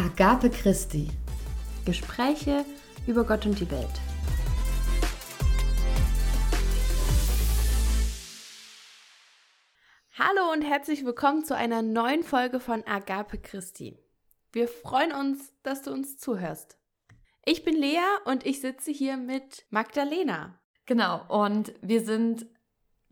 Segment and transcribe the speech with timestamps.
[0.00, 1.08] Agape Christi.
[1.84, 2.64] Gespräche
[3.08, 4.00] über Gott und die Welt.
[10.16, 13.98] Hallo und herzlich willkommen zu einer neuen Folge von Agape Christi.
[14.52, 16.78] Wir freuen uns, dass du uns zuhörst.
[17.44, 20.60] Ich bin Lea und ich sitze hier mit Magdalena.
[20.86, 22.46] Genau, und wir sind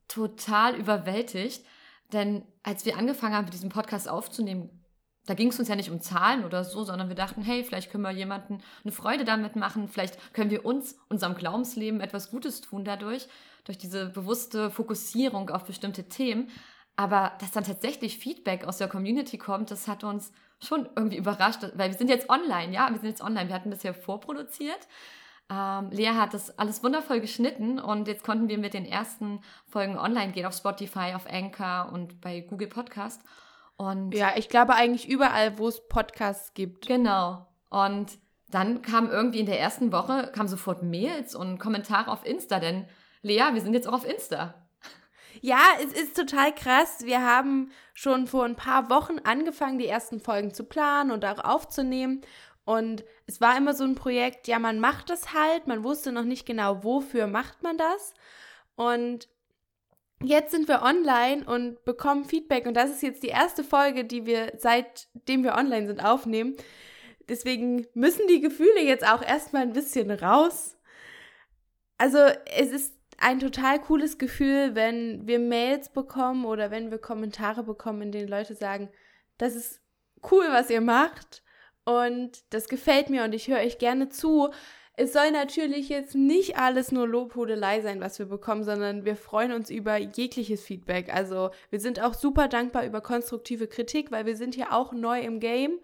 [0.07, 1.67] total überwältigt,
[2.13, 4.86] denn als wir angefangen haben, diesen Podcast aufzunehmen,
[5.27, 7.91] da ging es uns ja nicht um Zahlen oder so, sondern wir dachten, hey, vielleicht
[7.91, 12.61] können wir jemanden eine Freude damit machen, vielleicht können wir uns, unserem Glaubensleben etwas Gutes
[12.61, 13.29] tun dadurch,
[13.65, 16.49] durch diese bewusste Fokussierung auf bestimmte Themen.
[16.97, 21.63] Aber dass dann tatsächlich Feedback aus der Community kommt, das hat uns schon irgendwie überrascht,
[21.75, 23.49] weil wir sind jetzt online, ja, wir sind jetzt online.
[23.49, 24.89] Wir hatten bisher vorproduziert.
[25.51, 29.99] Ähm, Lea hat das alles wundervoll geschnitten und jetzt konnten wir mit den ersten Folgen
[29.99, 33.23] online gehen auf Spotify, auf Anchor und bei Google Podcast.
[33.77, 36.87] Und ja, ich glaube eigentlich überall, wo es Podcasts gibt.
[36.87, 37.47] Genau.
[37.69, 38.19] Und
[38.49, 42.87] dann kam irgendwie in der ersten Woche kam sofort Mails und Kommentare auf Insta, denn
[43.23, 44.55] Lea, wir sind jetzt auch auf Insta.
[45.43, 47.05] Ja, es ist total krass.
[47.05, 51.45] Wir haben schon vor ein paar Wochen angefangen, die ersten Folgen zu planen und auch
[51.45, 52.23] aufzunehmen.
[52.65, 56.25] Und es war immer so ein Projekt, ja, man macht das halt, man wusste noch
[56.25, 58.15] nicht genau, wofür macht man das.
[58.75, 59.29] Und
[60.23, 64.27] jetzt sind wir online und bekommen Feedback und das ist jetzt die erste Folge, die
[64.27, 66.57] wir seitdem wir online sind aufnehmen.
[67.29, 70.77] Deswegen müssen die Gefühle jetzt auch erstmal ein bisschen raus.
[71.99, 77.63] Also es ist ein total cooles Gefühl, wenn wir Mails bekommen oder wenn wir Kommentare
[77.63, 78.91] bekommen, in denen Leute sagen,
[79.39, 79.81] das ist
[80.31, 81.43] cool, was ihr macht
[81.85, 84.51] und das gefällt mir und ich höre euch gerne zu.
[84.99, 89.53] Es soll natürlich jetzt nicht alles nur Lobhudelei sein, was wir bekommen, sondern wir freuen
[89.53, 91.15] uns über jegliches Feedback.
[91.15, 95.21] Also wir sind auch super dankbar über konstruktive Kritik, weil wir sind hier auch neu
[95.21, 95.81] im Game.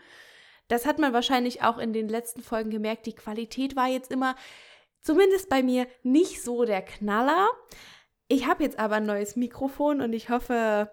[0.69, 3.05] Das hat man wahrscheinlich auch in den letzten Folgen gemerkt.
[3.05, 4.35] Die Qualität war jetzt immer,
[5.03, 7.49] zumindest bei mir, nicht so der Knaller.
[8.29, 10.91] Ich habe jetzt aber ein neues Mikrofon und ich hoffe,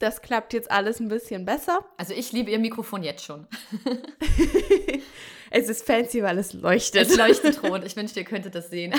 [0.00, 1.86] das klappt jetzt alles ein bisschen besser.
[1.96, 3.46] Also ich liebe ihr Mikrofon jetzt schon.
[5.52, 7.08] es ist fancy, weil es leuchtet.
[7.08, 7.84] Es leuchtet rot.
[7.84, 8.94] Ich wünschte, ihr könntet das sehen.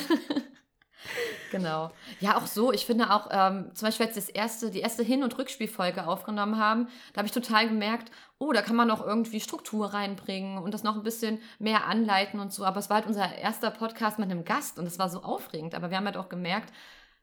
[1.51, 1.91] genau.
[2.19, 2.71] Ja, auch so.
[2.71, 6.59] Ich finde auch, ähm, zum Beispiel als das erste, die erste Hin- und Rückspielfolge aufgenommen
[6.59, 10.73] haben, da habe ich total gemerkt, oh, da kann man noch irgendwie Struktur reinbringen und
[10.73, 12.65] das noch ein bisschen mehr anleiten und so.
[12.65, 15.75] Aber es war halt unser erster Podcast mit einem Gast und es war so aufregend.
[15.75, 16.71] Aber wir haben halt auch gemerkt,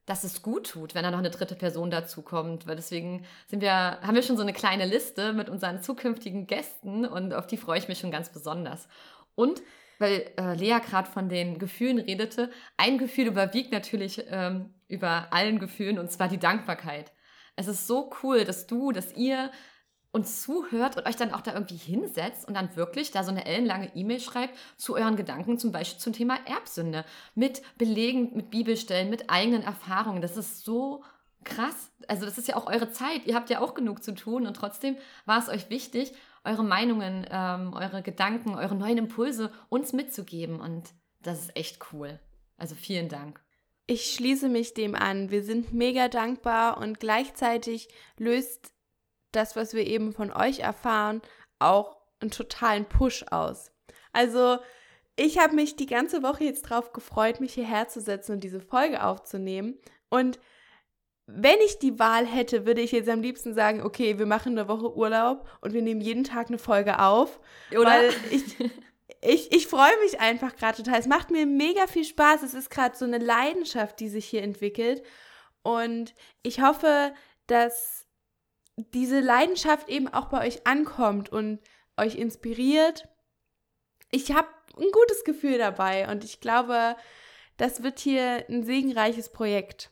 [0.06, 2.66] dass es gut tut, wenn da noch eine dritte Person dazu kommt.
[2.66, 7.06] Weil deswegen sind wir, haben wir schon so eine kleine Liste mit unseren zukünftigen Gästen
[7.06, 8.88] und auf die freue ich mich schon ganz besonders.
[9.34, 9.62] Und
[9.98, 15.58] weil äh, Lea gerade von den Gefühlen redete, ein Gefühl überwiegt natürlich ähm, über allen
[15.58, 17.12] Gefühlen und zwar die Dankbarkeit.
[17.54, 19.50] Es ist so cool, dass du, dass ihr
[20.12, 23.44] uns zuhört und euch dann auch da irgendwie hinsetzt und dann wirklich da so eine
[23.44, 27.04] ellenlange E-Mail schreibt zu euren Gedanken, zum Beispiel zum Thema Erbsünde,
[27.34, 30.22] mit Belegen, mit Bibelstellen, mit eigenen Erfahrungen.
[30.22, 31.04] Das ist so
[31.44, 31.92] krass.
[32.08, 33.26] Also das ist ja auch eure Zeit.
[33.26, 34.96] Ihr habt ja auch genug zu tun und trotzdem
[35.26, 36.12] war es euch wichtig,
[36.44, 40.90] eure Meinungen, ähm, eure Gedanken, eure neuen Impulse uns mitzugeben und
[41.22, 42.18] das ist echt cool.
[42.56, 43.42] Also vielen Dank.
[43.86, 45.30] Ich schließe mich dem an.
[45.30, 48.72] Wir sind mega dankbar und gleichzeitig löst
[49.32, 51.22] das, was wir eben von euch erfahren,
[51.58, 53.72] auch einen totalen Push aus.
[54.12, 54.58] Also
[55.16, 58.60] ich habe mich die ganze Woche jetzt drauf gefreut, mich hierher zu setzen und diese
[58.60, 59.78] Folge aufzunehmen.
[60.08, 60.38] Und
[61.34, 64.68] wenn ich die Wahl hätte, würde ich jetzt am liebsten sagen, okay, wir machen eine
[64.68, 67.40] Woche Urlaub und wir nehmen jeden Tag eine Folge auf.
[67.70, 67.84] Oder?
[67.84, 68.56] Weil ich,
[69.20, 70.98] ich, ich freue mich einfach gerade total.
[70.98, 72.42] Es macht mir mega viel Spaß.
[72.42, 75.02] Es ist gerade so eine Leidenschaft, die sich hier entwickelt.
[75.62, 77.12] Und ich hoffe,
[77.46, 78.06] dass
[78.76, 81.60] diese Leidenschaft eben auch bei euch ankommt und
[81.96, 83.08] euch inspiriert.
[84.10, 86.96] Ich habe ein gutes Gefühl dabei und ich glaube,
[87.56, 89.90] das wird hier ein segenreiches Projekt.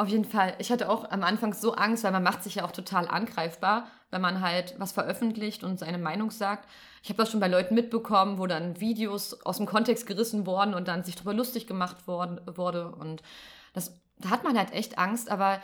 [0.00, 0.54] Auf jeden Fall.
[0.58, 3.88] Ich hatte auch am Anfang so Angst, weil man macht sich ja auch total angreifbar,
[4.12, 6.68] wenn man halt was veröffentlicht und seine Meinung sagt.
[7.02, 10.74] Ich habe das schon bei Leuten mitbekommen, wo dann Videos aus dem Kontext gerissen wurden
[10.74, 12.92] und dann sich darüber lustig gemacht worden, wurde.
[12.92, 13.24] Und
[13.72, 15.60] das, da hat man halt echt Angst, aber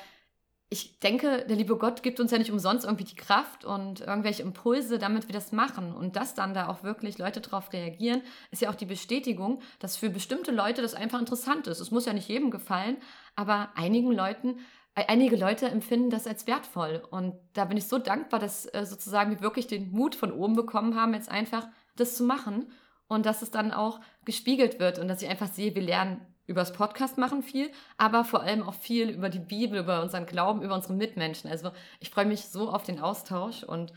[0.70, 4.42] ich denke, der liebe Gott gibt uns ja nicht umsonst irgendwie die Kraft und irgendwelche
[4.42, 5.94] Impulse, damit wir das machen.
[5.94, 9.96] Und dass dann da auch wirklich Leute drauf reagieren, ist ja auch die Bestätigung, dass
[9.96, 11.80] für bestimmte Leute das einfach interessant ist.
[11.80, 12.96] Es muss ja nicht jedem gefallen,
[13.36, 14.58] aber einigen Leuten,
[14.94, 17.02] äh, einige Leute empfinden das als wertvoll.
[17.10, 20.56] Und da bin ich so dankbar, dass äh, sozusagen wir wirklich den Mut von oben
[20.56, 22.72] bekommen haben, jetzt einfach das zu machen
[23.06, 26.72] und dass es dann auch gespiegelt wird und dass ich einfach sehe, wir lernen übers
[26.72, 30.74] Podcast machen viel, aber vor allem auch viel über die Bibel, über unseren Glauben, über
[30.74, 31.50] unsere Mitmenschen.
[31.50, 31.70] Also
[32.00, 33.92] ich freue mich so auf den Austausch und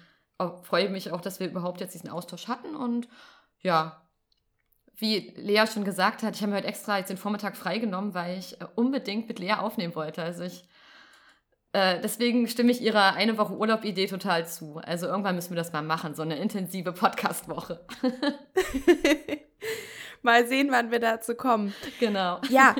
[0.63, 2.75] freue mich auch, dass wir überhaupt jetzt diesen Austausch hatten.
[2.75, 3.07] Und
[3.61, 4.01] ja,
[4.95, 8.37] wie Lea schon gesagt hat, ich habe mir heute extra jetzt den Vormittag freigenommen, weil
[8.37, 10.23] ich äh, unbedingt mit Lea aufnehmen wollte.
[10.23, 10.67] Also ich
[11.73, 14.77] äh, deswegen stimme ich ihrer eine Woche Urlaub-Idee total zu.
[14.77, 17.85] Also irgendwann müssen wir das mal machen, so eine intensive Podcast-Woche.
[20.27, 21.73] mal sehen, wann wir dazu kommen.
[21.99, 22.39] Genau.
[22.49, 22.75] Ja.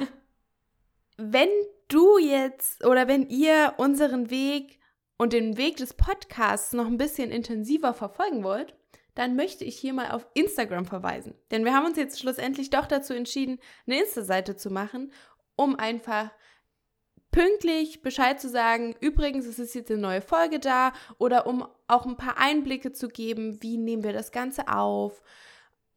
[1.18, 1.50] Wenn
[1.88, 4.80] du jetzt oder wenn ihr unseren Weg
[5.18, 8.76] und den Weg des Podcasts noch ein bisschen intensiver verfolgen wollt,
[9.16, 11.34] dann möchte ich hier mal auf Instagram verweisen.
[11.50, 13.58] Denn wir haben uns jetzt schlussendlich doch dazu entschieden,
[13.88, 15.12] eine Insta-Seite zu machen,
[15.56, 16.30] um einfach
[17.32, 22.06] pünktlich Bescheid zu sagen, übrigens, es ist jetzt eine neue Folge da oder um auch
[22.06, 25.24] ein paar Einblicke zu geben, wie nehmen wir das Ganze auf,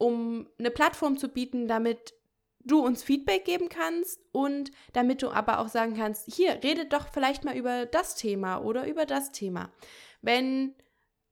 [0.00, 2.14] um eine Plattform zu bieten, damit
[2.60, 7.08] du uns Feedback geben kannst und damit du aber auch sagen kannst, hier, redet doch
[7.08, 9.70] vielleicht mal über das Thema oder über das Thema.
[10.22, 10.74] Wenn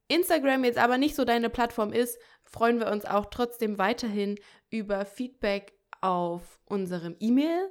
[0.08, 4.38] Instagram jetzt aber nicht so deine Plattform ist, freuen wir uns auch trotzdem weiterhin
[4.70, 7.70] über Feedback auf unserem E-Mail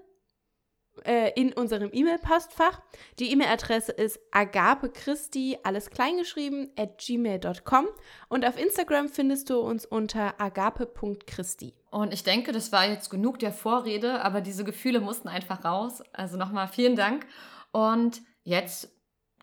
[1.05, 2.81] äh, in unserem E-Mail-Postfach.
[3.19, 7.87] Die E-Mail-Adresse ist agapechristi, alles kleingeschrieben, at gmail.com
[8.29, 11.73] und auf Instagram findest du uns unter agape.christi.
[11.89, 16.03] Und ich denke, das war jetzt genug der Vorrede, aber diese Gefühle mussten einfach raus.
[16.13, 17.25] Also nochmal vielen Dank.
[17.71, 18.89] Und jetzt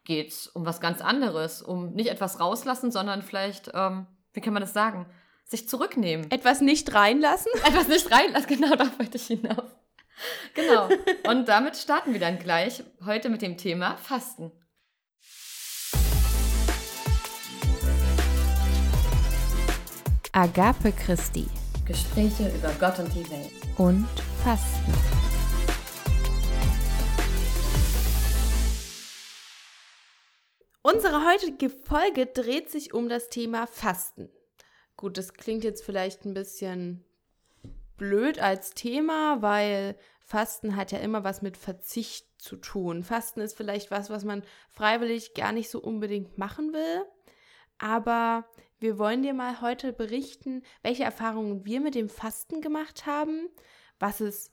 [0.04, 4.52] geht es um was ganz anderes, um nicht etwas rauslassen, sondern vielleicht, ähm, wie kann
[4.52, 5.06] man das sagen,
[5.44, 6.30] sich zurücknehmen.
[6.30, 7.52] Etwas nicht reinlassen?
[7.66, 9.70] Etwas nicht reinlassen, genau, da wollte ich hinaus.
[10.54, 10.88] Genau.
[11.28, 14.52] Und damit starten wir dann gleich heute mit dem Thema Fasten.
[20.32, 21.46] Agape Christi.
[21.86, 23.50] Gespräche über Gott und die Welt.
[23.76, 24.08] Und
[24.42, 24.92] Fasten.
[30.82, 34.28] Unsere heutige Folge dreht sich um das Thema Fasten.
[34.96, 37.04] Gut, das klingt jetzt vielleicht ein bisschen
[37.96, 43.02] blöd als Thema, weil Fasten hat ja immer was mit Verzicht zu tun.
[43.04, 47.04] Fasten ist vielleicht was, was man freiwillig gar nicht so unbedingt machen will.
[47.78, 48.46] Aber
[48.78, 53.48] wir wollen dir mal heute berichten, welche Erfahrungen wir mit dem Fasten gemacht haben,
[53.98, 54.50] was es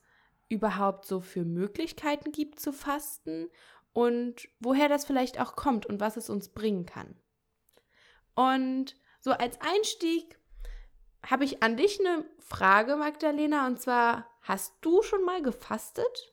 [0.48, 3.48] überhaupt so für Möglichkeiten gibt zu fasten
[3.92, 7.16] und woher das vielleicht auch kommt und was es uns bringen kann.
[8.34, 10.38] Und so als Einstieg
[11.28, 16.32] habe ich an dich eine Frage, Magdalena, und zwar, hast du schon mal gefastet?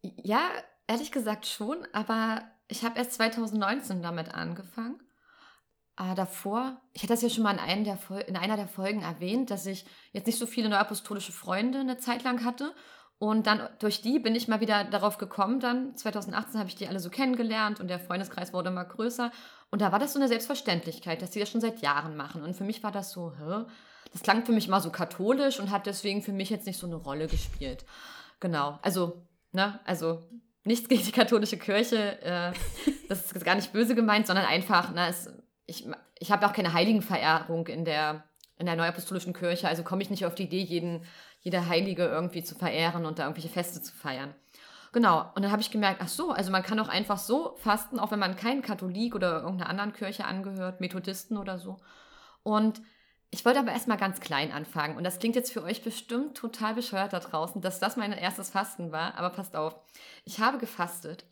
[0.00, 0.48] Ja,
[0.86, 5.00] ehrlich gesagt schon, aber ich habe erst 2019 damit angefangen.
[5.96, 9.02] Aber davor, ich hatte das ja schon mal in, einer der in einer der Folgen
[9.02, 12.72] erwähnt, dass ich jetzt nicht so viele neuapostolische Freunde eine Zeit lang hatte.
[13.18, 15.58] Und dann durch die bin ich mal wieder darauf gekommen.
[15.58, 19.32] Dann 2018 habe ich die alle so kennengelernt und der Freundeskreis wurde immer größer.
[19.70, 22.44] Und da war das so eine Selbstverständlichkeit, dass die das schon seit Jahren machen.
[22.44, 23.64] Und für mich war das so, hä?
[24.12, 26.86] Das klang für mich mal so katholisch und hat deswegen für mich jetzt nicht so
[26.86, 27.84] eine Rolle gespielt.
[28.40, 29.22] Genau, also,
[29.52, 30.22] ne, also
[30.64, 32.52] nichts gegen die katholische Kirche, äh,
[33.08, 35.30] das ist gar nicht böse gemeint, sondern einfach, ne, es,
[35.66, 35.86] ich,
[36.18, 38.24] ich habe auch keine Heiligenverehrung in der,
[38.58, 41.04] in der neuapostolischen Kirche, also komme ich nicht auf die Idee, jeden,
[41.40, 44.34] jede Heilige irgendwie zu verehren und da irgendwelche Feste zu feiern.
[44.92, 47.98] Genau, und dann habe ich gemerkt, ach so, also man kann auch einfach so fasten,
[47.98, 51.78] auch wenn man kein Katholik oder irgendeiner anderen Kirche angehört, Methodisten oder so.
[52.42, 52.80] Und
[53.30, 56.74] ich wollte aber erstmal ganz klein anfangen und das klingt jetzt für euch bestimmt total
[56.74, 59.76] bescheuert da draußen, dass das mein erstes Fasten war, aber passt auf.
[60.24, 61.26] Ich habe gefastet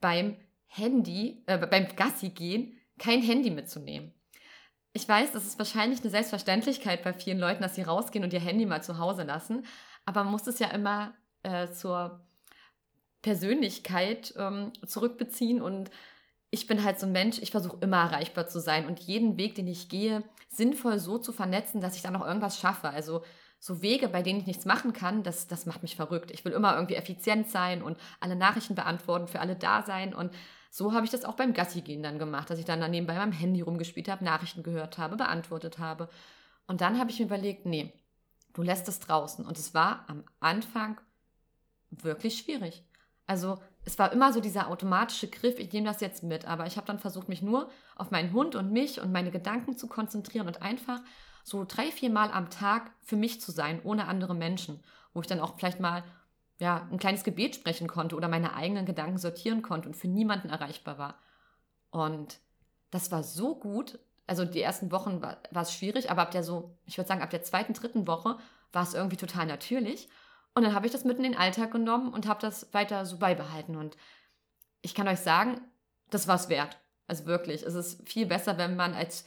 [0.00, 0.36] beim
[0.66, 4.12] Handy, äh, beim Gassi gehen, kein Handy mitzunehmen.
[4.92, 8.40] Ich weiß, das ist wahrscheinlich eine Selbstverständlichkeit bei vielen Leuten, dass sie rausgehen und ihr
[8.40, 9.64] Handy mal zu Hause lassen,
[10.04, 12.26] aber man muss es ja immer äh, zur
[13.22, 15.90] Persönlichkeit ähm, zurückbeziehen und
[16.50, 19.54] ich bin halt so ein Mensch, ich versuche immer erreichbar zu sein und jeden Weg,
[19.54, 22.88] den ich gehe, sinnvoll so zu vernetzen, dass ich dann noch irgendwas schaffe.
[22.88, 23.22] Also
[23.60, 26.30] so Wege, bei denen ich nichts machen kann, das, das macht mich verrückt.
[26.30, 30.14] Ich will immer irgendwie effizient sein und alle Nachrichten beantworten, für alle da sein.
[30.14, 30.32] Und
[30.70, 33.16] so habe ich das auch beim Gassi gehen dann gemacht, dass ich dann daneben bei
[33.16, 36.08] meinem Handy rumgespielt habe, Nachrichten gehört habe, beantwortet habe.
[36.66, 37.92] Und dann habe ich mir überlegt, nee,
[38.54, 39.44] du lässt es draußen.
[39.44, 41.00] Und es war am Anfang
[41.90, 42.84] wirklich schwierig.
[43.26, 46.76] Also es war immer so dieser automatische Griff, ich nehme das jetzt mit, aber ich
[46.76, 50.46] habe dann versucht, mich nur auf meinen Hund und mich und meine Gedanken zu konzentrieren
[50.46, 51.00] und einfach
[51.42, 55.26] so drei, vier Mal am Tag für mich zu sein, ohne andere Menschen, wo ich
[55.26, 56.04] dann auch vielleicht mal
[56.58, 60.50] ja, ein kleines Gebet sprechen konnte oder meine eigenen Gedanken sortieren konnte und für niemanden
[60.50, 61.14] erreichbar war.
[61.90, 62.40] Und
[62.90, 63.98] das war so gut.
[64.26, 67.22] Also die ersten Wochen war, war es schwierig, aber ab der so, ich würde sagen,
[67.22, 68.36] ab der zweiten, dritten Woche
[68.70, 70.10] war es irgendwie total natürlich.
[70.58, 73.18] Und dann habe ich das mitten in den Alltag genommen und habe das weiter so
[73.18, 73.76] beibehalten.
[73.76, 73.96] Und
[74.82, 75.60] ich kann euch sagen,
[76.10, 76.80] das war es wert.
[77.06, 79.24] Also wirklich, es ist viel besser, wenn man als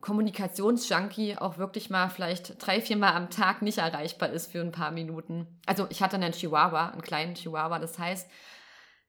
[0.00, 4.70] Kommunikationsjunkie auch wirklich mal vielleicht drei, vier Mal am Tag nicht erreichbar ist für ein
[4.70, 5.60] paar Minuten.
[5.66, 8.30] Also ich hatte einen Chihuahua, einen kleinen Chihuahua, das heißt,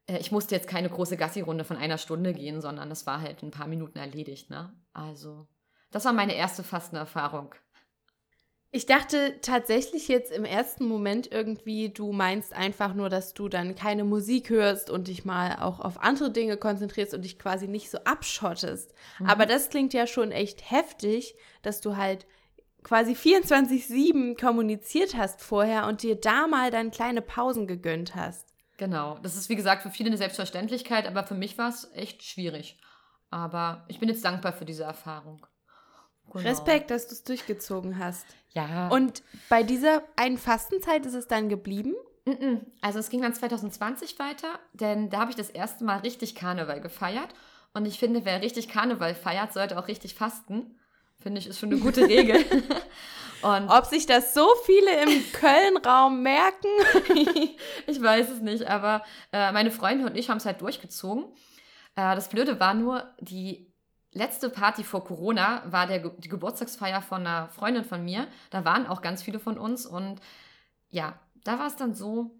[0.08, 3.44] äh, ich musste jetzt keine große Gassi-Runde von einer Stunde gehen, sondern das war halt
[3.44, 4.50] ein paar Minuten erledigt.
[4.50, 4.72] Ne?
[4.94, 5.46] Also
[5.92, 7.54] das war meine erste Fastenerfahrung.
[8.74, 13.74] Ich dachte tatsächlich jetzt im ersten Moment irgendwie, du meinst einfach nur, dass du dann
[13.74, 17.90] keine Musik hörst und dich mal auch auf andere Dinge konzentrierst und dich quasi nicht
[17.90, 18.94] so abschottest.
[19.18, 19.26] Mhm.
[19.26, 22.26] Aber das klingt ja schon echt heftig, dass du halt
[22.82, 28.54] quasi 24-7 kommuniziert hast vorher und dir da mal dann kleine Pausen gegönnt hast.
[28.78, 29.18] Genau.
[29.22, 32.80] Das ist wie gesagt für viele eine Selbstverständlichkeit, aber für mich war es echt schwierig.
[33.28, 35.46] Aber ich bin jetzt dankbar für diese Erfahrung.
[36.32, 36.48] Genau.
[36.48, 38.26] Respekt, dass du es durchgezogen hast.
[38.50, 38.88] Ja.
[38.88, 41.94] Und bei dieser einen Fastenzeit ist es dann geblieben?
[42.80, 46.80] Also es ging dann 2020 weiter, denn da habe ich das erste Mal richtig Karneval
[46.80, 47.28] gefeiert.
[47.74, 50.78] Und ich finde, wer richtig Karneval feiert, sollte auch richtig fasten.
[51.20, 52.44] Finde ich, ist schon eine gute Regel.
[53.42, 56.68] Und Ob sich das so viele im Köln-Raum merken?
[57.88, 61.24] ich weiß es nicht, aber äh, meine Freunde und ich haben es halt durchgezogen.
[61.96, 63.71] Äh, das Blöde war nur, die
[64.12, 68.28] letzte Party vor Corona war der, die Geburtstagsfeier von einer Freundin von mir.
[68.50, 70.20] Da waren auch ganz viele von uns und
[70.90, 72.30] ja, da war es dann so,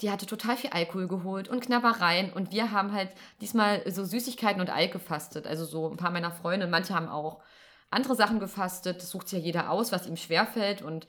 [0.00, 3.10] die hatte total viel Alkohol geholt und Knabbereien und wir haben halt
[3.40, 5.46] diesmal so Süßigkeiten und Alk gefastet.
[5.46, 7.42] Also so ein paar meiner Freunde, manche haben auch
[7.90, 9.02] andere Sachen gefastet.
[9.02, 11.06] Das sucht ja jeder aus, was ihm schwerfällt und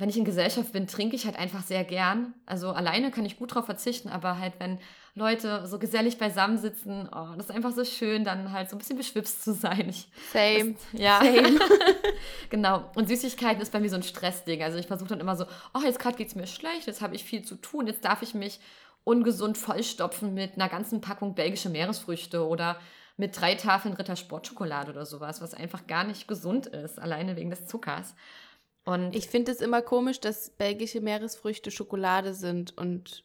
[0.00, 2.32] wenn ich in Gesellschaft bin, trinke ich halt einfach sehr gern.
[2.46, 4.78] Also alleine kann ich gut drauf verzichten, aber halt, wenn
[5.14, 8.78] Leute so gesellig beisammen sitzen, oh, das ist einfach so schön, dann halt so ein
[8.78, 9.90] bisschen beschwipst zu sein.
[9.90, 10.72] Ich, Same.
[10.92, 11.20] Das, ja.
[11.20, 11.58] Same.
[12.48, 12.90] genau.
[12.94, 14.62] Und Süßigkeiten ist bei mir so ein Stressding.
[14.62, 17.14] Also ich versuche dann immer so, oh, jetzt gerade geht es mir schlecht, jetzt habe
[17.14, 18.58] ich viel zu tun, jetzt darf ich mich
[19.04, 22.78] ungesund vollstopfen mit einer ganzen Packung belgische Meeresfrüchte oder
[23.16, 27.50] mit drei Tafeln Ritter Sportschokolade oder sowas, was einfach gar nicht gesund ist, alleine wegen
[27.50, 28.14] des Zuckers.
[28.84, 33.24] Und ich finde es immer komisch, dass belgische Meeresfrüchte Schokolade sind und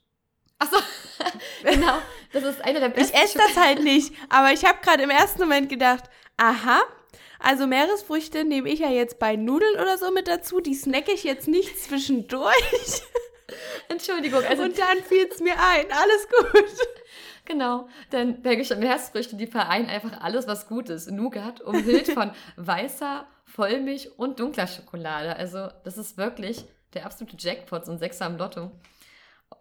[0.60, 0.78] Achso,
[1.64, 1.98] genau.
[2.32, 3.16] Das ist einer der besten.
[3.16, 6.06] Ich esse das halt nicht, aber ich habe gerade im ersten Moment gedacht,
[6.38, 6.82] aha,
[7.40, 11.24] also Meeresfrüchte nehme ich ja jetzt bei Nudeln oder so mit dazu, die snacke ich
[11.24, 13.02] jetzt nicht zwischendurch.
[13.90, 14.44] Entschuldigung.
[14.44, 16.64] Also Und dann fiel es mir ein, alles gut.
[17.46, 21.12] Genau, denn belgische Meeresfrüchte, die vereinen einfach alles, was gut ist.
[21.12, 25.38] Nougat, umhüllt von weißer, Vollmilch und dunkler Schokolade.
[25.38, 28.72] Also das ist wirklich der absolute Jackpot, so ein Sechser am Lotto.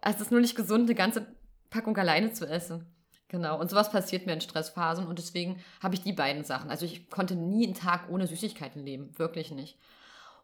[0.01, 1.25] Also es ist nur nicht gesund, eine ganze
[1.69, 2.85] Packung alleine zu essen.
[3.29, 6.69] Genau, und sowas passiert mir in Stressphasen und deswegen habe ich die beiden Sachen.
[6.69, 9.79] Also ich konnte nie einen Tag ohne Süßigkeiten leben, wirklich nicht.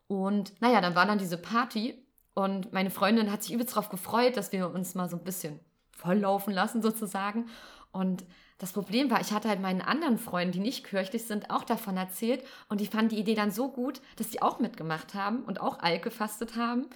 [0.07, 4.37] Und naja, dann war dann diese Party und meine Freundin hat sich übelst darauf gefreut,
[4.37, 5.59] dass wir uns mal so ein bisschen
[5.91, 7.49] volllaufen lassen sozusagen.
[7.91, 8.23] Und
[8.57, 11.97] das Problem war, ich hatte halt meinen anderen Freunden, die nicht kirchlich sind, auch davon
[11.97, 15.59] erzählt und die fanden die Idee dann so gut, dass die auch mitgemacht haben und
[15.59, 16.87] auch Alk gefastet haben.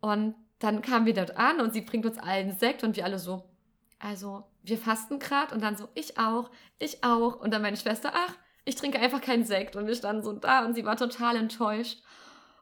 [0.00, 3.18] Und dann kamen wir dort an und sie bringt uns allen Sekt und wir alle
[3.18, 3.44] so,
[3.98, 7.40] also wir fasten gerade und dann so, ich auch, ich auch.
[7.40, 8.34] Und dann meine Schwester, ach,
[8.64, 9.76] ich trinke einfach keinen Sekt.
[9.76, 12.02] Und wir standen so da und sie war total enttäuscht.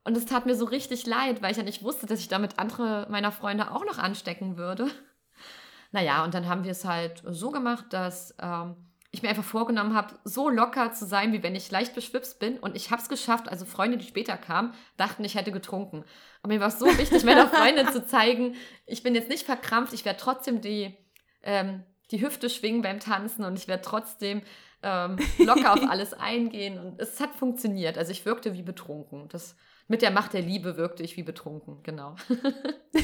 [0.02, 2.58] Und es tat mir so richtig leid, weil ich ja nicht wusste, dass ich damit
[2.58, 4.90] andere meiner Freunde auch noch anstecken würde.
[5.92, 8.76] Naja, und dann haben wir es halt so gemacht, dass ähm,
[9.12, 12.58] ich mir einfach vorgenommen habe, so locker zu sein, wie wenn ich leicht beschwipst bin.
[12.58, 13.48] Und ich habe es geschafft.
[13.48, 16.04] Also Freunde, die später kamen, dachten, ich hätte getrunken.
[16.42, 18.54] Aber mir war es so wichtig, meiner Freundin zu zeigen,
[18.86, 20.96] ich bin jetzt nicht verkrampft, ich werde trotzdem die,
[21.42, 21.82] ähm,
[22.12, 24.42] die Hüfte schwingen beim Tanzen und ich werde trotzdem
[24.82, 26.78] ähm, locker auf alles eingehen.
[26.78, 27.98] Und es hat funktioniert.
[27.98, 29.28] Also ich wirkte wie betrunken.
[29.28, 29.56] Das,
[29.90, 32.14] mit der Macht der Liebe wirkte ich wie betrunken, genau.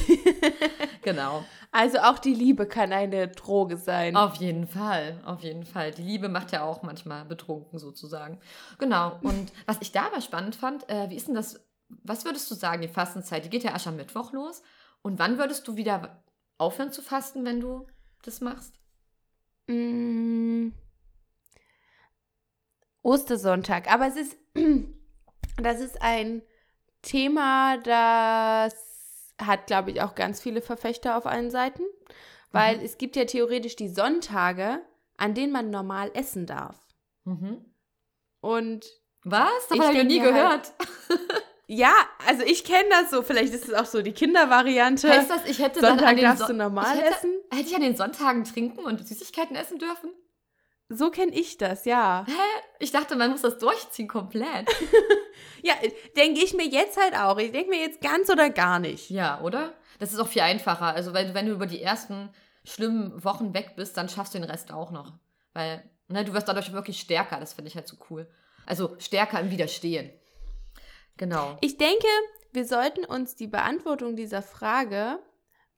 [1.01, 1.43] genau.
[1.73, 4.15] Also auch die Liebe kann eine Droge sein.
[4.15, 5.91] Auf jeden Fall, auf jeden Fall.
[5.91, 8.39] Die Liebe macht ja auch manchmal betrunken sozusagen.
[8.79, 9.19] Genau.
[9.21, 12.55] Und was ich da aber spannend fand, äh, wie ist denn das, was würdest du
[12.55, 14.61] sagen, die Fastenzeit, die geht ja erst am Mittwoch los.
[15.01, 16.23] Und wann würdest du wieder
[16.57, 17.85] aufhören zu fasten, wenn du
[18.23, 18.79] das machst?
[19.67, 20.69] Mm.
[23.01, 23.91] Ostersonntag.
[23.91, 24.37] Aber es ist,
[25.61, 26.43] das ist ein
[27.07, 28.75] Thema, das
[29.41, 31.83] hat, glaube ich, auch ganz viele Verfechter auf allen Seiten,
[32.51, 32.83] weil mhm.
[32.83, 34.81] es gibt ja theoretisch die Sonntage,
[35.15, 36.75] an denen man normal essen darf.
[37.23, 37.65] Mhm.
[38.41, 38.85] Und
[39.23, 39.49] was?
[39.69, 40.73] Das habe ich noch nie halt gehört.
[41.09, 41.19] Halt,
[41.67, 41.93] ja,
[42.27, 43.21] also ich kenne das so.
[43.23, 45.09] Vielleicht ist es auch so die Kindervariante.
[45.09, 47.31] Heißt das, ich hätte Sonntag dann an den darfst so du normal hätte, essen?
[47.51, 50.11] Hätte ich an den Sonntagen trinken und Süßigkeiten essen dürfen?
[50.89, 52.25] So kenne ich das, ja.
[52.25, 52.61] Hä?
[52.79, 54.69] Ich dachte, man muss das durchziehen komplett.
[55.61, 55.73] ja,
[56.15, 57.37] denke ich mir jetzt halt auch.
[57.37, 59.09] Ich denke mir jetzt ganz oder gar nicht.
[59.09, 59.73] Ja, oder?
[59.99, 60.93] Das ist auch viel einfacher.
[60.93, 62.29] Also, weil, wenn du über die ersten
[62.63, 65.13] schlimmen Wochen weg bist, dann schaffst du den Rest auch noch.
[65.53, 67.39] Weil, ne, du wirst dadurch wirklich stärker.
[67.39, 68.29] Das finde ich halt so cool.
[68.65, 70.11] Also stärker im Widerstehen.
[71.17, 71.57] Genau.
[71.61, 72.07] Ich denke,
[72.53, 75.19] wir sollten uns die Beantwortung dieser Frage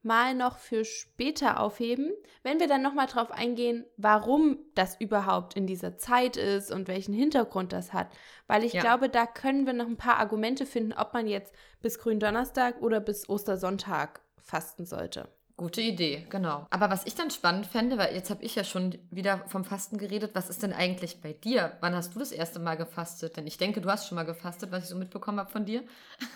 [0.01, 2.12] mal noch für später aufheben,
[2.44, 7.13] wenn wir dann nochmal drauf eingehen, warum das überhaupt in dieser Zeit ist und welchen
[7.13, 8.10] Hintergrund das hat.
[8.48, 8.82] Weil ich ja.
[8.82, 13.00] glaube, da können wir noch ein paar Argumente finden, ob man jetzt bis Gründonnerstag oder
[13.00, 15.29] bis Ostersonntag fasten sollte.
[15.60, 16.65] Gute Idee, genau.
[16.70, 19.98] Aber was ich dann spannend fände, weil jetzt habe ich ja schon wieder vom Fasten
[19.98, 21.74] geredet, was ist denn eigentlich bei dir?
[21.82, 23.36] Wann hast du das erste Mal gefastet?
[23.36, 25.84] Denn ich denke, du hast schon mal gefastet, was ich so mitbekommen habe von dir.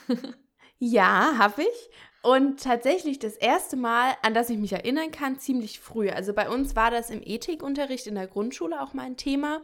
[0.77, 1.89] ja, habe ich.
[2.23, 6.09] Und tatsächlich das erste Mal, an das ich mich erinnern kann, ziemlich früh.
[6.09, 9.61] Also bei uns war das im Ethikunterricht in der Grundschule auch mal ein Thema.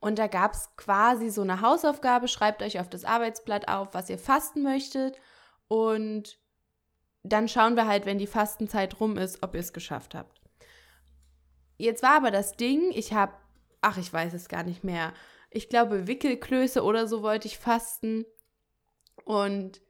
[0.00, 4.10] Und da gab es quasi so eine Hausaufgabe, schreibt euch auf das Arbeitsblatt auf, was
[4.10, 5.18] ihr fasten möchtet.
[5.66, 6.38] Und
[7.22, 10.42] dann schauen wir halt, wenn die Fastenzeit rum ist, ob ihr es geschafft habt.
[11.78, 13.32] Jetzt war aber das Ding, ich habe,
[13.80, 15.14] ach, ich weiß es gar nicht mehr.
[15.48, 18.26] Ich glaube, Wickelklöße oder so wollte ich fasten.
[19.24, 19.80] Und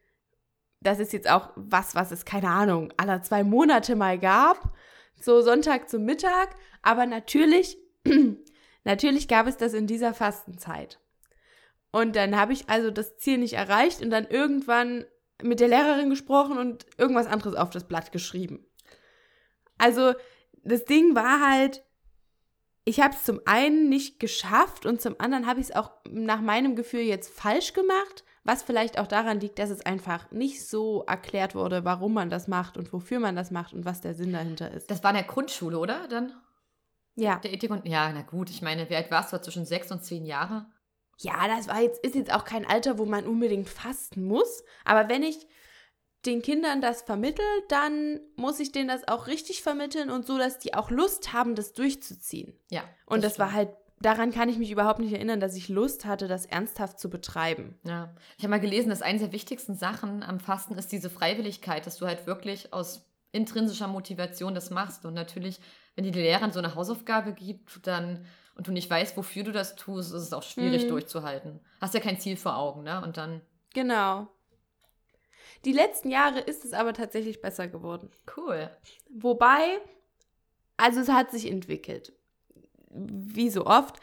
[0.85, 4.73] das ist jetzt auch was, was es, keine Ahnung, aller zwei Monate mal gab.
[5.21, 6.55] So Sonntag zum Mittag.
[6.83, 7.79] Aber natürlich,
[8.85, 11.01] natürlich gab es das in dieser Fastenzeit.
[11.91, 15.05] Und dann habe ich also das Ziel nicht erreicht und dann irgendwann
[15.43, 18.67] mit der Lehrerin gesprochen und irgendwas anderes auf das Blatt geschrieben.
[19.79, 20.15] Also
[20.63, 21.83] das Ding war halt,
[22.85, 26.41] ich habe es zum einen nicht geschafft und zum anderen habe ich es auch nach
[26.41, 31.05] meinem Gefühl jetzt falsch gemacht, was vielleicht auch daran liegt, dass es einfach nicht so
[31.07, 34.33] erklärt wurde, warum man das macht und wofür man das macht und was der Sinn
[34.33, 34.91] dahinter ist.
[34.91, 36.07] Das war in der Grundschule, oder?
[36.09, 36.33] Dann?
[37.17, 37.39] Ja.
[37.39, 39.41] Der Ethik und ja, na gut, ich meine, wie alt warst du?
[39.41, 40.67] Zwischen sechs und zehn Jahre?
[41.19, 44.65] ja, das war jetzt, ist jetzt auch kein Alter, wo man unbedingt fasten muss.
[44.85, 45.47] Aber wenn ich
[46.27, 50.59] den Kindern das vermittel, dann muss ich denen das auch richtig vermitteln und so, dass
[50.59, 52.59] die auch Lust haben, das durchzuziehen.
[52.71, 52.83] Ja.
[52.83, 53.47] Das und das stimmt.
[53.47, 53.71] war halt,
[54.05, 57.79] daran kann ich mich überhaupt nicht erinnern, dass ich Lust hatte, das ernsthaft zu betreiben.
[57.85, 58.15] Ja.
[58.37, 61.97] Ich habe mal gelesen, dass eine der wichtigsten Sachen am Fasten ist diese Freiwilligkeit, dass
[61.97, 65.05] du halt wirklich aus intrinsischer Motivation das machst.
[65.07, 65.61] Und natürlich,
[65.95, 68.25] wenn dir die Lehrerin so eine Hausaufgabe gibt, dann
[68.57, 70.91] und du nicht weißt, wofür du das tust, ist es auch schwierig mhm.
[70.91, 71.61] durchzuhalten.
[71.81, 73.03] Hast ja kein Ziel vor Augen, ne?
[73.03, 73.41] Und dann.
[73.75, 74.29] Genau.
[75.65, 78.11] Die letzten Jahre ist es aber tatsächlich besser geworden.
[78.37, 78.71] Cool.
[79.09, 79.81] Wobei,
[80.77, 82.13] also es hat sich entwickelt.
[82.95, 83.97] Wie so oft.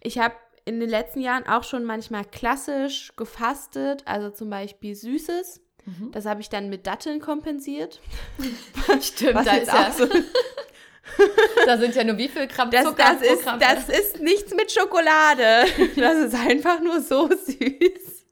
[0.00, 0.34] Ich habe
[0.64, 5.60] in den letzten Jahren auch schon manchmal klassisch gefastet, also zum Beispiel Süßes.
[5.86, 6.12] Mhm.
[6.12, 8.00] Das habe ich dann mit Datteln kompensiert.
[9.00, 10.06] Stimmt, Was da ist ja so
[11.66, 14.54] da sind ja nur wie viel Gramm das, Zucker das ist, Gramm Das ist nichts
[14.54, 15.64] mit Schokolade.
[15.96, 18.26] Das ist einfach nur so süß.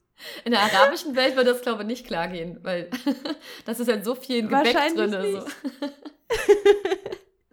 [0.45, 2.89] In der arabischen Welt wird das, glaube ich, nicht klar gehen, weil
[3.65, 5.11] das ist ja in so vielen Gebäck drin.
[5.11, 5.45] So.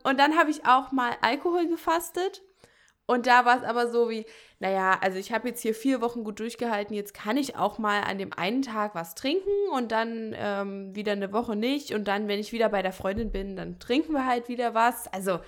[0.03, 2.43] Und dann habe ich auch mal Alkohol gefastet.
[3.07, 4.25] Und da war es aber so wie,
[4.61, 8.01] naja, also ich habe jetzt hier vier Wochen gut durchgehalten, jetzt kann ich auch mal
[8.01, 11.93] an dem einen Tag was trinken und dann ähm, wieder eine Woche nicht.
[11.93, 15.07] Und dann, wenn ich wieder bei der Freundin bin, dann trinken wir halt wieder was.
[15.13, 15.41] Also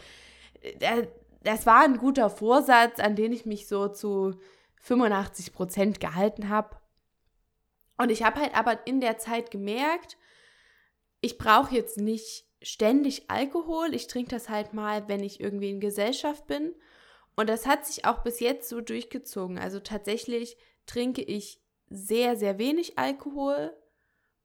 [0.61, 1.07] äh,
[1.43, 4.35] das war ein guter Vorsatz, an den ich mich so zu
[4.83, 6.77] 85 Prozent gehalten habe.
[7.97, 10.19] Und ich habe halt aber in der Zeit gemerkt,
[11.21, 13.95] ich brauche jetzt nicht ständig Alkohol.
[13.95, 16.75] Ich trinke das halt mal, wenn ich irgendwie in Gesellschaft bin.
[17.37, 19.59] Und das hat sich auch bis jetzt so durchgezogen.
[19.59, 23.77] Also tatsächlich trinke ich sehr, sehr wenig Alkohol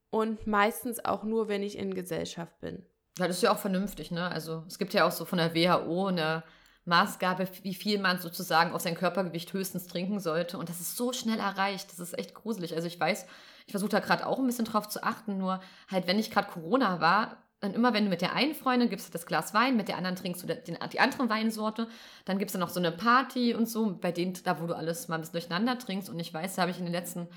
[0.09, 2.85] und meistens auch nur, wenn ich in Gesellschaft bin.
[3.17, 4.29] Ja, das ist ja auch vernünftig, ne?
[4.29, 6.43] Also es gibt ja auch so von der WHO eine
[6.85, 10.57] Maßgabe, wie viel man sozusagen auf sein Körpergewicht höchstens trinken sollte.
[10.57, 11.91] Und das ist so schnell erreicht.
[11.91, 12.75] Das ist echt gruselig.
[12.75, 13.25] Also ich weiß,
[13.67, 16.49] ich versuche da gerade auch ein bisschen drauf zu achten, nur halt, wenn ich gerade
[16.49, 19.87] Corona war, dann immer, wenn du mit der einen Freundin gibst das Glas Wein, mit
[19.87, 21.87] der anderen trinkst du den, die andere Weinsorte,
[22.25, 24.75] dann gibt es dann noch so eine Party und so, bei denen, da wo du
[24.75, 26.09] alles mal ein bisschen durcheinander trinkst.
[26.09, 27.27] Und ich weiß, da habe ich in den letzten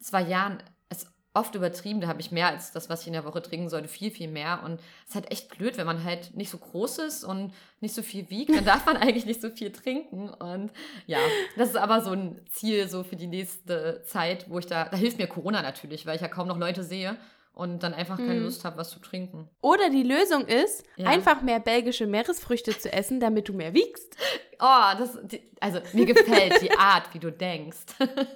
[0.00, 3.24] zwei Jahren es oft übertrieben, da habe ich mehr als das, was ich in der
[3.24, 4.64] Woche trinken sollte, viel, viel mehr.
[4.64, 7.94] Und es ist halt echt blöd, wenn man halt nicht so groß ist und nicht
[7.94, 10.28] so viel wiegt, dann darf man eigentlich nicht so viel trinken.
[10.28, 10.72] Und
[11.06, 11.18] ja,
[11.56, 14.96] das ist aber so ein Ziel so für die nächste Zeit, wo ich da, da
[14.96, 17.16] hilft mir Corona natürlich, weil ich ja kaum noch Leute sehe
[17.54, 18.44] und dann einfach keine hm.
[18.44, 19.48] Lust habe, was zu trinken.
[19.60, 21.06] Oder die Lösung ist, ja.
[21.06, 24.16] einfach mehr belgische Meeresfrüchte zu essen, damit du mehr wiegst.
[24.64, 25.18] Oh, das,
[25.58, 27.80] also mir gefällt die Art, wie du denkst.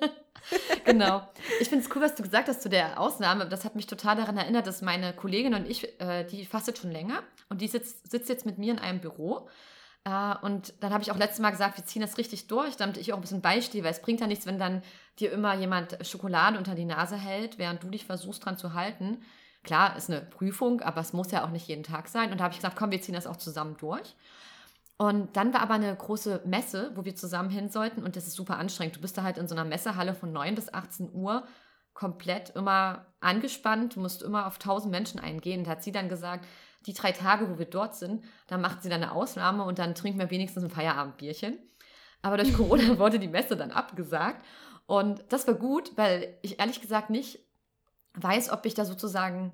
[0.85, 1.22] genau.
[1.61, 3.48] Ich finde es cool, was du gesagt hast zu der Ausnahme.
[3.48, 6.90] Das hat mich total daran erinnert, dass meine Kollegin und ich, äh, die fastet schon
[6.90, 9.48] länger und die sitzt, sitzt jetzt mit mir in einem Büro.
[10.07, 12.97] Uh, und dann habe ich auch letztes Mal gesagt, wir ziehen das richtig durch, damit
[12.97, 14.83] ich auch ein bisschen beistehe, weil es bringt ja nichts, wenn dann
[15.19, 19.19] dir immer jemand Schokolade unter die Nase hält, während du dich versuchst dran zu halten.
[19.64, 22.31] Klar, ist eine Prüfung, aber es muss ja auch nicht jeden Tag sein.
[22.31, 24.14] Und da habe ich gesagt, komm, wir ziehen das auch zusammen durch.
[24.97, 28.37] Und dann war aber eine große Messe, wo wir zusammen hin sollten und das ist
[28.37, 28.97] super anstrengend.
[28.97, 31.47] Du bist da halt in so einer Messehalle von 9 bis 18 Uhr
[31.95, 35.64] komplett immer angespannt, musst immer auf 1000 Menschen eingehen.
[35.64, 36.47] Da hat sie dann gesagt,
[36.87, 39.94] die drei Tage, wo wir dort sind, da macht sie dann eine Ausnahme und dann
[39.94, 41.59] trinken wir wenigstens ein Feierabendbierchen.
[42.22, 44.44] Aber durch Corona wurde die Messe dann abgesagt.
[44.87, 47.40] Und das war gut, weil ich ehrlich gesagt nicht
[48.14, 49.53] weiß, ob ich da sozusagen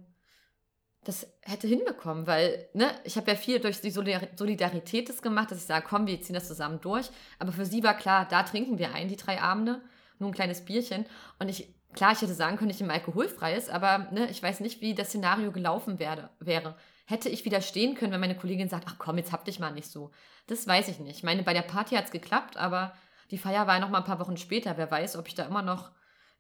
[1.04, 5.58] das hätte hinbekommen, weil ne, ich habe ja viel durch die Solidarität das gemacht, dass
[5.58, 7.10] ich sage, komm, wir ziehen das zusammen durch.
[7.40, 9.80] Aber für sie war klar, da trinken wir ein, die drei Abende,
[10.20, 11.04] nur ein kleines Bierchen.
[11.40, 14.80] Und ich, klar, ich hätte sagen können, ich nehme alkoholfreies, aber ne, ich weiß nicht,
[14.80, 16.76] wie das Szenario gelaufen werde, wäre.
[17.12, 19.90] Hätte ich widerstehen können, wenn meine Kollegin sagt, ach komm, jetzt hab dich mal nicht
[19.90, 20.12] so.
[20.46, 21.18] Das weiß ich nicht.
[21.18, 22.94] Ich meine, bei der Party hat es geklappt, aber
[23.30, 24.78] die Feier war ja noch mal ein paar Wochen später.
[24.78, 25.90] Wer weiß, ob ich da immer noch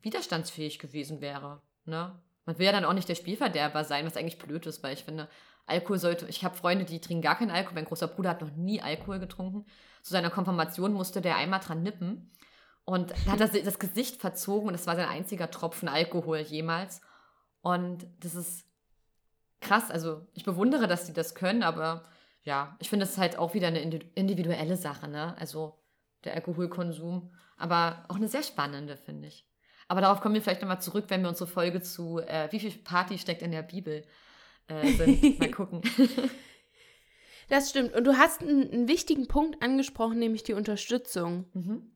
[0.00, 1.60] widerstandsfähig gewesen wäre.
[1.84, 2.18] Ne?
[2.46, 5.04] Man will ja dann auch nicht der Spielverderber sein, was eigentlich blöd ist, weil ich
[5.04, 5.28] finde,
[5.66, 6.26] Alkohol sollte.
[6.28, 7.74] Ich habe Freunde, die trinken gar keinen Alkohol.
[7.74, 9.66] Mein großer Bruder hat noch nie Alkohol getrunken.
[10.02, 12.30] Zu seiner Konfirmation musste der einmal dran nippen.
[12.86, 17.02] Und da hat er das Gesicht verzogen und das war sein einziger Tropfen Alkohol jemals.
[17.60, 18.71] Und das ist
[19.62, 19.90] krass.
[19.90, 22.04] Also ich bewundere, dass die das können, aber
[22.42, 25.36] ja, ich finde es halt auch wieder eine individuelle Sache, ne?
[25.38, 25.78] Also
[26.24, 27.32] der Alkoholkonsum.
[27.56, 29.46] Aber auch eine sehr spannende, finde ich.
[29.88, 32.72] Aber darauf kommen wir vielleicht nochmal zurück, wenn wir unsere Folge zu äh, Wie viel
[32.72, 34.04] Party steckt in der Bibel
[34.68, 35.38] äh, sind.
[35.38, 35.82] mal gucken.
[37.48, 37.94] Das stimmt.
[37.94, 41.44] Und du hast einen, einen wichtigen Punkt angesprochen, nämlich die Unterstützung.
[41.52, 41.91] Mhm.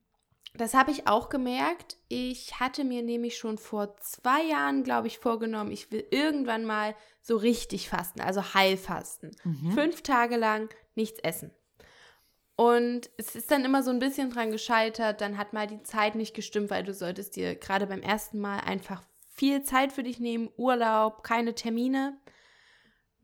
[0.57, 1.97] Das habe ich auch gemerkt.
[2.09, 6.95] Ich hatte mir nämlich schon vor zwei Jahren, glaube ich, vorgenommen, ich will irgendwann mal
[7.21, 9.33] so richtig fasten, also Heilfasten.
[9.45, 9.73] Mhm.
[9.73, 11.51] Fünf Tage lang nichts essen.
[12.57, 15.21] Und es ist dann immer so ein bisschen dran gescheitert.
[15.21, 18.61] Dann hat mal die Zeit nicht gestimmt, weil du solltest dir gerade beim ersten Mal
[18.61, 19.03] einfach
[19.35, 22.19] viel Zeit für dich nehmen, Urlaub, keine Termine.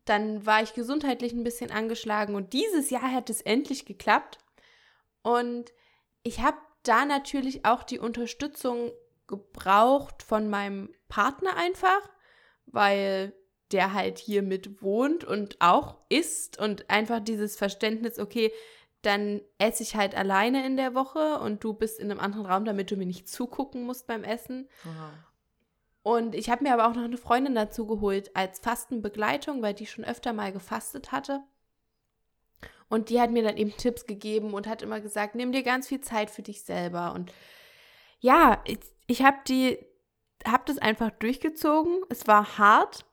[0.05, 4.37] Dann war ich gesundheitlich ein bisschen angeschlagen und dieses Jahr hat es endlich geklappt.
[5.23, 5.73] Und
[6.21, 8.91] ich habe da natürlich auch die Unterstützung
[9.27, 12.09] gebraucht von meinem Partner einfach,
[12.65, 13.33] weil
[13.71, 18.51] der halt hier mit wohnt und auch isst und einfach dieses Verständnis, okay,
[19.01, 22.65] dann esse ich halt alleine in der Woche und du bist in einem anderen Raum,
[22.65, 24.69] damit du mir nicht zugucken musst beim Essen.
[24.85, 25.11] Aha.
[26.03, 29.87] Und ich habe mir aber auch noch eine Freundin dazu geholt als Fastenbegleitung, weil die
[29.87, 31.41] schon öfter mal gefastet hatte.
[32.89, 35.87] Und die hat mir dann eben Tipps gegeben und hat immer gesagt, nimm dir ganz
[35.87, 37.13] viel Zeit für dich selber.
[37.13, 37.31] Und
[38.19, 39.79] ja, ich, ich habe die,
[40.45, 42.01] habe das einfach durchgezogen.
[42.09, 43.05] Es war hart.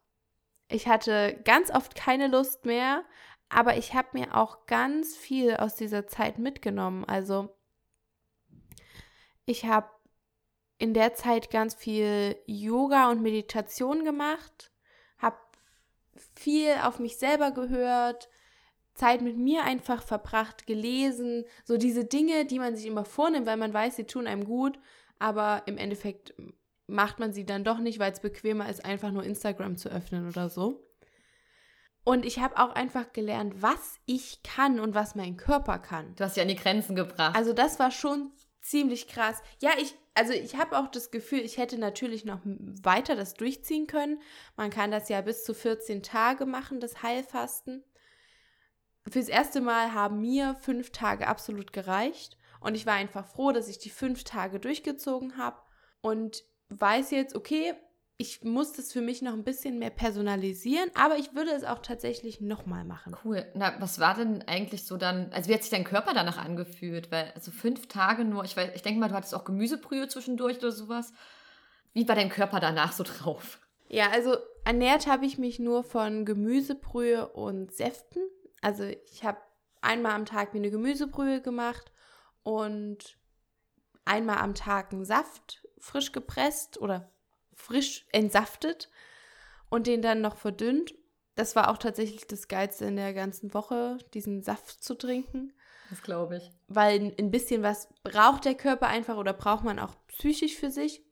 [0.69, 3.05] Ich hatte ganz oft keine Lust mehr,
[3.49, 7.05] aber ich habe mir auch ganz viel aus dieser Zeit mitgenommen.
[7.05, 7.57] Also
[9.45, 9.91] ich habe
[10.79, 14.73] in der Zeit ganz viel Yoga und Meditation gemacht,
[15.19, 15.37] habe
[16.35, 18.30] viel auf mich selber gehört,
[19.01, 23.57] Zeit mit mir einfach verbracht, gelesen, so diese Dinge, die man sich immer vornimmt, weil
[23.57, 24.79] man weiß, sie tun einem gut,
[25.19, 26.35] aber im Endeffekt
[26.87, 30.29] macht man sie dann doch nicht, weil es bequemer ist, einfach nur Instagram zu öffnen
[30.29, 30.87] oder so.
[32.05, 36.15] Und ich habe auch einfach gelernt, was ich kann und was mein Körper kann.
[36.17, 37.37] Du hast ja an die Grenzen gebracht.
[37.37, 39.43] Also das war schon ziemlich krass.
[39.63, 43.87] Ja, ich, also ich habe auch das Gefühl, ich hätte natürlich noch weiter das durchziehen
[43.87, 44.21] können.
[44.57, 47.85] Man kann das ja bis zu 14 Tage machen, das Heilfasten.
[49.09, 52.37] Fürs erste Mal haben mir fünf Tage absolut gereicht.
[52.61, 55.57] Und ich war einfach froh, dass ich die fünf Tage durchgezogen habe
[56.03, 57.75] und weiß jetzt, okay,
[58.21, 61.79] ich muss das für mich noch ein bisschen mehr personalisieren, aber ich würde es auch
[61.79, 63.17] tatsächlich nochmal machen.
[63.25, 63.47] Cool.
[63.55, 67.11] Na, was war denn eigentlich so dann, also wie hat sich dein Körper danach angefühlt?
[67.11, 70.59] Weil, also fünf Tage nur, ich, weiß, ich denke mal, du hattest auch Gemüsebrühe zwischendurch
[70.59, 71.15] oder sowas.
[71.95, 73.59] Wie war dein Körper danach so drauf?
[73.89, 74.37] Ja, also
[74.67, 78.21] ernährt habe ich mich nur von Gemüsebrühe und Säften.
[78.61, 79.39] Also ich habe
[79.81, 81.93] einmal am Tag mir eine Gemüsebrühe gemacht
[82.43, 83.19] und
[84.05, 87.11] einmal am Tag einen Saft frisch gepresst oder
[87.55, 88.91] frisch entsaftet
[89.69, 90.95] und den dann noch verdünnt.
[91.35, 95.53] Das war auch tatsächlich das Geilste in der ganzen Woche, diesen Saft zu trinken.
[95.89, 96.51] Das glaube ich.
[96.69, 101.03] Weil ein bisschen was braucht der Körper einfach oder braucht man auch psychisch für sich.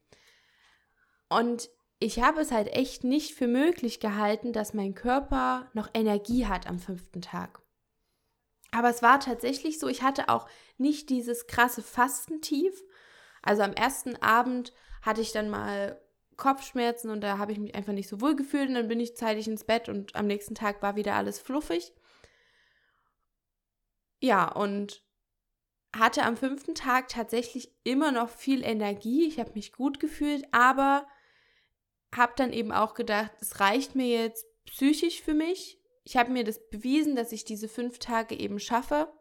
[1.28, 6.46] Und ich habe es halt echt nicht für möglich gehalten, dass mein Körper noch Energie
[6.46, 7.60] hat am fünften Tag.
[8.70, 12.84] Aber es war tatsächlich so, ich hatte auch nicht dieses krasse Fastentief.
[13.42, 16.00] Also am ersten Abend hatte ich dann mal
[16.36, 19.16] Kopfschmerzen und da habe ich mich einfach nicht so wohl gefühlt und dann bin ich
[19.16, 21.92] zeitig ins Bett und am nächsten Tag war wieder alles fluffig.
[24.20, 25.02] Ja, und
[25.96, 29.26] hatte am fünften Tag tatsächlich immer noch viel Energie.
[29.26, 31.08] Ich habe mich gut gefühlt, aber
[32.14, 35.78] habe dann eben auch gedacht, es reicht mir jetzt psychisch für mich.
[36.04, 39.12] Ich habe mir das bewiesen, dass ich diese fünf Tage eben schaffe.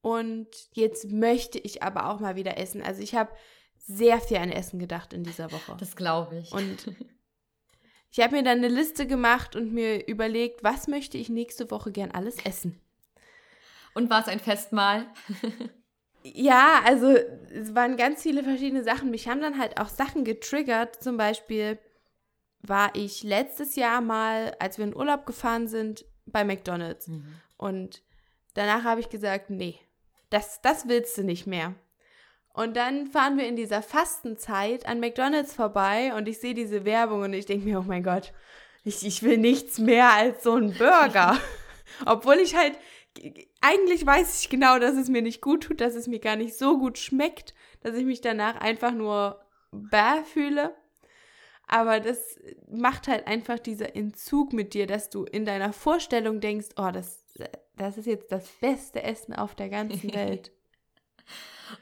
[0.00, 2.82] Und jetzt möchte ich aber auch mal wieder essen.
[2.82, 3.32] Also ich habe
[3.78, 5.76] sehr viel an Essen gedacht in dieser Woche.
[5.78, 6.52] Das glaube ich.
[6.52, 6.90] Und
[8.10, 11.90] ich habe mir dann eine Liste gemacht und mir überlegt, was möchte ich nächste Woche
[11.90, 12.80] gern alles essen.
[13.94, 15.06] Und war es ein Festmahl?
[16.22, 19.10] ja, also es waren ganz viele verschiedene Sachen.
[19.10, 21.02] Mich haben dann halt auch Sachen getriggert.
[21.02, 21.78] Zum Beispiel
[22.68, 27.08] war ich letztes Jahr mal, als wir in Urlaub gefahren sind, bei McDonald's.
[27.08, 27.36] Mhm.
[27.56, 28.02] Und
[28.54, 29.78] danach habe ich gesagt, nee,
[30.30, 31.74] das, das willst du nicht mehr.
[32.54, 37.22] Und dann fahren wir in dieser Fastenzeit an McDonald's vorbei und ich sehe diese Werbung
[37.22, 38.32] und ich denke mir, oh mein Gott,
[38.84, 41.36] ich, ich will nichts mehr als so einen Burger.
[42.06, 42.78] Obwohl ich halt,
[43.60, 46.56] eigentlich weiß ich genau, dass es mir nicht gut tut, dass es mir gar nicht
[46.56, 49.40] so gut schmeckt, dass ich mich danach einfach nur
[49.72, 50.74] bäh fühle.
[51.66, 56.68] Aber das macht halt einfach dieser Entzug mit dir, dass du in deiner Vorstellung denkst,
[56.76, 57.24] oh, das,
[57.76, 60.52] das ist jetzt das beste Essen auf der ganzen Welt.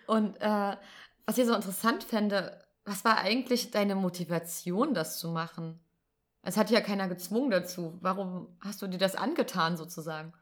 [0.07, 0.77] Und äh,
[1.27, 5.81] was ich so interessant fände, was war eigentlich deine Motivation, das zu machen?
[6.43, 7.99] Es hat ja keiner gezwungen dazu.
[8.01, 10.33] Warum hast du dir das angetan, sozusagen?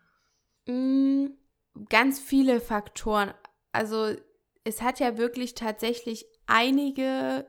[0.66, 1.26] Mm,
[1.88, 3.34] ganz viele Faktoren.
[3.72, 4.14] Also
[4.64, 7.46] es hat ja wirklich tatsächlich einige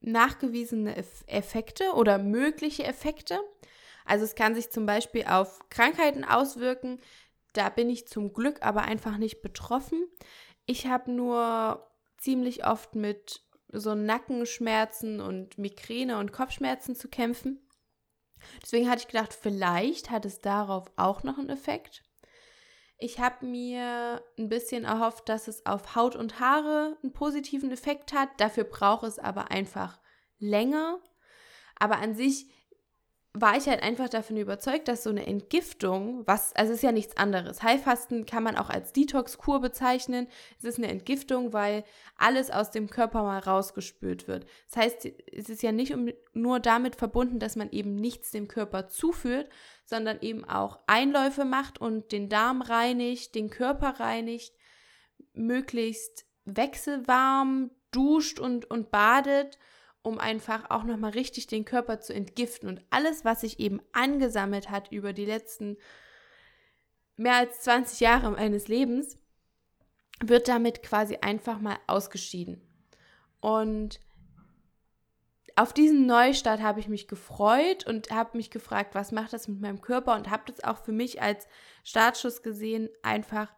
[0.00, 3.38] nachgewiesene Effekte oder mögliche Effekte.
[4.04, 7.00] Also es kann sich zum Beispiel auf Krankheiten auswirken.
[7.52, 10.06] Da bin ich zum Glück aber einfach nicht betroffen.
[10.66, 11.86] Ich habe nur
[12.18, 17.60] ziemlich oft mit so Nackenschmerzen und Migräne und Kopfschmerzen zu kämpfen.
[18.62, 22.04] Deswegen hatte ich gedacht, vielleicht hat es darauf auch noch einen Effekt.
[23.00, 28.12] Ich habe mir ein bisschen erhofft, dass es auf Haut und Haare einen positiven Effekt
[28.12, 28.28] hat.
[28.38, 30.00] Dafür braucht es aber einfach
[30.38, 30.98] länger.
[31.78, 32.50] Aber an sich
[33.34, 37.16] war ich halt einfach davon überzeugt, dass so eine Entgiftung, was, also ist ja nichts
[37.16, 37.62] anderes.
[37.62, 40.26] Heilfasten kann man auch als Detox-Kur bezeichnen.
[40.58, 41.84] Es ist eine Entgiftung, weil
[42.16, 44.46] alles aus dem Körper mal rausgespült wird.
[44.68, 45.94] Das heißt, es ist ja nicht
[46.32, 49.48] nur damit verbunden, dass man eben nichts dem Körper zuführt,
[49.88, 54.52] sondern eben auch Einläufe macht und den Darm reinigt, den Körper reinigt,
[55.32, 59.58] möglichst wechselwarm duscht und, und badet
[60.02, 62.68] um einfach auch nochmal richtig den Körper zu entgiften.
[62.68, 65.76] Und alles, was sich eben angesammelt hat über die letzten
[67.16, 69.18] mehr als 20 Jahre meines Lebens,
[70.24, 72.62] wird damit quasi einfach mal ausgeschieden.
[73.40, 74.00] Und
[75.58, 79.60] auf diesen Neustart habe ich mich gefreut und habe mich gefragt, was macht das mit
[79.60, 81.48] meinem Körper und habe das auch für mich als
[81.82, 83.52] Startschuss gesehen, einfach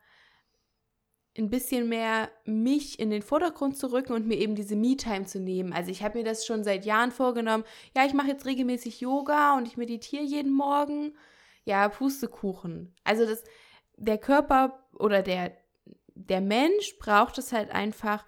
[1.36, 5.40] ein bisschen mehr mich in den Vordergrund zu rücken und mir eben diese Me-Time zu
[5.40, 5.74] nehmen.
[5.74, 7.64] Also ich habe mir das schon seit Jahren vorgenommen.
[7.94, 11.14] Ja, ich mache jetzt regelmäßig Yoga und ich meditiere jeden Morgen.
[11.64, 12.94] Ja, Pustekuchen.
[13.04, 13.44] Also das,
[13.96, 15.54] der Körper oder der,
[16.14, 18.24] der Mensch braucht es halt einfach,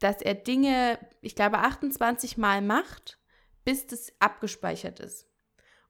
[0.00, 3.18] dass er Dinge, ich glaube, 28 Mal macht,
[3.64, 5.26] bis das abgespeichert ist.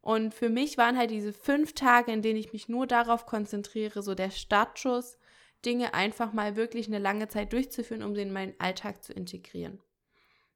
[0.03, 4.03] Und für mich waren halt diese fünf Tage, in denen ich mich nur darauf konzentriere,
[4.03, 5.19] so der Startschuss,
[5.65, 9.81] Dinge einfach mal wirklich eine lange Zeit durchzuführen, um sie in meinen Alltag zu integrieren.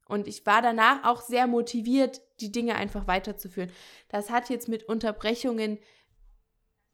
[0.07, 3.71] Und ich war danach auch sehr motiviert, die Dinge einfach weiterzuführen.
[4.09, 5.79] Das hat jetzt mit Unterbrechungen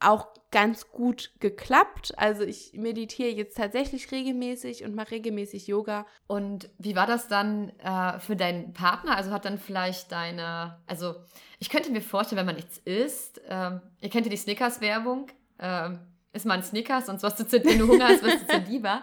[0.01, 2.13] auch ganz gut geklappt.
[2.17, 6.07] Also ich meditiere jetzt tatsächlich regelmäßig und mache regelmäßig Yoga.
[6.27, 9.17] Und wie war das dann äh, für deinen Partner?
[9.17, 11.15] Also hat dann vielleicht deine, also
[11.59, 15.29] ich könnte mir vorstellen, wenn man nichts isst, ähm, ihr kennt ja die Snickers-Werbung,
[15.61, 16.01] ähm,
[16.33, 18.59] ist mal ein Snickers und was du zu, wenn du Hunger hast, wirst du zu
[18.71, 19.03] lieber.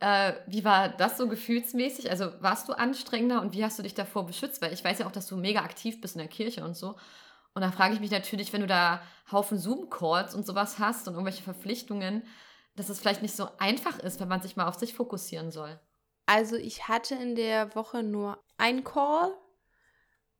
[0.00, 2.10] Äh, wie war das so gefühlsmäßig?
[2.10, 4.60] Also warst du anstrengender und wie hast du dich davor beschützt?
[4.60, 6.96] Weil ich weiß ja auch, dass du mega aktiv bist in der Kirche und so.
[7.54, 11.14] Und da frage ich mich natürlich, wenn du da Haufen Zoom-Calls und sowas hast und
[11.14, 12.24] irgendwelche Verpflichtungen,
[12.76, 15.78] dass es vielleicht nicht so einfach ist, wenn man sich mal auf sich fokussieren soll.
[16.26, 19.32] Also ich hatte in der Woche nur einen Call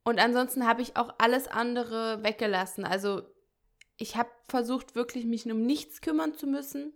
[0.03, 2.85] und ansonsten habe ich auch alles andere weggelassen.
[2.85, 3.23] Also
[3.97, 6.93] ich habe versucht, wirklich mich um nichts kümmern zu müssen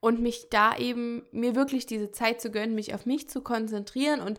[0.00, 4.20] und mich da eben, mir wirklich diese Zeit zu gönnen, mich auf mich zu konzentrieren
[4.20, 4.38] und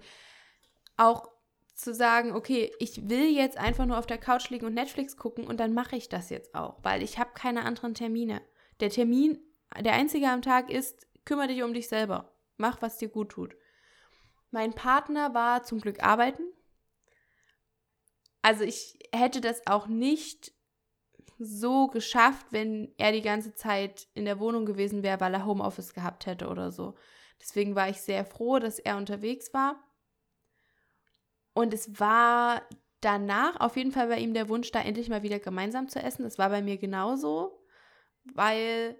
[0.95, 1.29] auch
[1.73, 5.47] zu sagen, okay, ich will jetzt einfach nur auf der Couch liegen und Netflix gucken
[5.47, 8.41] und dann mache ich das jetzt auch, weil ich habe keine anderen Termine.
[8.79, 9.39] Der Termin,
[9.79, 12.31] der einzige am Tag ist, kümmere dich um dich selber.
[12.57, 13.55] Mach, was dir gut tut.
[14.51, 16.43] Mein Partner war zum Glück arbeiten.
[18.41, 20.51] Also ich hätte das auch nicht
[21.39, 25.93] so geschafft, wenn er die ganze Zeit in der Wohnung gewesen wäre, weil er Homeoffice
[25.93, 26.95] gehabt hätte oder so.
[27.39, 29.83] Deswegen war ich sehr froh, dass er unterwegs war.
[31.53, 32.61] Und es war
[33.01, 36.23] danach auf jeden Fall bei ihm der Wunsch, da endlich mal wieder gemeinsam zu essen.
[36.23, 37.59] Das war bei mir genauso,
[38.23, 38.95] weil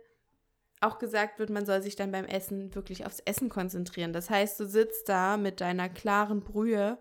[0.82, 4.14] auch gesagt wird, man soll sich dann beim Essen wirklich aufs Essen konzentrieren.
[4.14, 6.98] Das heißt, du sitzt da mit deiner klaren Brühe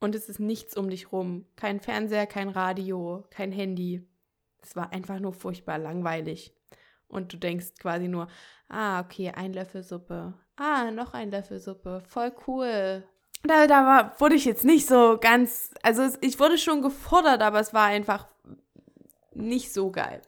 [0.00, 1.46] und es ist nichts um dich rum.
[1.56, 4.06] Kein Fernseher, kein Radio, kein Handy.
[4.60, 6.54] Es war einfach nur furchtbar langweilig.
[7.08, 8.28] Und du denkst quasi nur,
[8.68, 10.34] ah, okay, ein Löffel Suppe.
[10.56, 12.02] Ah, noch ein Löffel Suppe.
[12.06, 13.02] Voll cool.
[13.44, 17.60] Da, da war, wurde ich jetzt nicht so ganz, also ich wurde schon gefordert, aber
[17.60, 18.26] es war einfach
[19.32, 20.22] nicht so geil.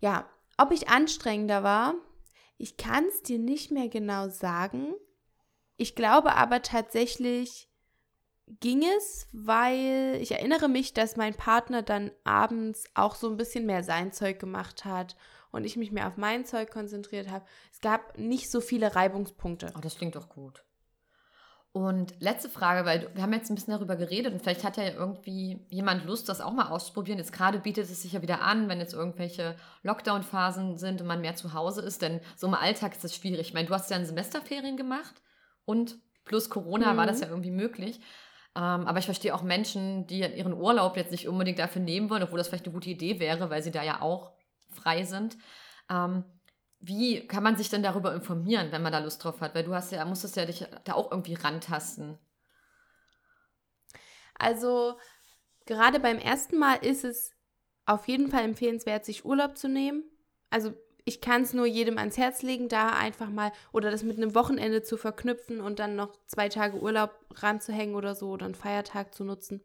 [0.00, 1.94] Ja, ob ich anstrengender war,
[2.58, 4.94] ich kann es dir nicht mehr genau sagen.
[5.76, 7.68] Ich glaube aber tatsächlich
[8.60, 13.66] ging es, weil ich erinnere mich, dass mein Partner dann abends auch so ein bisschen
[13.66, 15.16] mehr sein Zeug gemacht hat
[15.50, 17.44] und ich mich mehr auf mein Zeug konzentriert habe.
[17.72, 19.72] Es gab nicht so viele Reibungspunkte.
[19.76, 20.65] Oh, das klingt doch gut.
[21.76, 24.84] Und letzte Frage, weil wir haben jetzt ein bisschen darüber geredet und vielleicht hat ja
[24.84, 27.18] irgendwie jemand Lust, das auch mal auszuprobieren.
[27.18, 31.20] Jetzt gerade bietet es sich ja wieder an, wenn jetzt irgendwelche Lockdown-Phasen sind und man
[31.20, 33.48] mehr zu Hause ist, denn so im Alltag ist das schwierig.
[33.48, 35.20] Ich meine, du hast ja ein Semesterferien gemacht
[35.66, 36.96] und plus Corona mhm.
[36.96, 37.22] war das mhm.
[37.24, 38.00] ja irgendwie möglich.
[38.56, 42.22] Ähm, aber ich verstehe auch Menschen, die ihren Urlaub jetzt nicht unbedingt dafür nehmen wollen,
[42.22, 44.32] obwohl das vielleicht eine gute Idee wäre, weil sie da ja auch
[44.72, 45.36] frei sind.
[45.90, 46.24] Ähm,
[46.80, 49.54] wie kann man sich denn darüber informieren, wenn man da Lust drauf hat?
[49.54, 52.18] Weil du hast ja, musstest ja dich da auch irgendwie rantasten.
[54.38, 54.98] Also,
[55.64, 57.32] gerade beim ersten Mal ist es
[57.86, 60.04] auf jeden Fall empfehlenswert, sich Urlaub zu nehmen.
[60.50, 64.16] Also, ich kann es nur jedem ans Herz legen, da einfach mal oder das mit
[64.16, 68.56] einem Wochenende zu verknüpfen und dann noch zwei Tage Urlaub ranzuhängen oder so oder einen
[68.56, 69.62] Feiertag zu nutzen.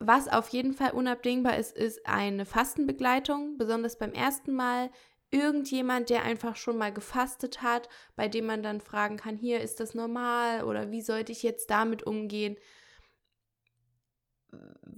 [0.00, 3.56] Was auf jeden Fall unabdingbar ist, ist eine Fastenbegleitung.
[3.56, 4.90] Besonders beim ersten Mal
[5.30, 9.80] irgendjemand, der einfach schon mal gefastet hat, bei dem man dann fragen kann, hier ist
[9.80, 12.56] das normal oder wie sollte ich jetzt damit umgehen,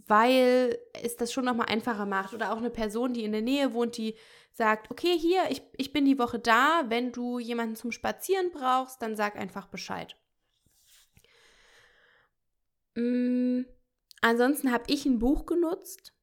[0.07, 2.35] weil es das schon nochmal einfacher macht.
[2.35, 4.17] Oder auch eine Person, die in der Nähe wohnt, die
[4.53, 9.01] sagt, okay, hier, ich, ich bin die Woche da, wenn du jemanden zum Spazieren brauchst,
[9.03, 10.17] dann sag einfach Bescheid.
[12.95, 13.63] Mm,
[14.21, 16.15] ansonsten habe ich ein Buch genutzt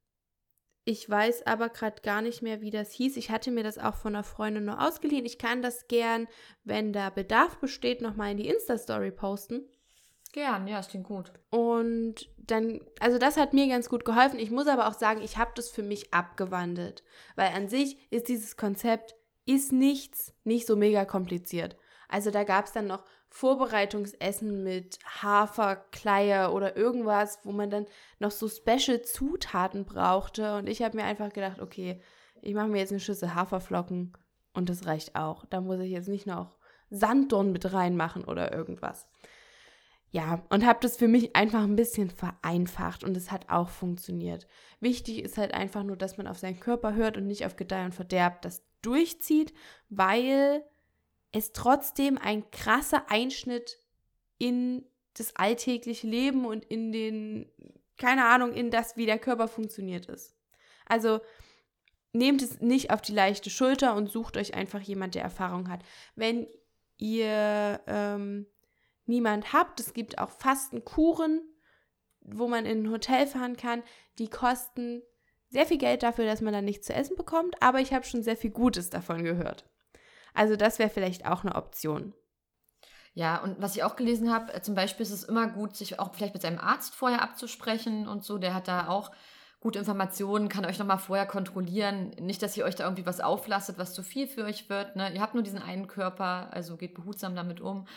[0.89, 3.15] ich weiß aber gerade gar nicht mehr, wie das hieß.
[3.17, 5.23] Ich hatte mir das auch von einer Freundin nur ausgeliehen.
[5.23, 6.27] Ich kann das gern,
[6.63, 9.69] wenn da Bedarf besteht, nochmal in die Insta-Story posten.
[10.31, 11.31] Gern, ja, das klingt gut.
[11.51, 14.39] Und dann, also das hat mir ganz gut geholfen.
[14.39, 17.03] Ich muss aber auch sagen, ich habe das für mich abgewandelt.
[17.35, 21.77] Weil an sich ist dieses Konzept, ist nichts, nicht so mega kompliziert.
[22.07, 27.85] Also da gab es dann noch Vorbereitungsessen mit Haferkleie oder irgendwas, wo man dann
[28.19, 30.57] noch so Special-Zutaten brauchte.
[30.57, 32.01] Und ich habe mir einfach gedacht, okay,
[32.41, 34.13] ich mache mir jetzt eine Schüssel Haferflocken
[34.53, 35.45] und das reicht auch.
[35.45, 36.57] Da muss ich jetzt nicht noch
[36.89, 39.07] Sanddorn mit reinmachen oder irgendwas.
[40.11, 44.47] Ja, und habe das für mich einfach ein bisschen vereinfacht und es hat auch funktioniert.
[44.79, 47.85] Wichtig ist halt einfach nur, dass man auf seinen Körper hört und nicht auf Gedeih
[47.85, 49.53] und Verderb das durchzieht,
[49.89, 50.63] weil
[51.31, 53.77] es trotzdem ein krasser Einschnitt
[54.37, 57.51] in das alltägliche Leben und in den,
[57.97, 60.35] keine Ahnung, in das, wie der Körper funktioniert ist.
[60.85, 61.19] Also
[62.13, 65.83] nehmt es nicht auf die leichte Schulter und sucht euch einfach jemand, der Erfahrung hat.
[66.15, 66.47] Wenn
[66.97, 68.47] ihr ähm,
[69.05, 71.41] niemand habt, es gibt auch Fastenkuren,
[72.21, 73.83] wo man in ein Hotel fahren kann,
[74.17, 75.01] die kosten
[75.49, 78.23] sehr viel Geld dafür, dass man dann nichts zu essen bekommt, aber ich habe schon
[78.23, 79.65] sehr viel Gutes davon gehört.
[80.33, 82.13] Also das wäre vielleicht auch eine Option.
[83.13, 85.99] Ja, und was ich auch gelesen habe, äh, zum Beispiel ist es immer gut, sich
[85.99, 88.37] auch vielleicht mit seinem Arzt vorher abzusprechen und so.
[88.37, 89.11] Der hat da auch
[89.59, 92.11] gute Informationen, kann euch nochmal vorher kontrollieren.
[92.19, 94.95] Nicht, dass ihr euch da irgendwie was auflastet, was zu viel für euch wird.
[94.95, 95.13] Ne?
[95.13, 97.87] Ihr habt nur diesen einen Körper, also geht behutsam damit um.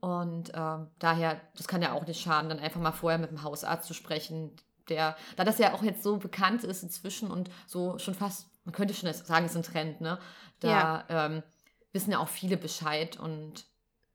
[0.00, 3.42] Und äh, daher, das kann ja auch nicht schaden, dann einfach mal vorher mit dem
[3.42, 4.56] Hausarzt zu sprechen.
[4.88, 8.74] Der, da das ja auch jetzt so bekannt ist inzwischen und so schon fast, man
[8.74, 10.18] könnte schon sagen, es ist ein Trend, ne?
[10.58, 11.26] Da ja.
[11.26, 11.42] ähm,
[11.92, 13.66] wissen ja auch viele Bescheid und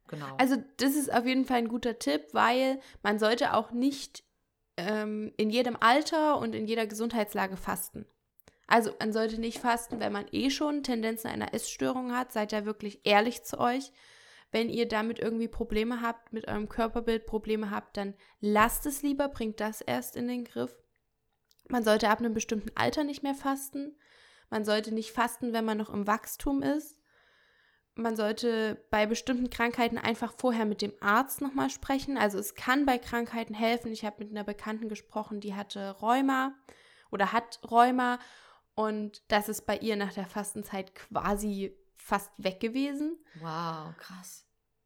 [0.08, 0.36] genau.
[0.38, 4.24] Also das ist auf jeden Fall ein guter Tipp, weil man sollte auch nicht
[4.78, 8.06] ähm, in jedem Alter und in jeder Gesundheitslage fasten.
[8.67, 12.34] Also man sollte nicht fasten, wenn man eh schon Tendenzen einer Essstörung hat.
[12.34, 13.92] Seid da wirklich ehrlich zu euch.
[14.52, 19.30] Wenn ihr damit irgendwie Probleme habt, mit eurem Körperbild Probleme habt, dann lasst es lieber,
[19.30, 20.73] bringt das erst in den Griff.
[21.69, 23.98] Man sollte ab einem bestimmten Alter nicht mehr fasten.
[24.50, 26.96] Man sollte nicht fasten, wenn man noch im Wachstum ist
[27.98, 32.17] man sollte bei bestimmten Krankheiten einfach vorher mit dem Arzt nochmal sprechen.
[32.17, 33.91] Also es kann bei Krankheiten helfen.
[33.91, 36.54] Ich habe mit einer Bekannten gesprochen, die hatte Rheuma
[37.12, 38.19] oder hat Rheuma
[38.75, 43.17] und das ist bei ihr nach der Fastenzeit quasi fast weg gewesen.
[43.39, 44.45] Wow, krass.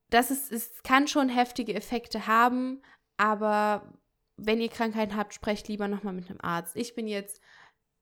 [0.10, 2.82] Das ist, es kann schon heftige Effekte haben,
[3.18, 3.94] aber
[4.38, 6.76] wenn ihr Krankheiten habt, sprecht lieber nochmal mit einem Arzt.
[6.76, 7.42] Ich bin jetzt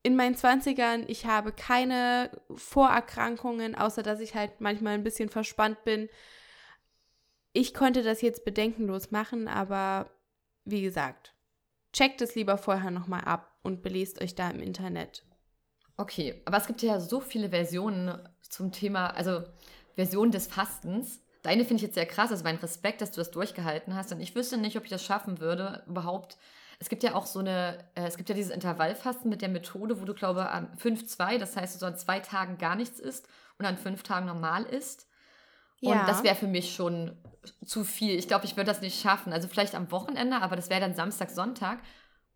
[0.01, 5.83] in meinen 20ern, ich habe keine Vorerkrankungen, außer dass ich halt manchmal ein bisschen verspannt
[5.83, 6.09] bin.
[7.51, 10.09] Ich konnte das jetzt bedenkenlos machen, aber
[10.63, 11.33] wie gesagt,
[11.91, 15.25] checkt es lieber vorher nochmal ab und belest euch da im Internet.
[15.97, 19.43] Okay, aber es gibt ja so viele Versionen zum Thema, also
[19.95, 21.21] Versionen des Fastens.
[21.41, 24.13] Deine finde ich jetzt sehr krass, also mein Respekt, dass du das durchgehalten hast.
[24.13, 26.37] Und ich wüsste nicht, ob ich das schaffen würde, überhaupt.
[26.79, 30.01] Es gibt ja auch so eine, äh, es gibt ja dieses Intervallfasten mit der Methode,
[30.01, 33.27] wo du, glaube an 5-2, das heißt, du so an zwei Tagen gar nichts isst
[33.57, 35.07] und an fünf Tagen normal isst.
[35.81, 36.05] Und ja.
[36.05, 37.17] das wäre für mich schon
[37.65, 38.17] zu viel.
[38.17, 39.31] Ich glaube, ich würde das nicht schaffen.
[39.31, 41.79] Also vielleicht am Wochenende, aber das wäre dann Samstag, Sonntag.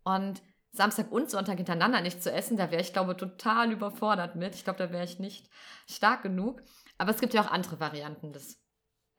[0.02, 0.42] Und
[0.72, 4.54] Samstag und Sonntag hintereinander nicht zu essen, da wäre ich, glaube ich, total überfordert mit.
[4.54, 5.48] Ich glaube, da wäre ich nicht
[5.88, 6.62] stark genug.
[6.98, 8.60] Aber es gibt ja auch andere Varianten des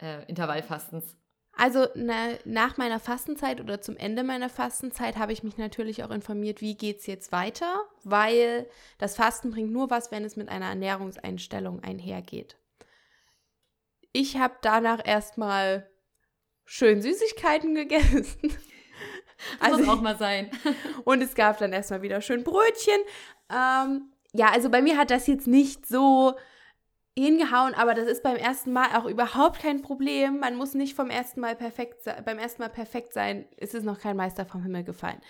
[0.02, 1.16] äh, Intervallfastens.
[1.58, 6.12] Also na, nach meiner Fastenzeit oder zum Ende meiner Fastenzeit habe ich mich natürlich auch
[6.12, 10.50] informiert, wie geht es jetzt weiter, weil das Fasten bringt nur was, wenn es mit
[10.50, 12.58] einer Ernährungseinstellung einhergeht.
[14.12, 15.90] Ich habe danach erstmal
[16.66, 18.26] schön Süßigkeiten gegessen.
[19.60, 20.50] Also muss auch mal sein.
[21.04, 23.00] und es gab dann erstmal wieder schön Brötchen.
[23.54, 26.36] Ähm, ja, also bei mir hat das jetzt nicht so
[27.18, 30.40] hingehauen, aber das ist beim ersten Mal auch überhaupt kein Problem.
[30.40, 34.00] Man muss nicht vom ersten Mal perfekt beim ersten Mal perfekt sein, ist es noch
[34.00, 35.22] kein Meister vom Himmel gefallen.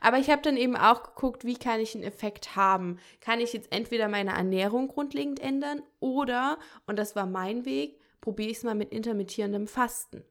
[0.00, 3.00] Aber ich habe dann eben auch geguckt, wie kann ich einen Effekt haben?
[3.20, 8.50] Kann ich jetzt entweder meine Ernährung grundlegend ändern oder, und das war mein Weg, probiere
[8.50, 10.24] ich es mal mit intermittierendem Fasten.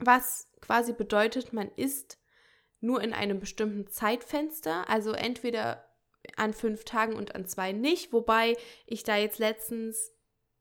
[0.00, 2.18] Was quasi bedeutet, man isst
[2.80, 5.87] nur in einem bestimmten Zeitfenster, also entweder
[6.36, 8.56] an fünf Tagen und an zwei nicht, wobei
[8.86, 10.12] ich da jetzt letztens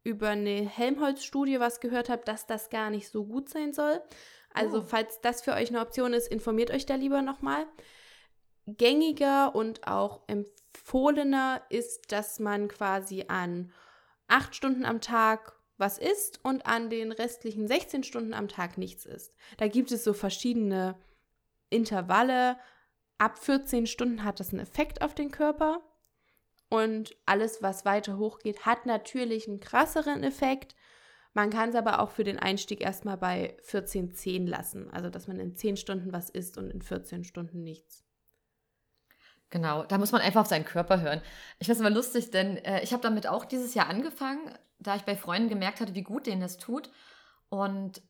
[0.04, 4.02] über eine Helmholtz-Studie was gehört habe, dass das gar nicht so gut sein soll.
[4.54, 4.84] Also, oh.
[4.84, 7.66] falls das für euch eine Option ist, informiert euch da lieber nochmal.
[8.66, 13.72] Gängiger und auch empfohlener ist, dass man quasi an
[14.28, 19.06] acht Stunden am Tag was isst und an den restlichen 16 Stunden am Tag nichts
[19.06, 19.36] isst.
[19.58, 20.96] Da gibt es so verschiedene
[21.70, 22.58] Intervalle,
[23.18, 25.82] ab 14 Stunden hat das einen Effekt auf den Körper.
[26.70, 30.76] Und alles, was weiter hochgeht, hat natürlich einen krasseren Effekt.
[31.34, 34.90] Man kann es aber auch für den Einstieg erstmal bei 14,10 lassen.
[34.92, 38.04] Also, dass man in 10 Stunden was isst und in 14 Stunden nichts.
[39.50, 41.22] Genau, da muss man einfach auf seinen Körper hören.
[41.60, 44.96] Ich finde es immer lustig, denn äh, ich habe damit auch dieses Jahr angefangen, da
[44.96, 46.90] ich bei Freunden gemerkt hatte, wie gut denen das tut.
[47.48, 48.02] Und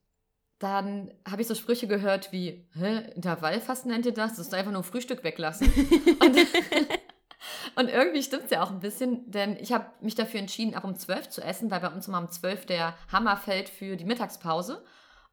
[0.60, 4.36] dann habe ich so Sprüche gehört wie, hä, Intervallfasten nennt ihr das?
[4.36, 5.68] Das ist einfach nur Frühstück weglassen.
[6.20, 6.38] und,
[7.76, 10.84] und, irgendwie stimmt es ja auch ein bisschen, denn ich habe mich dafür entschieden, ab
[10.84, 14.06] um 12 zu essen, weil bei uns immer um 12 der Hammer fällt für die
[14.06, 14.84] Mittagspause.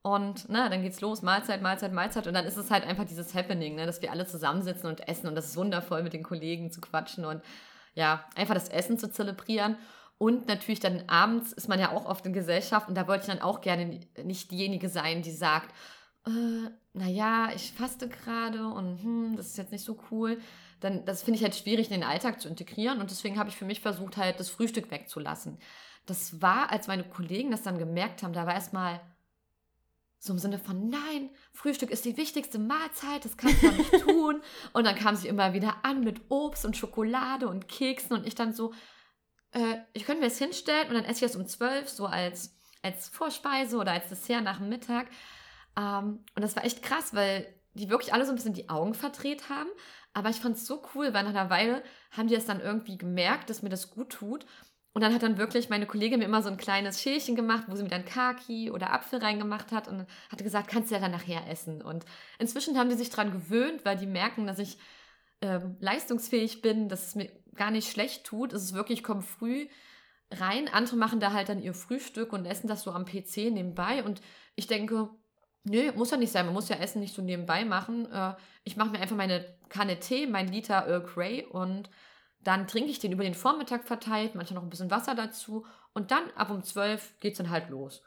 [0.03, 2.27] Und na, dann geht's los, Mahlzeit, Mahlzeit, Mahlzeit.
[2.27, 5.29] Und dann ist es halt einfach dieses Happening, ne, dass wir alle zusammensitzen und essen.
[5.29, 7.43] Und das ist wundervoll, mit den Kollegen zu quatschen und
[7.95, 9.77] ja, einfach das Essen zu zelebrieren.
[10.19, 13.31] Und natürlich dann abends ist man ja auch oft in Gesellschaft und da wollte ich
[13.31, 15.75] dann auch gerne nicht diejenige sein, die sagt,
[16.27, 20.41] äh, naja, ich faste gerade und hm, das ist jetzt nicht so cool.
[20.81, 23.57] Dann, das finde ich halt schwierig in den Alltag zu integrieren und deswegen habe ich
[23.57, 25.59] für mich versucht, halt das Frühstück wegzulassen.
[26.07, 29.01] Das war, als meine Kollegen das dann gemerkt haben, da war erstmal
[30.19, 34.41] so im Sinne von, nein, Frühstück ist die wichtigste Mahlzeit, das kannst du nicht tun.
[34.73, 38.35] Und dann kam sie immer wieder an mit Obst und Schokolade und Keksen und ich
[38.35, 38.73] dann so,
[39.55, 42.59] äh, ich könnte mir das hinstellen und dann esse ich das um 12, so als,
[42.83, 45.07] als Vorspeise oder als Dessert nach dem Mittag.
[45.77, 48.95] Ähm, und das war echt krass, weil die wirklich alle so ein bisschen die Augen
[48.95, 49.71] verdreht haben.
[50.13, 51.83] Aber ich fand es so cool, weil nach einer Weile
[52.13, 54.47] haben die es dann irgendwie gemerkt, dass mir das gut tut.
[54.93, 57.75] Und dann hat dann wirklich meine Kollegin mir immer so ein kleines Schälchen gemacht, wo
[57.75, 61.11] sie mir dann Kaki oder Apfel reingemacht hat und hatte gesagt, kannst du ja dann
[61.11, 61.83] nachher essen.
[61.83, 62.05] Und
[62.39, 64.79] inzwischen haben die sich daran gewöhnt, weil die merken, dass ich
[65.41, 68.53] ähm, leistungsfähig bin, dass es mir gar nicht schlecht tut.
[68.53, 69.69] Es ist wirklich, ich komme früh
[70.31, 70.69] rein.
[70.69, 74.03] Andere machen da halt dann ihr Frühstück und essen das so am PC nebenbei.
[74.03, 74.21] Und
[74.57, 75.11] ich denke,
[75.65, 76.47] nö, muss ja nicht sein.
[76.47, 78.11] Man muss ja Essen nicht so nebenbei machen.
[78.11, 78.35] Äh,
[78.65, 81.91] ich mache mir einfach meine Kanne Tee, mein Liter Earl Grey und
[82.43, 85.67] dann trinke ich den über den Vormittag verteilt, manchmal noch ein bisschen Wasser dazu.
[85.95, 88.03] Und dann ab um 12 geht es dann halt los.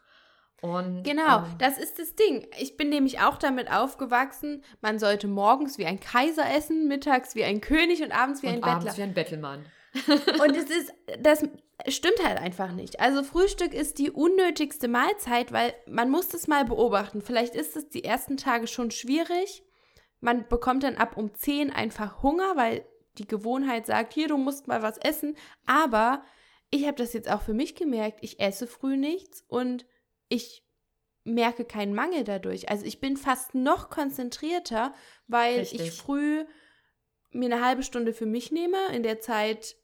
[0.62, 2.48] Und, genau, ähm, das ist das Ding.
[2.58, 7.44] Ich bin nämlich auch damit aufgewachsen, man sollte morgens wie ein Kaiser essen, mittags wie
[7.44, 8.98] ein König und abends wie und ein abends Bettler.
[8.98, 9.66] wie ein Bettelmann.
[10.08, 11.44] und es ist, das
[11.88, 13.00] stimmt halt einfach nicht.
[13.00, 17.22] Also Frühstück ist die unnötigste Mahlzeit, weil man muss das mal beobachten.
[17.22, 19.64] Vielleicht ist es die ersten Tage schon schwierig.
[20.20, 22.84] Man bekommt dann ab um 10 einfach Hunger, weil
[23.20, 25.36] die Gewohnheit sagt, hier, du musst mal was essen.
[25.66, 26.24] Aber
[26.72, 29.86] ich habe das jetzt auch für mich gemerkt, ich esse früh nichts und
[30.30, 30.64] ich
[31.24, 32.70] merke keinen Mangel dadurch.
[32.70, 34.94] Also ich bin fast noch konzentrierter,
[35.28, 35.82] weil Richtig.
[35.82, 36.46] ich früh
[37.32, 38.78] mir eine halbe Stunde für mich nehme.
[38.94, 39.76] In der Zeit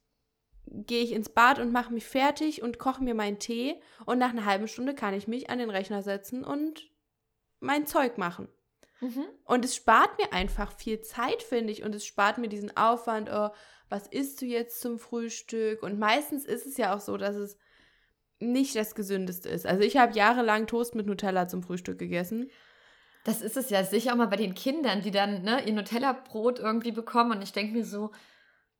[0.65, 3.81] gehe ich ins Bad und mache mich fertig und koche mir meinen Tee.
[4.05, 6.89] Und nach einer halben Stunde kann ich mich an den Rechner setzen und
[7.59, 8.47] mein Zeug machen.
[9.01, 9.25] Mhm.
[9.43, 11.83] Und es spart mir einfach viel Zeit, finde ich.
[11.83, 13.49] Und es spart mir diesen Aufwand, oh,
[13.89, 15.83] was isst du jetzt zum Frühstück?
[15.83, 17.57] Und meistens ist es ja auch so, dass es
[18.51, 19.65] nicht das Gesündeste ist.
[19.65, 22.49] Also ich habe jahrelang Toast mit Nutella zum Frühstück gegessen.
[23.23, 26.59] Das ist es ja sicher auch mal bei den Kindern, die dann ne, ihr Nutella-Brot
[26.59, 27.31] irgendwie bekommen.
[27.31, 28.11] Und ich denke mir so,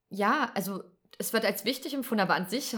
[0.10, 0.84] ja, also
[1.18, 2.76] es wird als wichtig empfunden, aber an sich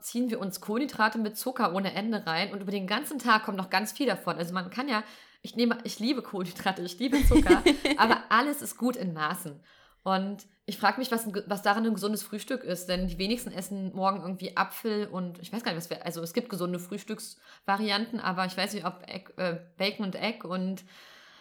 [0.00, 3.56] ziehen wir uns Kohlenhydrate mit Zucker ohne Ende rein und über den ganzen Tag kommt
[3.56, 4.36] noch ganz viel davon.
[4.36, 5.02] Also man kann ja,
[5.42, 7.62] ich nehme, ich liebe Kohlenhydrate, ich liebe Zucker,
[7.96, 9.60] aber alles ist gut in Maßen.
[10.02, 13.94] Und ich frage mich, was, was daran ein gesundes Frühstück ist, denn die wenigsten essen
[13.94, 18.20] morgen irgendwie Apfel und ich weiß gar nicht, was wir, also es gibt gesunde Frühstücksvarianten,
[18.20, 20.84] aber ich weiß nicht, ob Egg, äh, Bacon und Egg und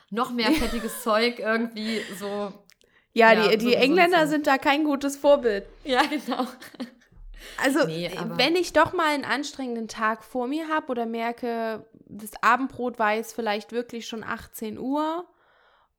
[0.10, 2.54] noch mehr fettiges Zeug irgendwie so.
[3.14, 4.30] Ja, ja die, die so Engländer sind.
[4.30, 5.66] sind da kein gutes Vorbild.
[5.84, 6.46] Ja, genau.
[7.64, 12.32] Also, nee, wenn ich doch mal einen anstrengenden Tag vor mir habe oder merke, das
[12.42, 15.26] Abendbrot war jetzt vielleicht wirklich schon 18 Uhr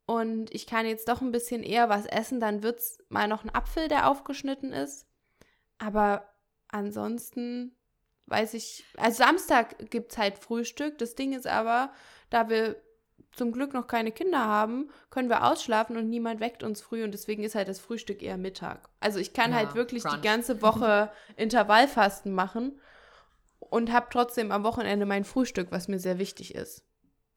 [0.09, 3.45] und ich kann jetzt doch ein bisschen eher was essen, dann wird es mal noch
[3.45, 5.07] ein Apfel, der aufgeschnitten ist.
[5.77, 6.27] Aber
[6.69, 7.77] ansonsten
[8.25, 10.97] weiß ich, also Samstag gibt es halt Frühstück.
[10.97, 11.93] Das Ding ist aber,
[12.31, 12.81] da wir
[13.33, 17.13] zum Glück noch keine Kinder haben, können wir ausschlafen und niemand weckt uns früh und
[17.13, 18.89] deswegen ist halt das Frühstück eher Mittag.
[19.01, 20.17] Also ich kann ja, halt wirklich Crunch.
[20.17, 22.81] die ganze Woche Intervallfasten machen
[23.59, 26.88] und habe trotzdem am Wochenende mein Frühstück, was mir sehr wichtig ist.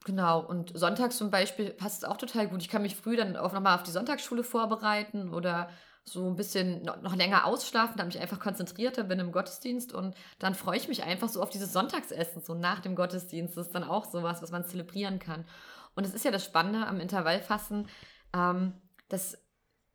[0.04, 2.62] Genau, und sonntags zum Beispiel passt es auch total gut.
[2.62, 5.70] Ich kann mich früh dann auch nochmal auf die Sonntagsschule vorbereiten oder
[6.04, 10.56] so ein bisschen noch länger ausschlafen, damit ich einfach konzentrierter bin im Gottesdienst und dann
[10.56, 13.56] freue ich mich einfach so auf dieses Sonntagsessen, so nach dem Gottesdienst.
[13.56, 15.46] Das ist dann auch sowas, was man zelebrieren kann.
[15.94, 17.88] Und es ist ja das Spannende am Intervallfassen,
[18.34, 18.74] ähm,
[19.10, 19.38] dass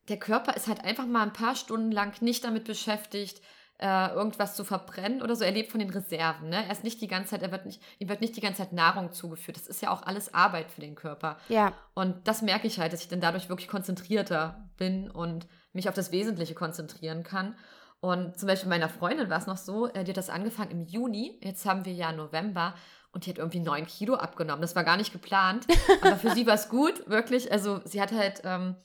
[0.08, 3.40] der Körper ist halt einfach mal ein paar Stunden lang nicht damit beschäftigt,
[3.78, 5.44] äh, irgendwas zu verbrennen oder so.
[5.44, 6.48] Er lebt von den Reserven.
[6.48, 6.64] Ne?
[6.64, 8.72] Er ist nicht die ganze Zeit, er wird nicht, ihm wird nicht die ganze Zeit
[8.72, 9.56] Nahrung zugeführt.
[9.56, 11.36] Das ist ja auch alles Arbeit für den Körper.
[11.48, 11.72] Ja.
[11.94, 15.94] Und das merke ich halt, dass ich dann dadurch wirklich konzentrierter bin und mich auf
[15.94, 17.54] das Wesentliche konzentrieren kann.
[18.00, 20.82] Und zum Beispiel meiner Freundin war es noch so, äh, die hat das angefangen im
[20.82, 22.74] Juni, jetzt haben wir ja November
[23.12, 24.60] und die hat irgendwie neun Kilo abgenommen.
[24.60, 25.66] Das war gar nicht geplant,
[26.02, 27.50] aber für sie war es gut, wirklich.
[27.50, 28.76] Also sie hat halt ähm,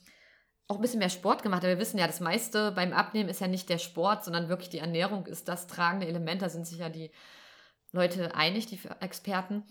[0.72, 1.64] auch ein bisschen mehr Sport gemacht.
[1.64, 4.70] Aber wir wissen ja, das meiste beim Abnehmen ist ja nicht der Sport, sondern wirklich
[4.70, 6.42] die Ernährung ist das tragende Element.
[6.42, 7.12] Da sind sich ja die
[7.92, 9.64] Leute einig, die Experten.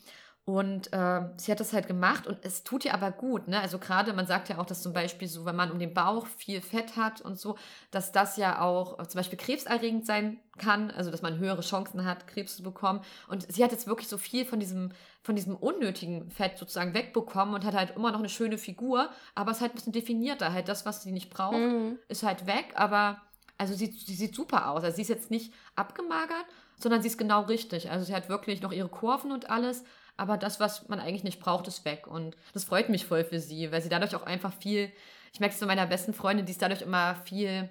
[0.47, 3.47] Und äh, sie hat das halt gemacht und es tut ihr aber gut.
[3.47, 3.61] Ne?
[3.61, 6.27] Also gerade, man sagt ja auch, dass zum Beispiel so, wenn man um den Bauch
[6.27, 7.57] viel Fett hat und so,
[7.91, 12.27] dass das ja auch zum Beispiel krebserregend sein kann, also dass man höhere Chancen hat,
[12.27, 13.03] Krebs zu bekommen.
[13.29, 14.91] Und sie hat jetzt wirklich so viel von diesem,
[15.23, 19.53] von diesem unnötigen Fett sozusagen wegbekommen und hat halt immer noch eine schöne Figur, aber
[19.53, 20.53] es ist halt ein bisschen definierter.
[20.53, 21.99] Halt das, was sie nicht braucht, mhm.
[22.09, 23.21] ist halt weg, aber
[23.61, 24.83] also sie, sie sieht super aus.
[24.83, 26.47] Also sie ist jetzt nicht abgemagert,
[26.79, 27.91] sondern sie ist genau richtig.
[27.91, 29.85] Also sie hat wirklich noch ihre Kurven und alles,
[30.21, 32.07] aber das, was man eigentlich nicht braucht, ist weg.
[32.07, 34.93] Und das freut mich voll für sie, weil sie dadurch auch einfach viel,
[35.33, 37.71] ich merke es bei meiner besten Freundin, die ist dadurch immer viel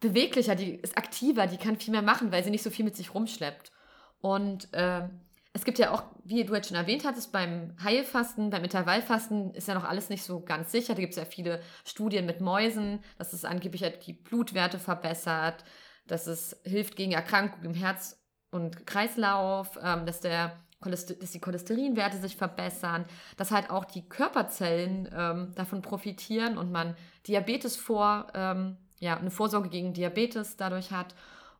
[0.00, 2.94] beweglicher, die ist aktiver, die kann viel mehr machen, weil sie nicht so viel mit
[2.94, 3.72] sich rumschleppt.
[4.20, 5.08] Und äh,
[5.54, 9.68] es gibt ja auch, wie du jetzt schon erwähnt hattest, beim Heilfasten, beim Intervallfasten ist
[9.68, 10.94] ja noch alles nicht so ganz sicher.
[10.94, 15.64] Da gibt es ja viele Studien mit Mäusen, dass es angeblich halt die Blutwerte verbessert,
[16.06, 22.18] dass es hilft gegen Erkrankungen im Herz und Kreislauf, ähm, dass der dass die Cholesterinwerte
[22.18, 23.04] sich verbessern,
[23.36, 29.30] dass halt auch die Körperzellen ähm, davon profitieren und man Diabetes vor, ähm, ja, eine
[29.30, 31.14] Vorsorge gegen Diabetes dadurch hat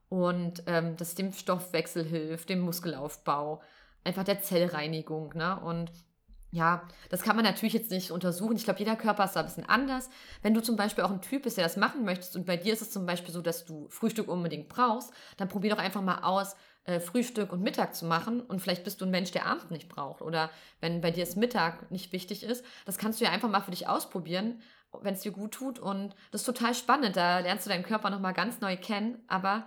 [0.08, 3.62] und ähm, das dem Stoffwechsel hilft, dem Muskelaufbau,
[4.04, 5.58] einfach der Zellreinigung, ne?
[5.60, 5.90] Und
[6.54, 8.56] ja, das kann man natürlich jetzt nicht untersuchen.
[8.56, 10.10] Ich glaube, jeder Körper ist da ein bisschen anders.
[10.42, 12.74] Wenn du zum Beispiel auch ein Typ bist, der das machen möchtest und bei dir
[12.74, 16.18] ist es zum Beispiel so, dass du Frühstück unbedingt brauchst, dann probier doch einfach mal
[16.22, 16.54] aus,
[16.84, 19.88] äh, Frühstück und Mittag zu machen und vielleicht bist du ein Mensch, der Abend nicht
[19.88, 23.48] braucht oder wenn bei dir das Mittag nicht wichtig ist, das kannst du ja einfach
[23.48, 24.60] mal für dich ausprobieren,
[25.00, 28.10] wenn es dir gut tut und das ist total spannend, da lernst du deinen Körper
[28.10, 29.66] nochmal ganz neu kennen, aber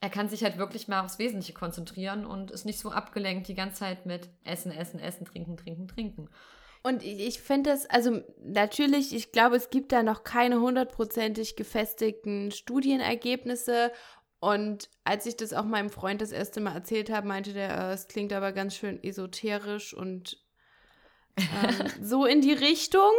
[0.00, 3.54] er kann sich halt wirklich mal aufs Wesentliche konzentrieren und ist nicht so abgelenkt die
[3.54, 6.28] ganze Zeit mit Essen, Essen, Essen, Trinken, Trinken, Trinken.
[6.82, 12.50] Und ich finde das, also natürlich, ich glaube, es gibt da noch keine hundertprozentig gefestigten
[12.50, 13.92] Studienergebnisse
[14.42, 17.92] und als ich das auch meinem Freund das erste Mal erzählt habe, meinte der, äh,
[17.92, 20.36] es klingt aber ganz schön esoterisch und
[21.36, 23.12] ähm, so in die Richtung.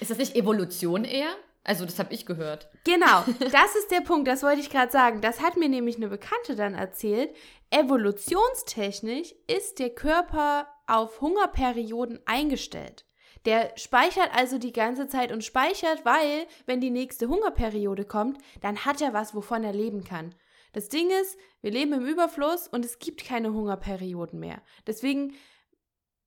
[0.00, 1.34] Ist das nicht Evolution eher?
[1.64, 2.68] Also, das habe ich gehört.
[2.84, 5.22] Genau, das ist der Punkt, das wollte ich gerade sagen.
[5.22, 7.34] Das hat mir nämlich eine Bekannte dann erzählt.
[7.70, 13.06] Evolutionstechnisch ist der Körper auf Hungerperioden eingestellt.
[13.46, 18.84] Der speichert also die ganze Zeit und speichert, weil, wenn die nächste Hungerperiode kommt, dann
[18.84, 20.34] hat er was, wovon er leben kann.
[20.72, 24.62] Das Ding ist, wir leben im Überfluss und es gibt keine Hungerperioden mehr.
[24.86, 25.34] Deswegen,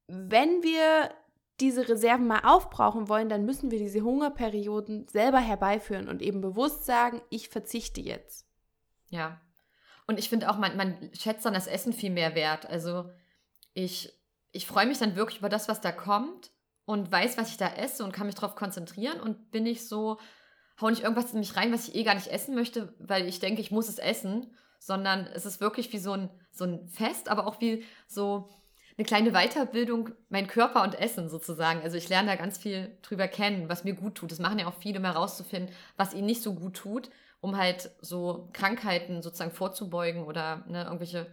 [0.08, 1.12] wenn wir
[1.60, 6.86] diese Reserven mal aufbrauchen wollen, dann müssen wir diese Hungerperioden selber herbeiführen und eben bewusst
[6.86, 8.48] sagen, ich verzichte jetzt.
[9.10, 9.42] Ja.
[10.08, 12.66] Und ich finde auch, man, man schätzt dann das Essen viel mehr wert.
[12.66, 13.10] Also
[13.74, 14.14] ich,
[14.52, 16.52] ich freue mich dann wirklich über das, was da kommt
[16.86, 20.18] und weiß, was ich da esse und kann mich darauf konzentrieren und bin ich so,
[20.82, 23.40] hau nicht irgendwas in mich rein, was ich eh gar nicht essen möchte, weil ich
[23.40, 24.48] denke, ich muss es essen,
[24.80, 28.50] sondern es ist wirklich wie so ein, so ein Fest, aber auch wie so
[28.98, 31.82] eine kleine Weiterbildung, mein Körper und Essen sozusagen.
[31.82, 34.32] Also ich lerne da ganz viel drüber kennen, was mir gut tut.
[34.32, 37.10] Das machen ja auch viele, um herauszufinden, was ihnen nicht so gut tut,
[37.40, 41.28] um halt so Krankheiten sozusagen vorzubeugen oder ne, irgendwelche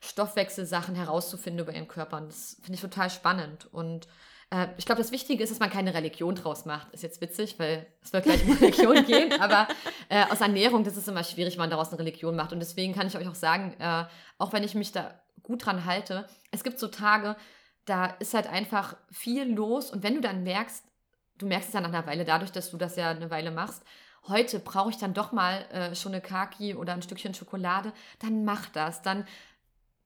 [0.00, 2.16] Stoffwechselsachen herauszufinden über ihren Körper.
[2.18, 3.68] Und das finde ich total spannend.
[3.72, 4.06] Und
[4.50, 6.92] äh, ich glaube, das Wichtige ist, dass man keine Religion draus macht.
[6.92, 9.68] Ist jetzt witzig, weil es wird gleich um Religion gehen, aber
[10.08, 12.52] äh, aus Ernährung, das ist immer schwierig, wenn man daraus eine Religion macht.
[12.52, 14.04] Und deswegen kann ich euch auch sagen, äh,
[14.38, 17.36] auch wenn ich mich da gut dran halte, es gibt so Tage,
[17.84, 19.90] da ist halt einfach viel los.
[19.90, 20.84] Und wenn du dann merkst,
[21.38, 23.82] du merkst es ja nach einer Weile, dadurch, dass du das ja eine Weile machst,
[24.28, 28.44] heute brauche ich dann doch mal äh, schon eine Kaki oder ein Stückchen Schokolade, dann
[28.44, 29.02] mach das.
[29.02, 29.26] Dann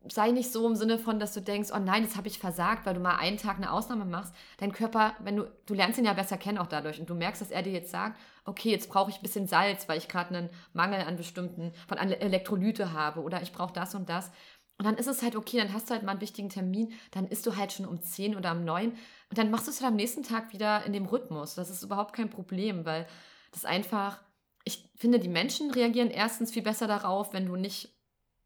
[0.09, 2.87] sei nicht so im Sinne von, dass du denkst, oh nein, jetzt habe ich versagt,
[2.87, 4.35] weil du mal einen Tag eine Ausnahme machst.
[4.59, 7.41] Dein Körper, wenn du, du lernst ihn ja besser kennen auch dadurch und du merkst,
[7.41, 10.37] dass er dir jetzt sagt, okay, jetzt brauche ich ein bisschen Salz, weil ich gerade
[10.37, 14.31] einen Mangel an bestimmten, von Elektrolyte habe oder ich brauche das und das.
[14.79, 17.29] Und dann ist es halt okay, dann hast du halt mal einen wichtigen Termin, dann
[17.29, 19.91] isst du halt schon um 10 oder um 9 und dann machst du es halt
[19.91, 21.55] am nächsten Tag wieder in dem Rhythmus.
[21.55, 23.07] Das ist überhaupt kein Problem, weil
[23.53, 24.21] das einfach,
[24.65, 27.94] ich finde, die Menschen reagieren erstens viel besser darauf, wenn du nicht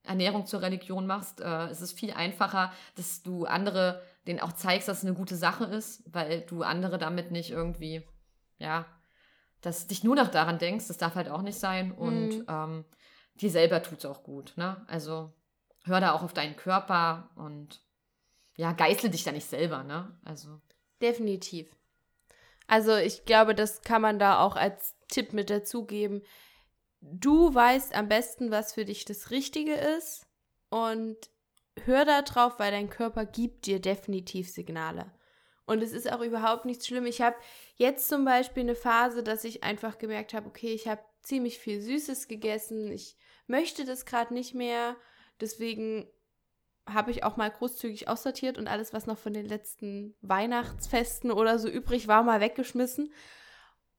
[0.09, 1.41] Ernährung zur Religion machst.
[1.41, 5.37] Äh, es ist viel einfacher, dass du andere denen auch zeigst, dass es eine gute
[5.37, 8.07] Sache ist, weil du andere damit nicht irgendwie,
[8.59, 8.87] ja,
[9.61, 11.93] dass dich nur noch daran denkst, das darf halt auch nicht sein.
[11.93, 12.47] Und mhm.
[12.49, 12.85] ähm,
[13.35, 14.53] dir selber tut es auch gut.
[14.57, 14.85] Ne?
[14.87, 15.33] Also
[15.85, 17.81] hör da auch auf deinen Körper und
[18.57, 20.19] ja, geißle dich da nicht selber, ne?
[20.25, 20.61] Also.
[21.01, 21.69] Definitiv.
[22.67, 26.23] Also ich glaube, das kann man da auch als Tipp mit dazugeben
[27.01, 30.27] du weißt am besten, was für dich das Richtige ist
[30.71, 31.17] und
[31.85, 35.13] hör da drauf, weil dein Körper gibt dir definitiv Signale.
[35.67, 37.05] Und es ist auch überhaupt nichts schlimm.
[37.05, 37.37] Ich habe
[37.77, 41.83] jetzt zum Beispiel eine Phase, dass ich einfach gemerkt habe, okay, ich habe ziemlich viel
[41.83, 42.91] Süßes gegessen.
[42.91, 44.97] Ich möchte das gerade nicht mehr.
[45.41, 46.11] Deswegen
[46.87, 51.59] habe ich auch mal großzügig aussortiert und alles, was noch von den letzten Weihnachtsfesten oder
[51.59, 53.13] so übrig war, mal weggeschmissen.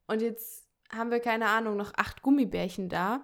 [0.08, 3.24] Und jetzt haben wir, keine Ahnung, noch acht Gummibärchen da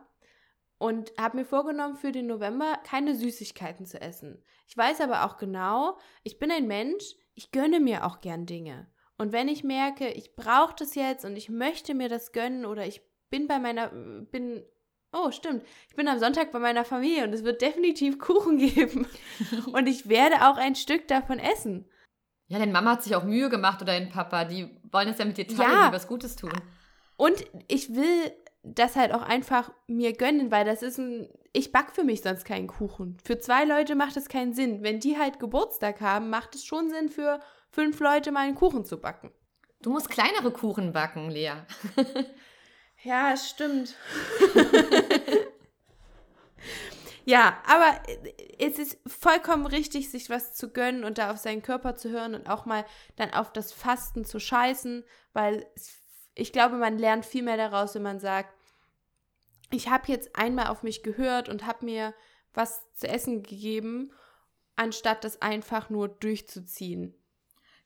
[0.78, 4.44] und habe mir vorgenommen, für den November keine Süßigkeiten zu essen.
[4.68, 8.88] Ich weiß aber auch genau, ich bin ein Mensch, ich gönne mir auch gern Dinge.
[9.18, 12.86] Und wenn ich merke, ich brauche das jetzt und ich möchte mir das gönnen oder
[12.86, 14.64] ich bin bei meiner, bin,
[15.14, 19.08] oh stimmt, ich bin am Sonntag bei meiner Familie und es wird definitiv Kuchen geben.
[19.72, 21.90] und ich werde auch ein Stück davon essen.
[22.48, 25.26] Ja, deine Mama hat sich auch Mühe gemacht oder dein Papa, die wollen es ja
[25.26, 26.52] mit dir teilen, ja, was Gutes tun.
[27.18, 28.32] Und ich will
[28.64, 31.30] das halt auch einfach mir gönnen, weil das ist ein.
[31.54, 33.18] Ich back für mich sonst keinen Kuchen.
[33.24, 34.84] Für zwei Leute macht es keinen Sinn.
[34.84, 37.40] Wenn die halt Geburtstag haben, macht es schon Sinn, für
[37.70, 39.32] fünf Leute mal einen Kuchen zu backen.
[39.82, 41.54] Du musst kleinere Kuchen backen, Lea.
[43.04, 43.96] ja, stimmt.
[47.26, 48.02] ja, aber
[48.60, 52.36] es ist vollkommen richtig, sich was zu gönnen und da auf seinen Körper zu hören
[52.36, 52.84] und auch mal
[53.16, 56.05] dann auf das Fasten zu scheißen, weil es
[56.36, 58.54] ich glaube, man lernt viel mehr daraus, wenn man sagt,
[59.72, 62.14] ich habe jetzt einmal auf mich gehört und habe mir
[62.54, 64.12] was zu essen gegeben,
[64.76, 67.16] anstatt das einfach nur durchzuziehen.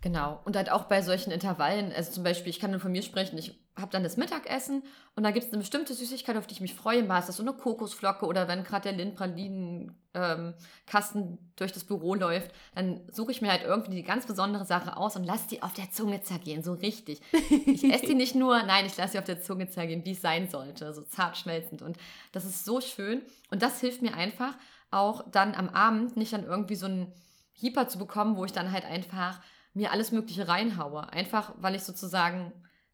[0.02, 0.41] Genau.
[0.45, 3.38] Und halt auch bei solchen Intervallen, also zum Beispiel, ich kann nur von mir sprechen,
[3.38, 4.84] ich habe dann das Mittagessen
[5.15, 7.03] und da gibt es eine bestimmte Süßigkeit, auf die ich mich freue.
[7.03, 12.15] Mal ist das so eine Kokosflocke oder wenn gerade der Lindpralinen-Kasten ähm, durch das Büro
[12.15, 15.63] läuft, dann suche ich mir halt irgendwie die ganz besondere Sache aus und lasse die
[15.63, 17.21] auf der Zunge zergehen, so richtig.
[17.65, 20.21] Ich esse die nicht nur, nein, ich lasse sie auf der Zunge zergehen, wie es
[20.21, 21.82] sein sollte, so zart schmelzend.
[21.82, 21.97] Und
[22.32, 23.21] das ist so schön
[23.51, 24.55] und das hilft mir einfach
[24.91, 27.13] auch dann am Abend nicht dann irgendwie so einen
[27.53, 29.39] Hyper zu bekommen, wo ich dann halt einfach
[29.73, 31.11] mir alles Mögliche reinhaue.
[31.11, 32.53] Einfach, weil ich sozusagen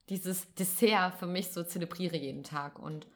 [0.10, 2.80] dieses Dessert für mich so zelebriere jeden Tag.
[2.80, 3.08] Und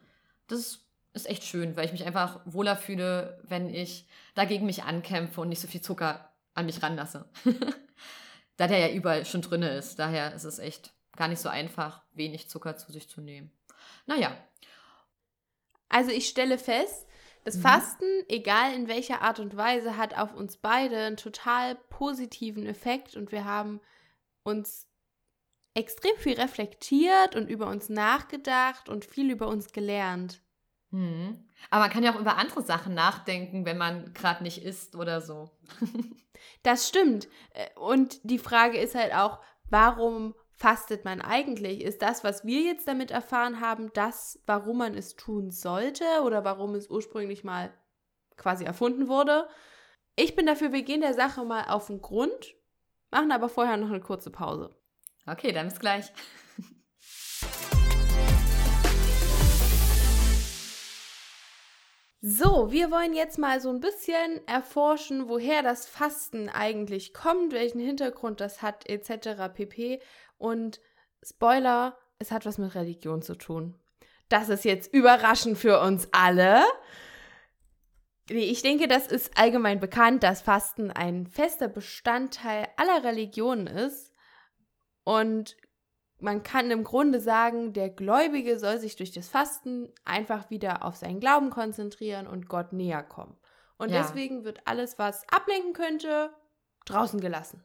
[0.48, 0.80] das
[1.12, 5.48] ist echt schön, weil ich mich einfach wohler fühle, wenn ich dagegen mich ankämpfe und
[5.48, 7.28] nicht so viel Zucker an mich ranlasse.
[8.56, 9.98] da der ja überall schon drin ist.
[9.98, 13.50] Daher ist es echt gar nicht so einfach, wenig Zucker zu sich zu nehmen.
[14.06, 14.36] Naja.
[15.88, 17.06] Also ich stelle fest,
[17.44, 17.62] das mhm.
[17.62, 23.16] Fasten, egal in welcher Art und Weise, hat auf uns beide einen total positiven Effekt
[23.16, 23.80] und wir haben
[24.42, 24.89] uns
[25.74, 30.42] extrem viel reflektiert und über uns nachgedacht und viel über uns gelernt.
[30.90, 31.48] Hm.
[31.70, 35.20] Aber man kann ja auch über andere Sachen nachdenken, wenn man gerade nicht isst oder
[35.20, 35.50] so.
[36.62, 37.28] das stimmt.
[37.54, 41.80] Äh, und die Frage ist halt auch, warum fastet man eigentlich?
[41.82, 46.44] Ist das, was wir jetzt damit erfahren haben, das, warum man es tun sollte oder
[46.44, 47.72] warum es ursprünglich mal
[48.36, 49.48] quasi erfunden wurde?
[50.16, 52.54] Ich bin dafür, wir gehen der Sache mal auf den Grund,
[53.10, 54.74] machen aber vorher noch eine kurze Pause.
[55.26, 56.12] Okay, dann bis gleich.
[62.22, 67.80] So, wir wollen jetzt mal so ein bisschen erforschen, woher das Fasten eigentlich kommt, welchen
[67.80, 69.54] Hintergrund das hat, etc.
[69.54, 70.00] pp.
[70.36, 70.80] Und
[71.22, 73.74] Spoiler, es hat was mit Religion zu tun.
[74.28, 76.62] Das ist jetzt überraschend für uns alle.
[78.28, 84.09] Ich denke, das ist allgemein bekannt, dass Fasten ein fester Bestandteil aller Religionen ist.
[85.04, 85.56] Und
[86.18, 90.96] man kann im Grunde sagen, der Gläubige soll sich durch das Fasten einfach wieder auf
[90.96, 93.36] seinen Glauben konzentrieren und Gott näher kommen.
[93.78, 94.02] Und ja.
[94.02, 96.30] deswegen wird alles, was ablenken könnte,
[96.84, 97.64] draußen gelassen.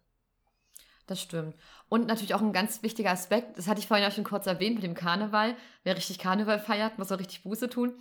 [1.07, 1.55] Das stimmt.
[1.87, 4.75] Und natürlich auch ein ganz wichtiger Aspekt, das hatte ich vorhin auch schon kurz erwähnt
[4.75, 5.55] mit dem Karneval.
[5.83, 7.93] Wer richtig Karneval feiert, muss auch richtig Buße tun.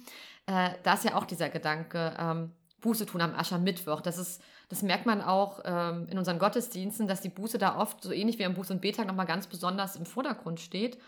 [0.47, 2.53] Äh, da ist ja auch dieser Gedanke, ähm,
[2.85, 4.01] Buße tun am Aschermittwoch.
[4.01, 8.03] Das ist das merkt man auch ähm, in unseren Gottesdiensten, dass die Buße da oft
[8.03, 10.99] so ähnlich wie am Buß- und Betag nochmal ganz besonders im Vordergrund steht.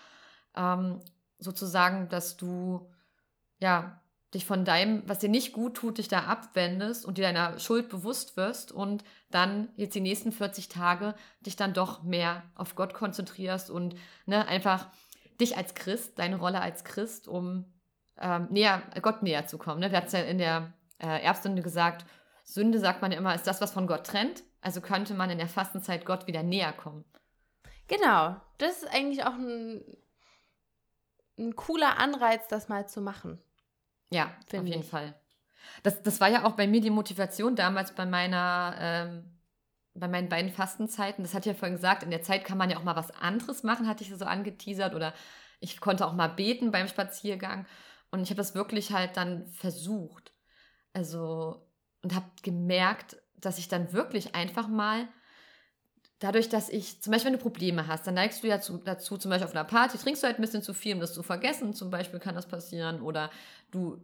[0.54, 1.00] Ähm,
[1.38, 2.88] sozusagen, dass du
[3.58, 4.00] ja
[4.34, 7.88] dich von deinem, was dir nicht gut tut, dich da abwendest und dir deiner Schuld
[7.88, 12.92] bewusst wirst und dann jetzt die nächsten 40 Tage dich dann doch mehr auf Gott
[12.92, 13.94] konzentrierst und
[14.26, 14.88] ne, einfach
[15.40, 17.64] dich als Christ, deine Rolle als Christ, um
[18.18, 19.80] ähm, näher, Gott näher zu kommen.
[19.80, 19.90] Ne?
[19.90, 22.04] Wir hatten es ja in der äh, Erbstunde gesagt,
[22.44, 24.44] Sünde, sagt man ja immer, ist das, was von Gott trennt.
[24.60, 27.04] Also könnte man in der Fastenzeit Gott wieder näher kommen.
[27.88, 29.84] Genau, das ist eigentlich auch ein,
[31.38, 33.40] ein cooler Anreiz, das mal zu machen.
[34.10, 34.88] Ja, auf jeden ich.
[34.88, 35.14] Fall.
[35.82, 39.38] Das, das war ja auch bei mir die Motivation damals bei meiner, ähm,
[39.94, 41.24] bei meinen beiden Fastenzeiten.
[41.24, 43.62] Das hat ja vorhin gesagt, in der Zeit kann man ja auch mal was anderes
[43.62, 44.94] machen, hatte ich so angeteasert.
[44.94, 45.12] Oder
[45.60, 47.66] ich konnte auch mal beten beim Spaziergang.
[48.10, 50.32] Und ich habe das wirklich halt dann versucht.
[50.96, 51.62] Also
[52.02, 55.08] und habe gemerkt, dass ich dann wirklich einfach mal
[56.20, 59.18] dadurch, dass ich, zum Beispiel, wenn du Probleme hast, dann neigst du ja zu, dazu,
[59.18, 61.22] zum Beispiel auf einer Party, trinkst du halt ein bisschen zu viel, um das zu
[61.22, 63.30] vergessen, zum Beispiel kann das passieren, oder
[63.70, 64.00] du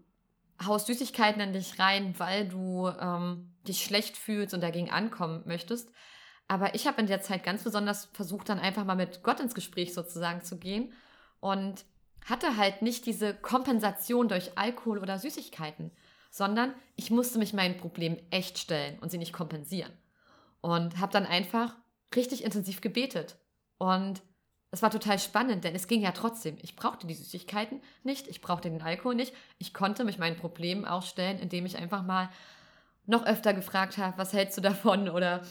[0.63, 5.91] haust Süßigkeiten in dich rein, weil du ähm, dich schlecht fühlst und dagegen ankommen möchtest.
[6.47, 9.55] Aber ich habe in der Zeit ganz besonders versucht, dann einfach mal mit Gott ins
[9.55, 10.93] Gespräch sozusagen zu gehen
[11.41, 11.87] und
[12.27, 15.91] hatte halt nicht diese Kompensation durch Alkohol oder Süßigkeiten
[16.33, 19.93] sondern ich musste mich meinen Problemen echt stellen und sie nicht kompensieren.
[20.63, 21.77] Und habe dann einfach
[22.17, 23.37] richtig intensiv gebetet.
[23.77, 24.23] Und
[24.71, 26.57] es war total spannend, denn es ging ja trotzdem.
[26.63, 29.35] Ich brauchte die Süßigkeiten nicht, ich brauchte den Alkohol nicht.
[29.59, 32.31] Ich konnte mich meinen Problemen ausstellen, indem ich einfach mal
[33.05, 35.11] noch öfter gefragt habe, was hältst du davon?
[35.11, 35.43] Oder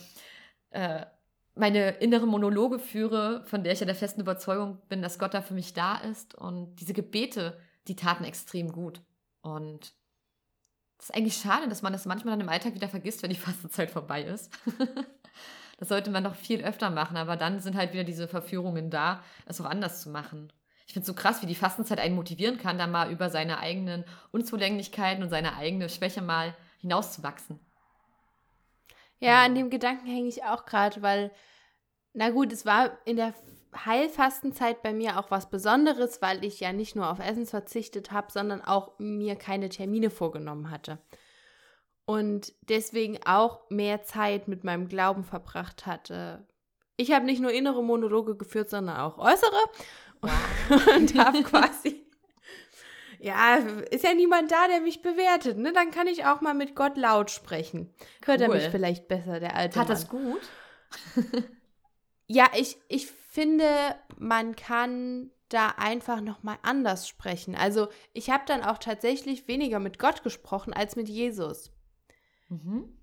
[0.70, 1.06] äh,
[1.54, 5.42] meine innere Monologe führe, von der ich ja der festen Überzeugung bin, dass Gott da
[5.42, 6.34] für mich da ist.
[6.34, 9.00] Und diese Gebete, die taten extrem gut.
[9.42, 9.94] Und
[11.02, 13.36] das ist eigentlich schade, dass man das manchmal dann im Alltag wieder vergisst, wenn die
[13.40, 14.52] Fastenzeit vorbei ist.
[15.78, 19.20] das sollte man noch viel öfter machen, aber dann sind halt wieder diese Verführungen da,
[19.46, 20.52] es auch anders zu machen.
[20.86, 23.58] Ich finde es so krass, wie die Fastenzeit einen motivieren kann, da mal über seine
[23.58, 27.58] eigenen Unzulänglichkeiten und seine eigene Schwäche mal hinauszuwachsen.
[29.18, 31.32] Ja, an dem Gedanken hänge ich auch gerade, weil,
[32.12, 33.34] na gut, es war in der
[33.74, 38.30] Heilfastenzeit bei mir auch was Besonderes, weil ich ja nicht nur auf Essen verzichtet habe,
[38.30, 40.98] sondern auch mir keine Termine vorgenommen hatte.
[42.04, 46.46] Und deswegen auch mehr Zeit mit meinem Glauben verbracht hatte.
[46.96, 49.60] Ich habe nicht nur innere Monologe geführt, sondern auch äußere.
[50.96, 52.06] Und habe quasi.
[53.18, 53.56] Ja,
[53.90, 55.72] ist ja niemand da, der mich bewertet, ne?
[55.72, 57.94] Dann kann ich auch mal mit Gott laut sprechen.
[58.24, 58.46] Hört cool.
[58.46, 59.96] er mich vielleicht besser, der alte Hat Mann.
[59.96, 60.40] das gut?
[62.26, 63.66] ja, ich, ich finde,
[64.18, 67.54] man kann da einfach noch mal anders sprechen.
[67.54, 71.72] Also ich habe dann auch tatsächlich weniger mit Gott gesprochen als mit Jesus.
[72.48, 72.98] Mhm.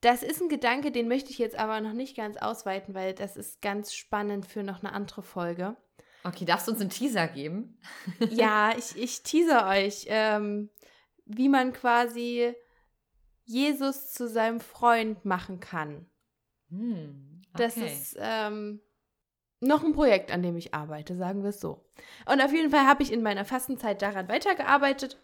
[0.00, 3.36] Das ist ein Gedanke, den möchte ich jetzt aber noch nicht ganz ausweiten, weil das
[3.36, 5.76] ist ganz spannend für noch eine andere Folge.
[6.24, 7.78] Okay, darfst du uns einen Teaser geben?
[8.30, 10.70] ja, ich, ich teaser euch, ähm,
[11.24, 12.54] wie man quasi
[13.44, 16.06] Jesus zu seinem Freund machen kann.
[16.68, 17.64] Hm, okay.
[17.64, 18.80] Das ist ähm,
[19.60, 21.84] noch ein Projekt, an dem ich arbeite, sagen wir es so.
[22.26, 25.18] Und auf jeden Fall habe ich in meiner Fastenzeit daran weitergearbeitet.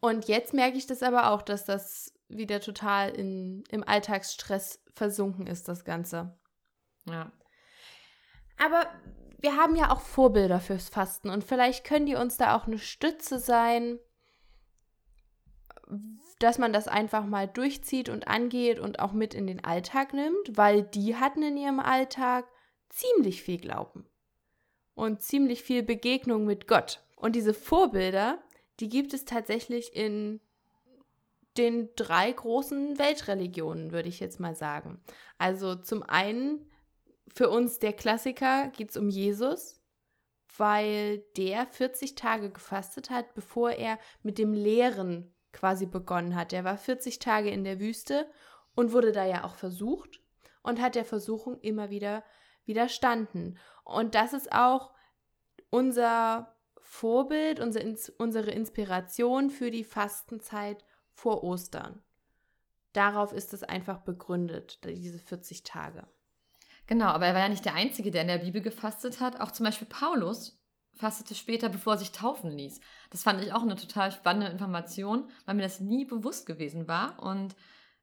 [0.00, 5.46] Und jetzt merke ich das aber auch, dass das wieder total in, im Alltagsstress versunken
[5.46, 6.36] ist, das Ganze.
[7.06, 7.32] Ja.
[8.58, 8.86] Aber
[9.40, 12.78] wir haben ja auch Vorbilder fürs Fasten und vielleicht können die uns da auch eine
[12.78, 13.98] Stütze sein,
[16.38, 20.56] dass man das einfach mal durchzieht und angeht und auch mit in den Alltag nimmt,
[20.56, 22.46] weil die hatten in ihrem Alltag
[22.88, 24.06] ziemlich viel Glauben
[24.94, 27.02] und ziemlich viel Begegnung mit Gott.
[27.16, 28.42] Und diese Vorbilder,
[28.80, 30.40] die gibt es tatsächlich in
[31.56, 35.00] den drei großen Weltreligionen, würde ich jetzt mal sagen.
[35.38, 36.68] Also zum einen
[37.32, 39.80] für uns der Klassiker geht es um Jesus,
[40.56, 46.52] weil der 40 Tage gefastet hat, bevor er mit dem Lehren quasi begonnen hat.
[46.52, 48.30] Er war 40 Tage in der Wüste
[48.74, 50.20] und wurde da ja auch versucht
[50.62, 52.22] und hat der Versuchung immer wieder
[52.66, 53.58] widerstanden.
[53.84, 54.92] Und das ist auch
[55.70, 62.02] unser Vorbild, unsere, Inspiration für die Fastenzeit vor Ostern.
[62.92, 66.06] Darauf ist es einfach begründet, diese 40 Tage.
[66.86, 69.40] Genau, aber er war ja nicht der Einzige, der in der Bibel gefastet hat.
[69.40, 70.60] Auch zum Beispiel Paulus
[70.96, 72.80] fastete später, bevor er sich taufen ließ.
[73.10, 77.22] Das fand ich auch eine total spannende Information, weil mir das nie bewusst gewesen war
[77.22, 77.54] und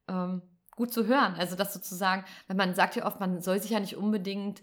[0.08, 0.42] ähm,
[0.76, 1.34] gut zu hören.
[1.34, 4.62] Also das sozusagen, weil man sagt ja oft, man soll sich ja nicht unbedingt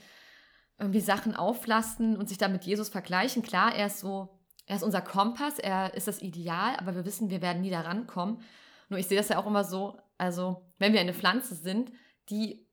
[0.78, 3.44] irgendwie Sachen auflasten und sich dann mit Jesus vergleichen.
[3.44, 7.30] Klar, er ist so, er ist unser Kompass, er ist das Ideal, aber wir wissen,
[7.30, 8.42] wir werden nie da rankommen.
[8.88, 11.92] Nur ich sehe das ja auch immer so, also wenn wir eine Pflanze sind,
[12.30, 12.69] die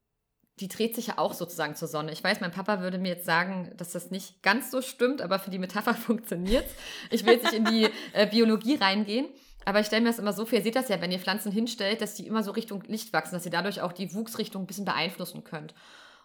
[0.61, 2.13] die dreht sich ja auch sozusagen zur Sonne.
[2.13, 5.39] Ich weiß, mein Papa würde mir jetzt sagen, dass das nicht ganz so stimmt, aber
[5.39, 6.67] für die Metapher funktioniert
[7.11, 9.27] Ich will jetzt nicht in die äh, Biologie reingehen,
[9.67, 11.53] aber ich stelle mir das immer so vor, ihr seht das ja, wenn ihr Pflanzen
[11.53, 14.67] hinstellt, dass die immer so Richtung Licht wachsen, dass ihr dadurch auch die Wuchsrichtung ein
[14.67, 15.75] bisschen beeinflussen könnt.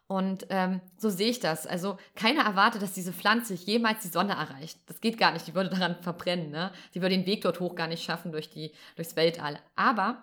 [0.07, 1.65] Und ähm, so sehe ich das.
[1.65, 4.77] Also keiner erwartet, dass diese Pflanze jemals die Sonne erreicht.
[4.87, 5.47] Das geht gar nicht.
[5.47, 6.51] Die würde daran verbrennen.
[6.51, 6.71] Ne?
[6.93, 9.57] Die würde den Weg dort hoch gar nicht schaffen durch die, durchs Weltall.
[9.77, 10.21] Aber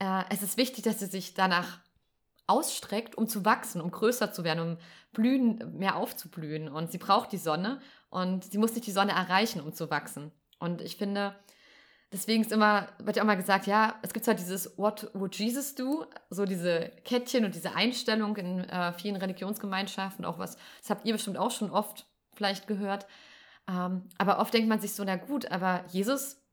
[0.00, 1.78] äh, es ist wichtig, dass sie sich danach
[2.46, 4.78] ausstreckt, um zu wachsen, um größer zu werden, um
[5.12, 6.68] blühen, mehr aufzublühen.
[6.68, 7.80] Und sie braucht die Sonne
[8.10, 10.32] und sie muss nicht die Sonne erreichen, um zu wachsen.
[10.58, 11.34] Und ich finde,
[12.12, 15.36] deswegen ist immer, wird ja auch mal gesagt, ja, es gibt zwar dieses What would
[15.36, 20.90] Jesus do, so diese Kettchen und diese Einstellung in äh, vielen Religionsgemeinschaften, auch was, das
[20.90, 23.06] habt ihr bestimmt auch schon oft vielleicht gehört.
[23.68, 26.45] Ähm, aber oft denkt man sich so, na gut, aber Jesus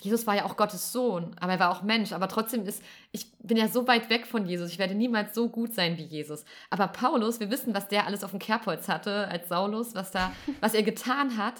[0.00, 2.12] Jesus war ja auch Gottes Sohn, aber er war auch Mensch.
[2.12, 4.70] Aber trotzdem ist, ich bin ja so weit weg von Jesus.
[4.70, 6.44] Ich werde niemals so gut sein wie Jesus.
[6.70, 10.32] Aber Paulus, wir wissen, was der alles auf dem Kerbholz hatte als Saulus, was da,
[10.60, 11.54] was er getan hat.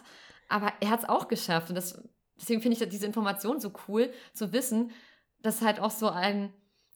[0.48, 1.68] Aber er hat es auch geschafft.
[1.68, 2.02] Und das,
[2.40, 4.92] deswegen finde ich diese Information so cool, zu wissen,
[5.42, 6.52] dass halt auch so ein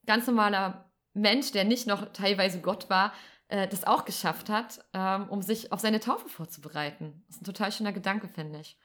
[0.07, 3.13] ganz normaler Mensch, der nicht noch teilweise Gott war,
[3.49, 7.23] äh, das auch geschafft hat, ähm, um sich auf seine Taufe vorzubereiten.
[7.27, 8.79] Das ist ein total schöner Gedanke, finde ich.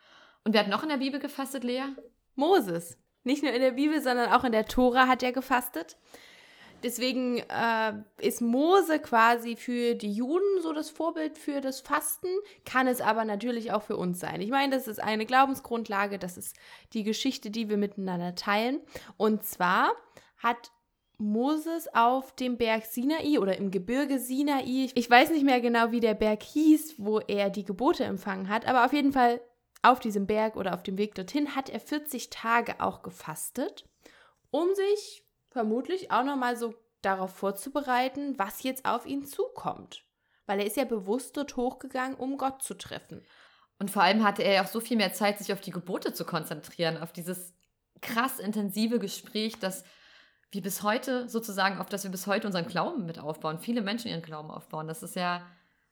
[0.43, 1.83] Und wer hat noch in der Bibel gefastet, Lea?
[2.37, 2.97] Moses.
[3.23, 5.97] Nicht nur in der Bibel, sondern auch in der Tora hat er gefastet.
[6.83, 12.27] Deswegen äh, ist Mose quasi für die Juden so das Vorbild für das Fasten,
[12.65, 14.41] kann es aber natürlich auch für uns sein.
[14.41, 16.55] Ich meine, das ist eine Glaubensgrundlage, das ist
[16.93, 18.79] die Geschichte, die wir miteinander teilen.
[19.17, 19.91] Und zwar
[20.37, 20.71] hat
[21.17, 25.99] Moses auf dem Berg Sinai oder im Gebirge Sinai, ich weiß nicht mehr genau, wie
[25.99, 29.41] der Berg hieß, wo er die Gebote empfangen hat, aber auf jeden Fall
[29.81, 33.85] auf diesem Berg oder auf dem Weg dorthin hat er 40 Tage auch gefastet,
[34.51, 40.03] um sich vermutlich auch nochmal so darauf vorzubereiten, was jetzt auf ihn zukommt.
[40.45, 43.23] Weil er ist ja bewusst dort hochgegangen, um Gott zu treffen.
[43.79, 46.13] Und vor allem hatte er ja auch so viel mehr Zeit, sich auf die Gebote
[46.13, 47.53] zu konzentrieren, auf dieses
[48.01, 49.83] krass intensive Gespräch, das
[50.51, 54.09] wir bis heute sozusagen, auf das wir bis heute unseren Glauben mit aufbauen, viele Menschen
[54.09, 54.87] ihren Glauben aufbauen.
[54.87, 55.45] Das ist ja,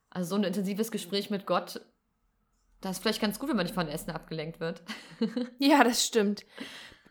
[0.09, 1.81] also so ein intensives Gespräch mit Gott
[2.85, 4.81] das ist vielleicht ganz gut, wenn man nicht von Essen abgelenkt wird.
[5.59, 6.45] ja, das stimmt.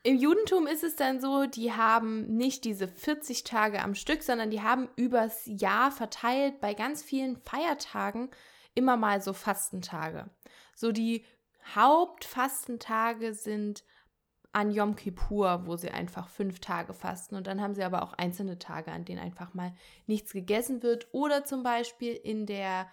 [0.03, 4.51] Im Judentum ist es dann so, die haben nicht diese 40 Tage am Stück, sondern
[4.51, 8.31] die haben übers Jahr verteilt bei ganz vielen Feiertagen
[8.75, 10.29] immer mal so Fastentage.
[10.75, 11.25] So die
[11.75, 13.85] Hauptfastentage sind
[14.53, 17.35] an Yom Kippur, wo sie einfach fünf Tage fasten.
[17.35, 19.75] Und dann haben sie aber auch einzelne Tage, an denen einfach mal
[20.07, 21.09] nichts gegessen wird.
[21.13, 22.89] Oder zum Beispiel in der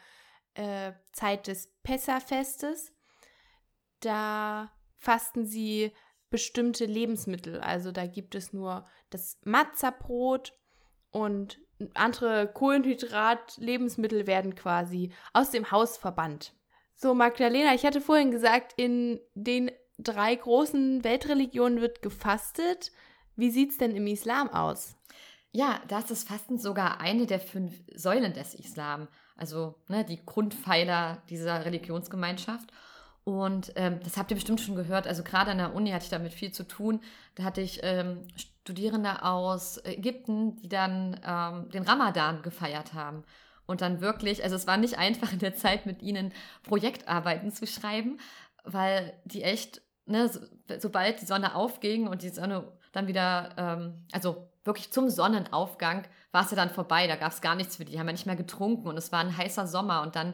[0.54, 2.94] äh, Zeit des Pessafestes.
[4.00, 5.92] Da fasten sie
[6.30, 7.60] bestimmte Lebensmittel.
[7.60, 10.54] Also da gibt es nur das Matzerbrot
[11.12, 11.60] und
[11.94, 16.54] andere Kohlenhydrat-Lebensmittel werden quasi aus dem Haus verbannt.
[16.96, 22.92] So, Magdalena, ich hatte vorhin gesagt, in den drei großen Weltreligionen wird gefastet.
[23.36, 24.96] Wie sieht es denn im Islam aus?
[25.52, 29.08] Ja, da ist das Fasten sogar eine der fünf Säulen des Islam
[29.42, 32.72] also ne, die Grundpfeiler dieser Religionsgemeinschaft.
[33.24, 35.08] Und ähm, das habt ihr bestimmt schon gehört.
[35.08, 37.02] Also gerade an der Uni hatte ich damit viel zu tun.
[37.36, 43.24] Da hatte ich ähm, Studierende aus Ägypten, die dann ähm, den Ramadan gefeiert haben.
[43.66, 46.34] und dann wirklich, also es war nicht einfach in der Zeit mit ihnen
[46.64, 48.20] Projektarbeiten zu schreiben,
[48.64, 50.42] weil die echt, ne, so,
[50.80, 56.46] sobald die Sonne aufging und die Sonne dann wieder, ähm, also wirklich zum Sonnenaufgang war
[56.46, 58.26] es ja dann vorbei, da gab es gar nichts für die, die haben ja nicht
[58.26, 60.34] mehr getrunken und es war ein heißer Sommer und dann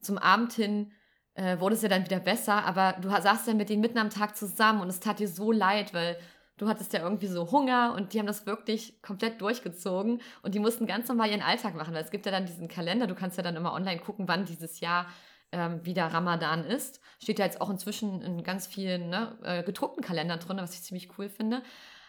[0.00, 0.92] zum Abend hin
[1.34, 4.10] äh, wurde es ja dann wieder besser, aber du saßt ja mit denen mitten am
[4.10, 6.18] Tag zusammen und es tat dir so leid, weil
[6.56, 10.58] du hattest ja irgendwie so Hunger und die haben das wirklich komplett durchgezogen und die
[10.58, 13.36] mussten ganz normal ihren Alltag machen, weil es gibt ja dann diesen Kalender, du kannst
[13.36, 15.06] ja dann immer online gucken, wann dieses Jahr
[15.52, 17.00] ähm, wieder Ramadan ist.
[17.22, 20.82] Steht ja jetzt auch inzwischen in ganz vielen ne, äh, gedruckten Kalendern drin, was ich
[20.82, 21.62] ziemlich cool finde.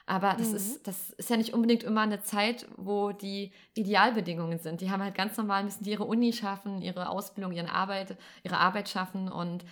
[0.10, 0.56] Aber das, mhm.
[0.56, 4.82] ist, das ist ja nicht unbedingt immer eine Zeit, wo die Idealbedingungen sind.
[4.82, 8.58] Die haben halt ganz normal, müssen die ihre Uni schaffen, ihre Ausbildung, ihre Arbeit, ihre
[8.58, 9.64] Arbeit schaffen und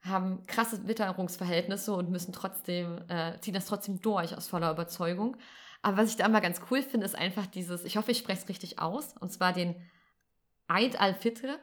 [0.00, 5.36] haben krasse Witterungsverhältnisse und müssen trotzdem, äh, ziehen das trotzdem durch aus voller Überzeugung.
[5.82, 8.40] Aber was ich da immer ganz cool finde, ist einfach dieses, ich hoffe, ich spreche
[8.40, 9.74] es richtig aus, und zwar den
[10.66, 11.58] Eid al-Fitr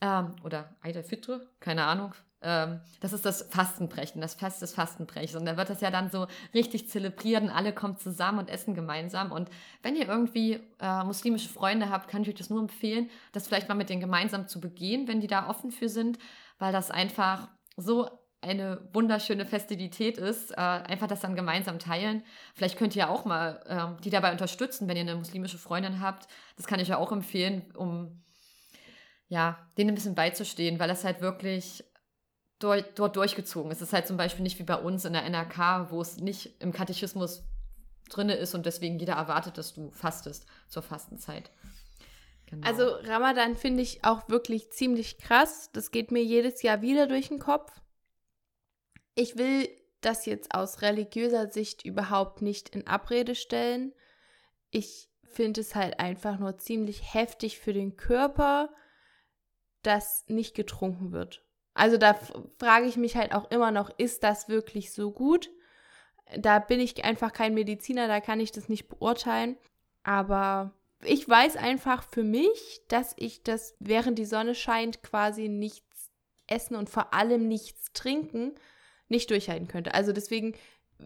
[0.00, 5.36] ähm, oder Eid al-Fitr, keine Ahnung, ähm, das ist das Fastenbrechen, das Fest des Fastenbrechens.
[5.36, 8.74] Und da wird das ja dann so richtig zelebriert und alle kommen zusammen und essen
[8.74, 9.32] gemeinsam.
[9.32, 9.50] Und
[9.82, 13.68] wenn ihr irgendwie äh, muslimische Freunde habt, kann ich euch das nur empfehlen, das vielleicht
[13.68, 16.18] mal mit denen gemeinsam zu begehen, wenn die da offen für sind,
[16.58, 18.08] weil das einfach so
[18.42, 22.24] eine wunderschöne Festivität ist, äh, einfach das dann gemeinsam teilen.
[22.54, 23.60] Vielleicht könnt ihr auch mal
[23.98, 26.26] äh, die dabei unterstützen, wenn ihr eine muslimische Freundin habt.
[26.56, 28.22] Das kann ich ja auch empfehlen, um
[29.28, 31.84] ja, denen ein bisschen beizustehen, weil das halt wirklich
[32.60, 33.72] dort, dort durchgezogen.
[33.72, 36.62] Es ist halt zum Beispiel nicht wie bei uns in der NRK, wo es nicht
[36.62, 37.42] im Katechismus
[38.08, 41.50] drin ist und deswegen jeder erwartet, dass du fastest zur Fastenzeit.
[42.46, 42.66] Genau.
[42.66, 45.70] Also Ramadan finde ich auch wirklich ziemlich krass.
[45.72, 47.72] Das geht mir jedes Jahr wieder durch den Kopf.
[49.14, 49.68] Ich will
[50.00, 53.92] das jetzt aus religiöser Sicht überhaupt nicht in Abrede stellen.
[54.70, 58.70] Ich finde es halt einfach nur ziemlich heftig für den Körper,
[59.82, 61.44] dass nicht getrunken wird.
[61.80, 62.14] Also da
[62.58, 65.48] frage ich mich halt auch immer noch, ist das wirklich so gut?
[66.36, 69.56] Da bin ich einfach kein Mediziner, da kann ich das nicht beurteilen.
[70.02, 76.10] Aber ich weiß einfach für mich, dass ich das, während die Sonne scheint, quasi nichts
[76.46, 78.52] essen und vor allem nichts trinken
[79.08, 79.94] nicht durchhalten könnte.
[79.94, 80.54] Also deswegen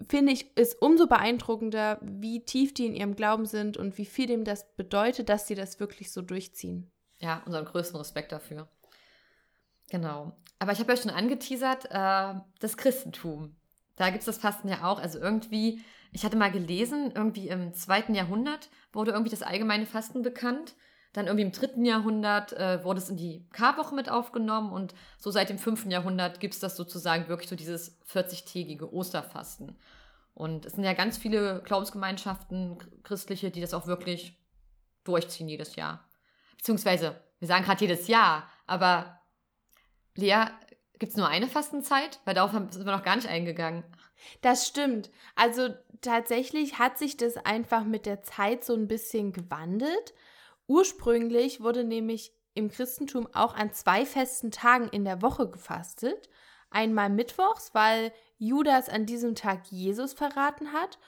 [0.09, 4.27] finde ich es umso beeindruckender, wie tief die in ihrem Glauben sind und wie viel
[4.27, 6.91] dem das bedeutet, dass sie das wirklich so durchziehen.
[7.20, 8.68] Ja, unseren größten Respekt dafür.
[9.89, 10.33] Genau.
[10.59, 13.57] Aber ich habe ja schon angeteasert, äh, das Christentum.
[13.97, 15.01] Da gibt es das Fasten ja auch.
[15.01, 15.81] Also irgendwie,
[16.13, 20.75] ich hatte mal gelesen, irgendwie im zweiten Jahrhundert wurde irgendwie das allgemeine Fasten bekannt.
[21.13, 25.31] Dann irgendwie im dritten Jahrhundert äh, wurde es in die Karwoche mit aufgenommen und so
[25.31, 29.77] seit dem fünften Jahrhundert gibt es das sozusagen wirklich so dieses 40-tägige Osterfasten.
[30.35, 34.37] Und es sind ja ganz viele Glaubensgemeinschaften, christliche, die das auch wirklich
[35.05, 36.05] durchziehen jedes Jahr.
[36.57, 39.21] Beziehungsweise, wir sagen gerade jedes Jahr, aber
[40.17, 40.47] Lea,
[40.99, 42.21] gibt es nur eine Fastenzeit?
[42.25, 43.85] Weil darauf sind wir noch gar nicht eingegangen.
[44.41, 45.11] Das stimmt.
[45.35, 45.69] Also
[46.01, 50.15] tatsächlich hat sich das einfach mit der Zeit so ein bisschen gewandelt.
[50.67, 56.29] Ursprünglich wurde nämlich im Christentum auch an zwei festen Tagen in der Woche gefastet.
[56.71, 60.99] Einmal mittwochs, weil Judas an diesem Tag Jesus verraten hat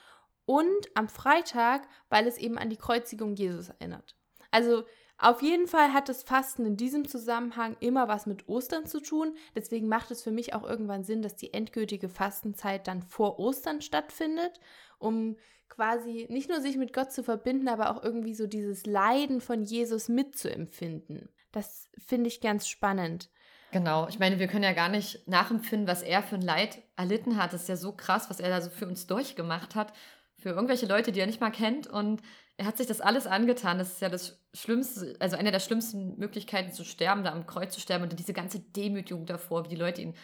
[0.45, 4.15] und am Freitag, weil es eben an die Kreuzigung Jesus erinnert.
[4.51, 4.85] Also
[5.19, 9.35] auf jeden Fall hat das Fasten in diesem Zusammenhang immer was mit Ostern zu tun.
[9.55, 13.81] Deswegen macht es für mich auch irgendwann Sinn, dass die endgültige Fastenzeit dann vor Ostern
[13.81, 14.59] stattfindet,
[14.99, 15.35] um
[15.69, 19.63] quasi nicht nur sich mit Gott zu verbinden, aber auch irgendwie so dieses Leiden von
[19.63, 21.29] Jesus mitzuempfinden.
[21.51, 23.29] Das finde ich ganz spannend.
[23.71, 27.37] Genau, ich meine, wir können ja gar nicht nachempfinden, was er für ein Leid erlitten
[27.37, 27.53] hat.
[27.53, 29.91] Das ist ja so krass, was er da so für uns durchgemacht hat.
[30.39, 31.87] Für irgendwelche Leute, die er nicht mal kennt.
[31.87, 32.21] Und
[32.57, 33.77] er hat sich das alles angetan.
[33.77, 37.73] Das ist ja das Schlimmste, also eine der schlimmsten Möglichkeiten zu sterben, da am Kreuz
[37.73, 40.15] zu sterben und diese ganze Demütigung davor, wie die Leute ihn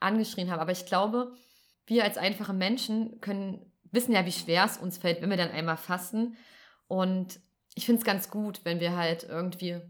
[0.00, 0.60] angeschrien haben.
[0.60, 1.32] Aber ich glaube,
[1.86, 5.50] wir als einfache Menschen können wissen ja, wie schwer es uns fällt, wenn wir dann
[5.50, 6.36] einmal fasten.
[6.86, 7.40] Und
[7.74, 9.80] ich finde es ganz gut, wenn wir halt irgendwie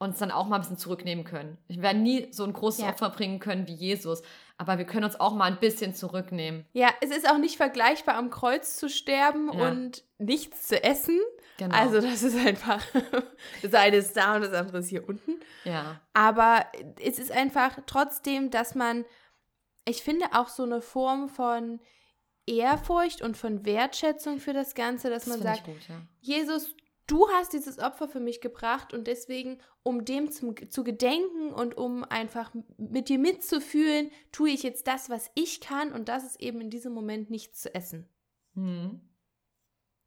[0.00, 1.58] uns dann auch mal ein bisschen zurücknehmen können.
[1.68, 2.88] Wir werden nie so ein großes ja.
[2.88, 4.22] Opfer bringen können wie Jesus,
[4.56, 6.64] aber wir können uns auch mal ein bisschen zurücknehmen.
[6.72, 9.68] Ja, es ist auch nicht vergleichbar, am Kreuz zu sterben ja.
[9.68, 11.20] und nichts zu essen.
[11.58, 11.76] Genau.
[11.76, 12.82] Also das ist einfach,
[13.62, 15.38] das eine ist da und das andere ist hier unten.
[15.64, 16.00] Ja.
[16.14, 16.64] Aber
[16.98, 19.04] es ist einfach trotzdem, dass man,
[19.84, 21.78] ich finde auch so eine Form von
[22.46, 26.00] Ehrfurcht und von Wertschätzung für das Ganze, dass das man sagt, gut, ja.
[26.20, 26.74] Jesus,
[27.10, 31.76] du hast dieses Opfer für mich gebracht und deswegen, um dem zum, zu gedenken und
[31.76, 36.40] um einfach mit dir mitzufühlen, tue ich jetzt das, was ich kann und das ist
[36.40, 38.08] eben in diesem Moment nichts zu essen.
[38.54, 39.00] Hm.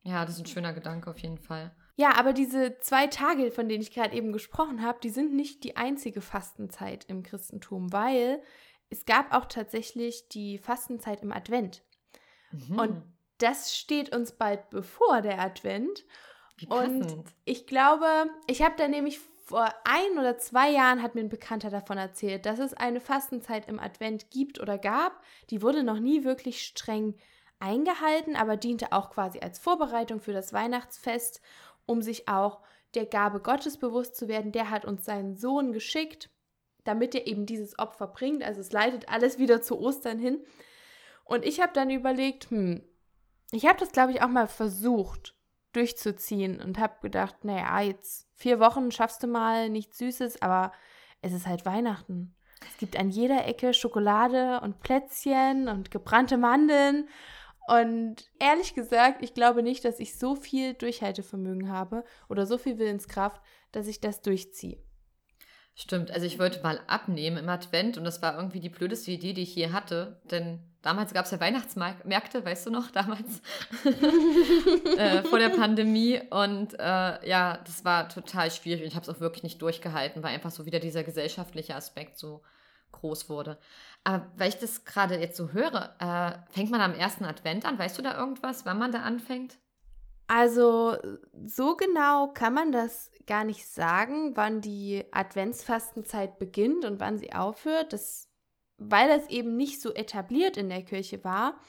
[0.03, 1.75] Ja, das ist ein schöner Gedanke auf jeden Fall.
[1.95, 5.63] Ja, aber diese zwei Tage, von denen ich gerade eben gesprochen habe, die sind nicht
[5.63, 8.41] die einzige Fastenzeit im Christentum, weil
[8.89, 11.83] es gab auch tatsächlich die Fastenzeit im Advent.
[12.51, 12.79] Mhm.
[12.79, 13.03] Und
[13.37, 16.05] das steht uns bald bevor, der Advent.
[16.57, 18.07] Wie Und ich glaube,
[18.47, 22.45] ich habe da nämlich vor ein oder zwei Jahren hat mir ein Bekannter davon erzählt,
[22.45, 25.21] dass es eine Fastenzeit im Advent gibt oder gab.
[25.49, 27.15] Die wurde noch nie wirklich streng
[27.59, 31.41] eingehalten, aber diente auch quasi als Vorbereitung für das Weihnachtsfest,
[31.85, 32.61] um sich auch
[32.93, 34.51] der Gabe Gottes bewusst zu werden.
[34.51, 36.29] Der hat uns seinen Sohn geschickt,
[36.83, 38.43] damit er eben dieses Opfer bringt.
[38.43, 40.43] Also es leitet alles wieder zu Ostern hin.
[41.25, 42.83] Und ich habe dann überlegt, hm,
[43.51, 45.32] ich habe das, glaube ich, auch mal versucht
[45.73, 50.71] durchzuziehen und habe gedacht, naja, jetzt vier Wochen schaffst du mal nichts Süßes, aber
[51.21, 52.35] es ist halt Weihnachten.
[52.71, 57.09] Es gibt an jeder Ecke Schokolade und Plätzchen und gebrannte Mandeln.
[57.67, 62.77] Und ehrlich gesagt, ich glaube nicht, dass ich so viel Durchhaltevermögen habe oder so viel
[62.77, 64.77] Willenskraft, dass ich das durchziehe.
[65.75, 69.33] Stimmt, also ich wollte mal abnehmen im Advent und das war irgendwie die blödeste Idee,
[69.33, 73.41] die ich je hatte, denn damals gab es ja Weihnachtsmärkte, weißt du noch, damals
[74.97, 79.09] äh, vor der Pandemie und äh, ja, das war total schwierig und ich habe es
[79.09, 82.43] auch wirklich nicht durchgehalten, weil einfach so wieder dieser gesellschaftliche Aspekt so
[82.91, 83.57] groß wurde.
[84.03, 87.79] Aber weil ich das gerade jetzt so höre, äh, fängt man am ersten Advent an?
[87.79, 89.57] Weißt du da irgendwas, wann man da anfängt?
[90.27, 90.97] Also
[91.45, 97.33] so genau kann man das gar nicht sagen, wann die Adventsfastenzeit beginnt und wann sie
[97.33, 97.93] aufhört.
[97.93, 98.29] Das,
[98.89, 101.59] weil das eben nicht so etabliert in der Kirche war,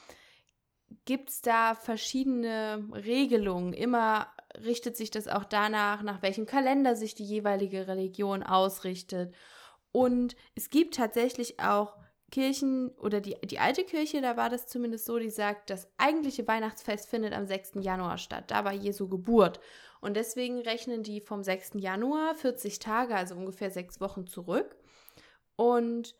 [1.05, 3.73] gibt es da verschiedene Regelungen.
[3.73, 4.27] Immer
[4.63, 9.33] richtet sich das auch danach, nach welchem Kalender sich die jeweilige Religion ausrichtet.
[9.91, 11.97] Und es gibt tatsächlich auch
[12.31, 16.47] Kirchen oder die, die alte Kirche, da war das zumindest so, die sagt, das eigentliche
[16.47, 17.73] Weihnachtsfest findet am 6.
[17.75, 18.45] Januar statt.
[18.47, 19.59] Da war Jesu Geburt.
[20.01, 21.73] Und deswegen rechnen die vom 6.
[21.75, 24.75] Januar 40 Tage, also ungefähr sechs Wochen zurück.
[25.55, 26.15] Und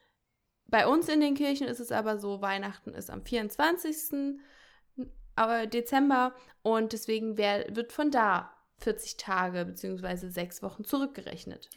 [0.67, 4.39] bei uns in den Kirchen ist es aber so, Weihnachten ist am 24.
[5.71, 10.29] Dezember und deswegen wird von da 40 Tage bzw.
[10.29, 11.69] sechs Wochen zurückgerechnet.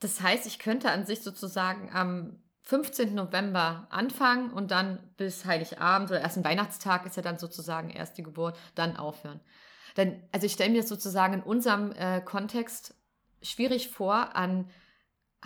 [0.00, 3.14] Das heißt, ich könnte an sich sozusagen am 15.
[3.14, 8.22] November anfangen und dann bis Heiligabend oder ersten Weihnachtstag ist ja dann sozusagen erst die
[8.22, 9.40] Geburt, dann aufhören.
[9.96, 12.94] Denn, also ich stelle mir das sozusagen in unserem äh, Kontext
[13.42, 14.70] schwierig vor, an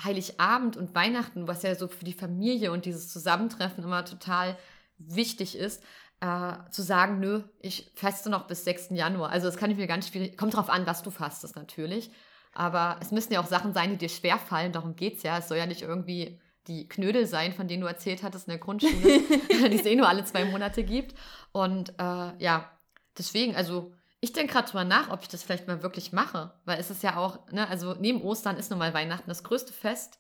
[0.03, 4.57] Heiligabend und Weihnachten, was ja so für die Familie und dieses Zusammentreffen immer total
[4.99, 5.83] wichtig ist,
[6.21, 8.91] äh, zu sagen, nö, ich faste noch bis 6.
[8.91, 9.31] Januar.
[9.31, 12.11] Also das kann ich mir ganz schwierig, kommt drauf an, was du fastest natürlich.
[12.53, 15.39] Aber es müssen ja auch Sachen sein, die dir schwerfallen, darum geht es ja.
[15.39, 18.61] Es soll ja nicht irgendwie die Knödel sein, von denen du erzählt hattest in der
[18.61, 18.93] Grundschule,
[19.71, 21.15] die es eh nur alle zwei Monate gibt.
[21.53, 22.71] Und äh, ja,
[23.17, 26.81] deswegen, also ich denke gerade drüber nach, ob ich das vielleicht mal wirklich mache, weil
[26.81, 30.19] es ist ja auch, ne, also neben Ostern ist nun mal Weihnachten das größte Fest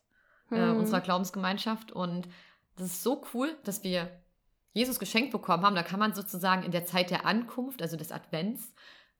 [0.50, 0.78] äh, hm.
[0.78, 2.28] unserer Glaubensgemeinschaft und
[2.76, 4.10] das ist so cool, dass wir
[4.74, 5.74] Jesus geschenkt bekommen haben.
[5.74, 8.74] Da kann man sozusagen in der Zeit der Ankunft, also des Advents,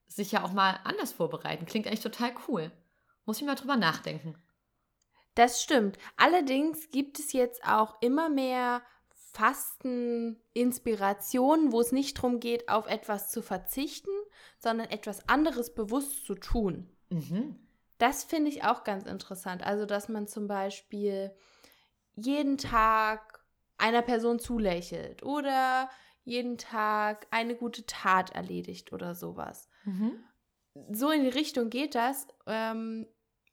[0.07, 1.65] sich ja auch mal anders vorbereiten.
[1.65, 2.71] Klingt eigentlich total cool.
[3.25, 4.35] Muss ich mal drüber nachdenken.
[5.33, 5.97] Das stimmt.
[6.15, 8.83] Allerdings gibt es jetzt auch immer mehr
[9.33, 14.11] Fasteninspirationen, wo es nicht darum geht, auf etwas zu verzichten,
[14.57, 16.89] sondern etwas anderes bewusst zu tun.
[17.09, 17.55] Mhm.
[17.97, 19.65] Das finde ich auch ganz interessant.
[19.65, 21.31] Also, dass man zum Beispiel
[22.15, 23.43] jeden Tag
[23.77, 25.89] einer Person zulächelt oder
[26.23, 29.69] jeden Tag eine gute Tat erledigt oder sowas.
[29.85, 30.23] Mhm.
[30.91, 32.27] So in die Richtung geht das.
[32.45, 33.07] Ähm,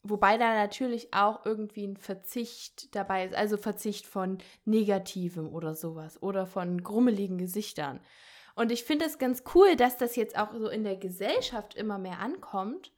[0.06, 4.36] Wobei da natürlich auch irgendwie ein Verzicht dabei ist, also Verzicht von
[4.66, 8.00] Negativem oder sowas oder von grummeligen Gesichtern.
[8.54, 11.98] Und ich finde es ganz cool, dass das jetzt auch so in der Gesellschaft immer
[11.98, 12.92] mehr ankommt,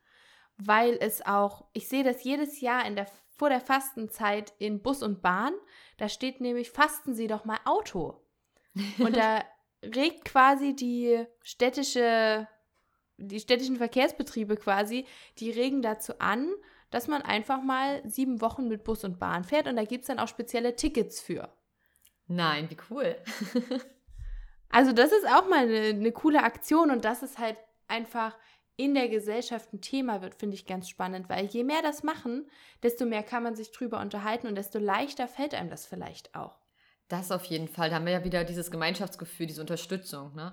[0.58, 3.06] weil es auch, ich sehe das jedes Jahr in der,
[3.36, 5.54] vor der Fastenzeit in Bus und Bahn,
[5.96, 8.20] da steht nämlich, fasten Sie doch mal Auto.
[8.98, 9.42] Und da
[9.82, 12.46] regt quasi die städtische,
[13.16, 15.06] die städtischen Verkehrsbetriebe quasi,
[15.38, 16.52] die regen dazu an,
[16.90, 20.08] dass man einfach mal sieben Wochen mit Bus und Bahn fährt und da gibt es
[20.08, 21.50] dann auch spezielle Tickets für.
[22.28, 23.16] Nein, wie cool.
[24.76, 27.56] also das ist auch mal eine, eine coole Aktion und dass es halt
[27.88, 28.36] einfach
[28.76, 32.46] in der Gesellschaft ein Thema wird, finde ich ganz spannend, weil je mehr das machen,
[32.82, 36.58] desto mehr kann man sich drüber unterhalten und desto leichter fällt einem das vielleicht auch.
[37.08, 37.88] Das auf jeden Fall.
[37.88, 40.34] Da haben wir ja wieder dieses Gemeinschaftsgefühl, diese Unterstützung.
[40.34, 40.52] Ne?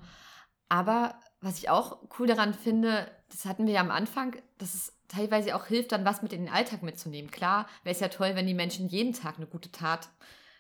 [0.70, 4.94] Aber was ich auch cool daran finde, das hatten wir ja am Anfang, dass es
[5.10, 7.30] teilweise auch hilft, dann was mit in den Alltag mitzunehmen.
[7.30, 10.08] Klar, wäre es ja toll, wenn die Menschen jeden Tag eine gute Tat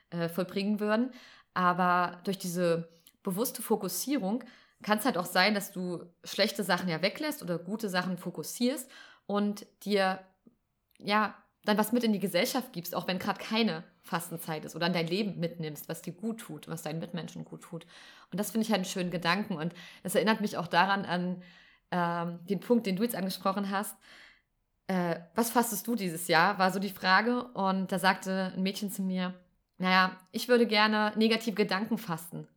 [0.10, 1.14] äh, vollbringen würden.
[1.53, 2.90] Aber durch diese
[3.24, 4.44] bewusste Fokussierung
[4.84, 8.90] kann es halt auch sein, dass du schlechte Sachen ja weglässt oder gute Sachen fokussierst
[9.26, 10.20] und dir
[11.00, 11.36] ja
[11.66, 14.94] dann was mit in die Gesellschaft gibst, auch wenn gerade keine Fastenzeit ist oder in
[14.94, 17.86] dein Leben mitnimmst, was dir gut tut, was deinen Mitmenschen gut tut.
[18.32, 19.56] Und das finde ich halt einen schönen Gedanken.
[19.56, 19.74] Und
[20.04, 21.41] das erinnert mich auch daran an
[21.91, 23.95] ähm, den Punkt, den du jetzt angesprochen hast.
[24.88, 26.60] Äh, was fastest du dieses Jahr?
[26.60, 27.45] War so die Frage.
[27.54, 29.34] Und da sagte ein Mädchen zu mir,
[29.78, 32.48] naja, ich würde gerne negative Gedanken fasten.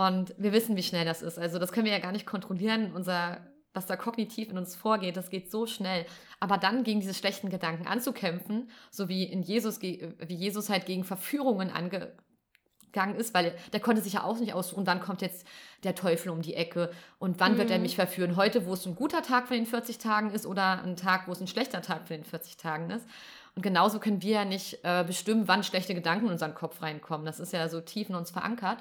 [0.00, 1.38] Und wir wissen, wie schnell das ist.
[1.38, 2.92] Also das können wir ja gar nicht kontrollieren.
[2.94, 3.40] Unser
[3.74, 6.06] was da kognitiv in uns vorgeht, das geht so schnell.
[6.40, 11.04] Aber dann gegen diese schlechten Gedanken anzukämpfen, so wie in Jesus, wie Jesus halt gegen
[11.04, 15.46] Verführungen angegangen ist, weil der konnte sich ja auch nicht aussuchen, wann kommt jetzt
[15.84, 17.58] der Teufel um die Ecke und wann mhm.
[17.58, 17.82] wird er mhm.
[17.82, 18.36] mich verführen.
[18.36, 21.32] Heute, wo es ein guter Tag von den 40 Tagen ist oder ein Tag, wo
[21.32, 23.06] es ein schlechter Tag von den 40 Tagen ist.
[23.54, 27.26] Und genauso können wir ja nicht äh, bestimmen, wann schlechte Gedanken in unseren Kopf reinkommen.
[27.26, 28.78] Das ist ja so tief in uns verankert.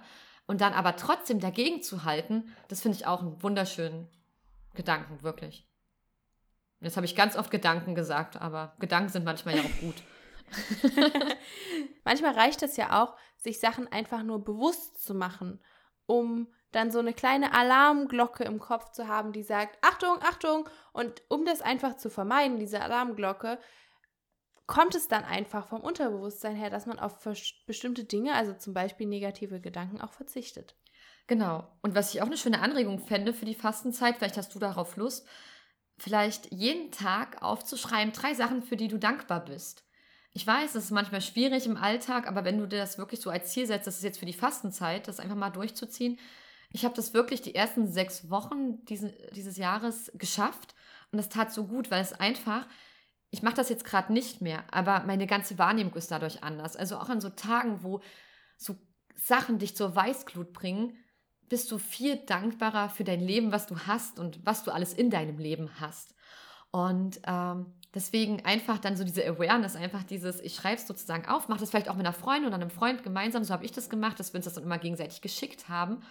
[0.49, 4.07] Und dann aber trotzdem dagegen zu halten, das finde ich auch einen wunderschönen
[4.73, 5.69] Gedanken, wirklich.
[6.79, 10.01] Jetzt habe ich ganz oft Gedanken gesagt, aber Gedanken sind manchmal ja auch gut.
[12.03, 15.61] manchmal reicht es ja auch, sich Sachen einfach nur bewusst zu machen,
[16.07, 20.67] um dann so eine kleine Alarmglocke im Kopf zu haben, die sagt, Achtung, Achtung.
[20.93, 23.59] Und um das einfach zu vermeiden, diese Alarmglocke,
[24.69, 27.17] kommt es dann einfach vom Unterbewusstsein her, dass man auf
[27.65, 30.75] bestimmte Dinge, also zum Beispiel negative Gedanken, auch verzichtet.
[31.25, 31.67] Genau.
[31.81, 34.95] Und was ich auch eine schöne Anregung fände für die Fastenzeit, vielleicht hast du darauf
[34.95, 35.27] Lust,
[35.97, 39.85] vielleicht jeden Tag aufzuschreiben, drei Sachen, für die du dankbar bist.
[40.33, 43.31] Ich weiß, es ist manchmal schwierig im Alltag, aber wenn du dir das wirklich so
[43.31, 46.19] als Ziel setzt, das ist jetzt für die Fastenzeit, das einfach mal durchzuziehen.
[46.71, 50.75] Ich habe das wirklich die ersten sechs Wochen diesen, dieses Jahres geschafft
[51.11, 52.67] und das tat so gut, weil es einfach,
[53.31, 56.75] ich mache das jetzt gerade nicht mehr, aber meine ganze Wahrnehmung ist dadurch anders.
[56.75, 58.01] Also auch an so Tagen, wo
[58.57, 58.75] so
[59.15, 60.97] Sachen dich zur Weißglut bringen,
[61.47, 65.09] bist du viel dankbarer für dein Leben, was du hast und was du alles in
[65.09, 66.13] deinem Leben hast.
[66.71, 71.47] Und ähm, deswegen einfach dann so diese Awareness, einfach dieses, ich schreibe es sozusagen auf,
[71.47, 73.89] mache das vielleicht auch mit einer Freundin oder einem Freund gemeinsam, so habe ich das
[73.89, 76.03] gemacht, dass wir uns das dann immer gegenseitig geschickt haben.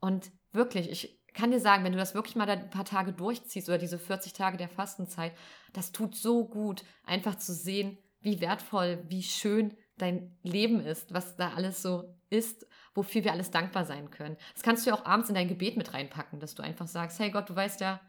[0.00, 3.68] Und wirklich, ich kann dir sagen, wenn du das wirklich mal ein paar Tage durchziehst
[3.68, 5.32] oder diese 40 Tage der Fastenzeit,
[5.72, 11.36] das tut so gut, einfach zu sehen, wie wertvoll, wie schön dein Leben ist, was
[11.36, 12.66] da alles so ist
[12.98, 14.36] wofür wir alles dankbar sein können.
[14.52, 17.18] Das kannst du ja auch abends in dein Gebet mit reinpacken, dass du einfach sagst,
[17.18, 18.00] hey Gott, du weißt ja,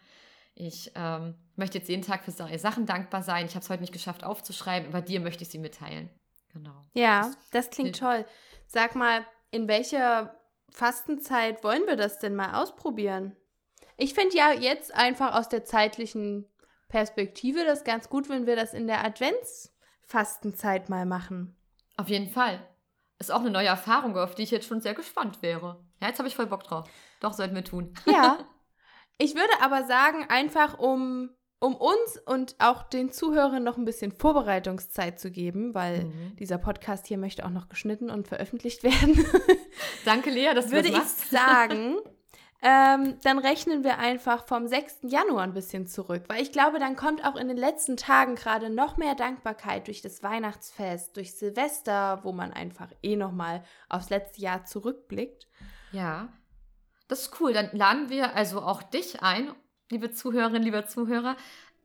[0.55, 3.45] ich ähm, möchte jetzt jeden Tag für Sachen dankbar sein.
[3.45, 6.09] Ich habe es heute nicht geschafft aufzuschreiben, aber dir möchte ich sie mitteilen.
[6.51, 6.81] Genau.
[6.93, 8.25] Ja, das klingt toll.
[8.65, 10.35] Sag mal, in welcher
[10.71, 13.35] Fastenzeit wollen wir das denn mal ausprobieren?
[13.97, 16.45] Ich finde ja jetzt einfach aus der zeitlichen
[16.87, 21.55] Perspektive das ganz gut, wenn wir das in der Adventsfastenzeit mal machen.
[21.97, 22.65] Auf jeden Fall
[23.19, 25.83] ist auch eine neue Erfahrung, auf die ich jetzt schon sehr gespannt wäre.
[26.01, 26.89] Ja, jetzt habe ich voll Bock drauf.
[27.19, 27.93] Doch, sollten wir tun.
[28.05, 28.39] Ja.
[29.21, 31.29] Ich würde aber sagen, einfach um,
[31.59, 36.35] um uns und auch den Zuhörern noch ein bisschen Vorbereitungszeit zu geben, weil mhm.
[36.37, 39.25] dieser Podcast hier möchte auch noch geschnitten und veröffentlicht werden.
[40.05, 41.23] Danke, Lea, würde das machst.
[41.23, 41.97] ich sagen,
[42.61, 44.99] ähm, dann rechnen wir einfach vom 6.
[45.03, 48.69] Januar ein bisschen zurück, weil ich glaube, dann kommt auch in den letzten Tagen gerade
[48.69, 54.41] noch mehr Dankbarkeit durch das Weihnachtsfest, durch Silvester, wo man einfach eh nochmal aufs letzte
[54.41, 55.47] Jahr zurückblickt.
[55.91, 56.29] Ja,
[57.07, 57.53] das ist cool.
[57.53, 59.51] Dann laden wir also auch dich ein,
[59.89, 61.35] liebe Zuhörerinnen, lieber Zuhörer,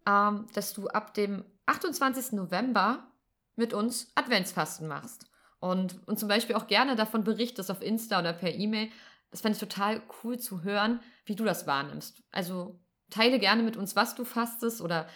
[0.06, 2.32] ähm, dass du ab dem 28.
[2.32, 3.06] November
[3.56, 5.26] mit uns Adventsfasten machst.
[5.60, 8.90] Und, und zum Beispiel auch gerne davon berichtest auf Insta oder per E-Mail,
[9.30, 12.22] das fände ich total cool zu hören, wie du das wahrnimmst.
[12.30, 12.78] Also
[13.10, 15.08] teile gerne mit uns, was du fastest oder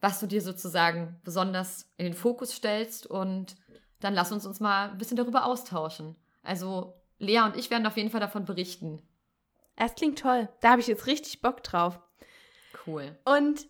[0.00, 3.56] was du dir sozusagen besonders in den Fokus stellst und
[4.00, 6.16] dann lass uns uns mal ein bisschen darüber austauschen.
[6.42, 9.00] Also Lea und ich werden auf jeden Fall davon berichten.
[9.76, 10.48] Es klingt toll.
[10.60, 12.00] Da habe ich jetzt richtig Bock drauf.
[12.86, 13.16] Cool.
[13.24, 13.66] Und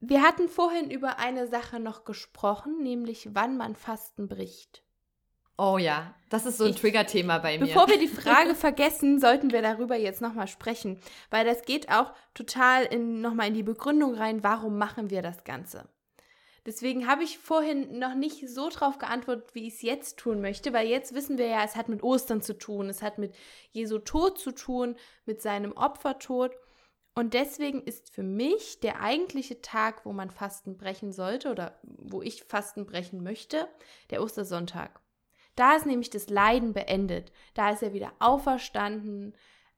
[0.00, 4.82] wir hatten vorhin über eine Sache noch gesprochen, nämlich wann man Fasten bricht.
[5.58, 7.66] Oh ja, das ist so ein Trigger-Thema bei mir.
[7.66, 10.98] Bevor wir die Frage vergessen, sollten wir darüber jetzt nochmal sprechen,
[11.30, 15.44] weil das geht auch total in, nochmal in die Begründung rein, warum machen wir das
[15.44, 15.88] Ganze.
[16.64, 20.72] Deswegen habe ich vorhin noch nicht so drauf geantwortet, wie ich es jetzt tun möchte,
[20.72, 23.34] weil jetzt wissen wir ja, es hat mit Ostern zu tun, es hat mit
[23.72, 24.96] Jesu Tod zu tun,
[25.26, 26.52] mit seinem Opfertod.
[27.14, 32.22] Und deswegen ist für mich der eigentliche Tag, wo man Fasten brechen sollte oder wo
[32.22, 33.68] ich Fasten brechen möchte,
[34.10, 35.00] der Ostersonntag.
[35.54, 37.32] Da ist nämlich das Leiden beendet.
[37.52, 39.34] Da ist er wieder auferstanden.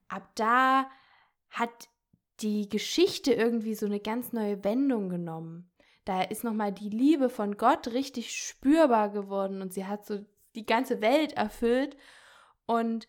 [0.09, 0.89] Ab da
[1.51, 1.89] hat
[2.41, 5.71] die Geschichte irgendwie so eine ganz neue Wendung genommen.
[6.05, 10.25] Da ist nochmal die Liebe von Gott richtig spürbar geworden und sie hat so
[10.55, 11.97] die ganze Welt erfüllt.
[12.67, 13.09] Und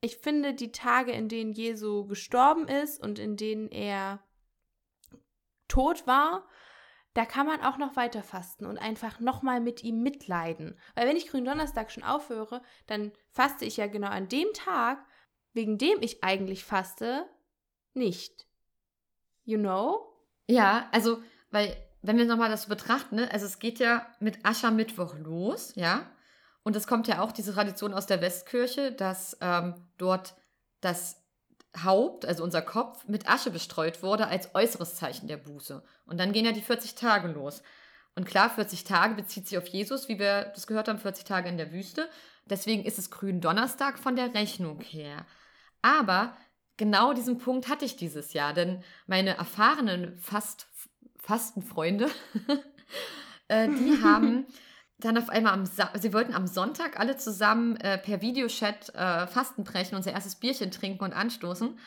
[0.00, 4.22] ich finde, die Tage, in denen Jesu gestorben ist und in denen er
[5.68, 6.46] tot war,
[7.14, 10.78] da kann man auch noch weiter fasten und einfach nochmal mit ihm mitleiden.
[10.94, 15.04] Weil wenn ich Gründonnerstag schon aufhöre, dann faste ich ja genau an dem Tag,
[15.54, 17.26] wegen dem ich eigentlich faste,
[17.94, 18.46] nicht.
[19.44, 20.12] You know?
[20.46, 25.16] Ja, also, weil, wenn wir nochmal das betrachten, ne, also es geht ja mit Aschermittwoch
[25.16, 26.10] los, ja.
[26.66, 30.34] Und es kommt ja auch diese Tradition aus der Westkirche, dass ähm, dort
[30.80, 31.22] das
[31.84, 35.84] Haupt, also unser Kopf, mit Asche bestreut wurde als äußeres Zeichen der Buße.
[36.06, 37.62] Und dann gehen ja die 40 Tage los.
[38.16, 41.48] Und klar, 40 Tage bezieht sich auf Jesus, wie wir das gehört haben, 40 Tage
[41.48, 42.08] in der Wüste.
[42.46, 45.24] Deswegen ist es grün Donnerstag von der Rechnung her.
[45.82, 46.36] Aber
[46.78, 50.66] genau diesen Punkt hatte ich dieses Jahr, denn meine erfahrenen Fast
[51.20, 52.10] Fastenfreunde,
[53.46, 54.46] äh, die haben
[54.98, 59.26] dann auf einmal am Sa sie wollten am Sonntag alle zusammen äh, per Videochat äh,
[59.26, 61.78] Fasten brechen, unser erstes Bierchen trinken und anstoßen.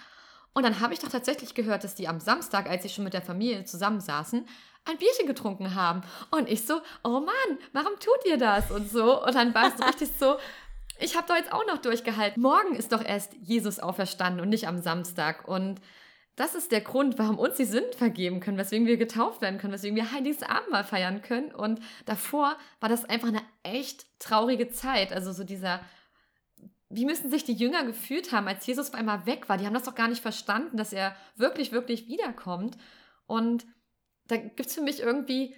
[0.53, 3.14] Und dann habe ich doch tatsächlich gehört, dass die am Samstag, als sie schon mit
[3.14, 4.45] der Familie zusammensaßen,
[4.86, 6.02] ein Bierchen getrunken haben.
[6.31, 8.72] Und ich so, oh Mann, warum tut ihr das?
[8.72, 9.23] Und so.
[9.23, 10.38] Und dann war es so richtig so,
[10.99, 12.41] ich habe doch jetzt auch noch durchgehalten.
[12.41, 15.48] Morgen ist doch erst Jesus auferstanden und nicht am Samstag.
[15.48, 15.80] Und
[16.39, 19.73] das ist der Grund, warum uns die Sünden vergeben können, weswegen wir getauft werden können,
[19.73, 21.51] weswegen wir Heiliges Abendmahl feiern können.
[21.53, 25.11] Und davor war das einfach eine echt traurige Zeit.
[25.11, 25.81] Also so dieser,
[26.87, 29.57] wie müssen sich die Jünger gefühlt haben, als Jesus auf einmal weg war?
[29.57, 32.77] Die haben das doch gar nicht verstanden, dass er wirklich, wirklich wiederkommt.
[33.27, 33.65] Und
[34.27, 35.53] da gibt es für mich irgendwie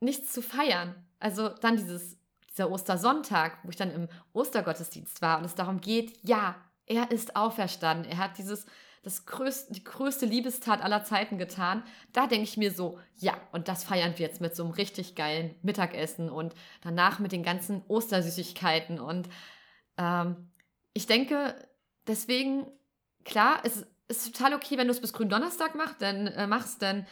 [0.00, 0.94] nichts zu feiern.
[1.20, 2.18] Also dann dieses,
[2.50, 7.34] dieser Ostersonntag, wo ich dann im Ostergottesdienst war und es darum geht, ja, er ist
[7.34, 8.10] auferstanden.
[8.10, 8.66] Er hat dieses
[9.02, 11.82] das größte, die größte Liebestat aller Zeiten getan.
[12.12, 15.16] Da denke ich mir so, ja, und das feiern wir jetzt mit so einem richtig
[15.16, 19.00] geilen Mittagessen und danach mit den ganzen Ostersüßigkeiten.
[19.00, 19.28] Und
[19.98, 20.50] ähm,
[20.94, 21.56] ich denke,
[22.06, 22.66] deswegen,
[23.24, 27.06] klar, es ist total okay, wenn du es bis Gründonnerstag machst, denn, äh, machst, denn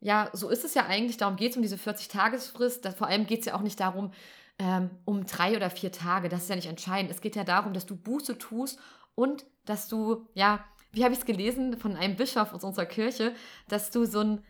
[0.00, 1.18] ja, so ist es ja eigentlich.
[1.18, 2.88] Darum geht es um diese 40-Tagesfrist.
[2.96, 4.12] Vor allem geht es ja auch nicht darum,
[4.58, 6.28] ähm, um drei oder vier Tage.
[6.28, 7.10] Das ist ja nicht entscheidend.
[7.10, 8.78] Es geht ja darum, dass du Buße tust
[9.14, 10.64] und dass du, ja,
[10.94, 13.34] wie habe ich es gelesen von einem Bischof aus unserer Kirche,
[13.68, 14.44] dass du so einen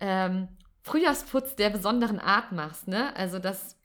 [0.00, 0.48] ähm,
[0.82, 3.14] Frühjahrsputz der besonderen Art machst, ne?
[3.16, 3.76] Also dass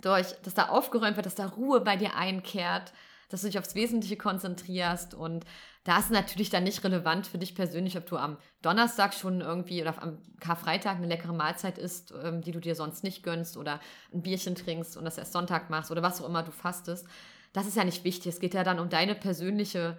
[0.00, 2.92] durch, dass da aufgeräumt wird, dass da Ruhe bei dir einkehrt,
[3.28, 5.44] dass du dich aufs Wesentliche konzentrierst und
[5.84, 9.80] da ist natürlich dann nicht relevant für dich persönlich, ob du am Donnerstag schon irgendwie
[9.80, 13.80] oder am Karfreitag eine leckere Mahlzeit isst, ähm, die du dir sonst nicht gönnst oder
[14.12, 17.06] ein Bierchen trinkst und das erst Sonntag machst oder was auch immer du fastest.
[17.52, 18.26] Das ist ja nicht wichtig.
[18.26, 19.98] Es geht ja dann um deine persönliche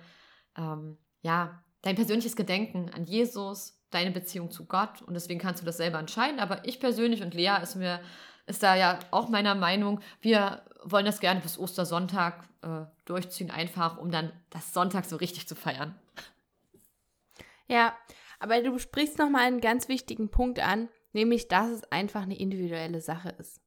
[0.55, 5.65] ähm, ja, dein persönliches Gedenken an Jesus, deine Beziehung zu Gott und deswegen kannst du
[5.65, 6.39] das selber entscheiden.
[6.39, 7.99] Aber ich persönlich und Lea ist mir
[8.47, 13.97] ist da ja auch meiner Meinung, wir wollen das gerne bis Ostersonntag äh, durchziehen, einfach
[13.97, 15.95] um dann das Sonntag so richtig zu feiern.
[17.67, 17.95] Ja,
[18.39, 22.99] aber du sprichst nochmal einen ganz wichtigen Punkt an, nämlich, dass es einfach eine individuelle
[22.99, 23.61] Sache ist.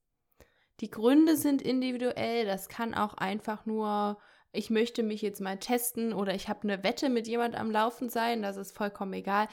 [0.81, 4.17] Die Gründe sind individuell, das kann auch einfach nur
[4.55, 8.09] ich möchte mich jetzt mal testen oder ich habe eine Wette mit jemand am Laufen
[8.09, 9.47] sein, das ist vollkommen egal.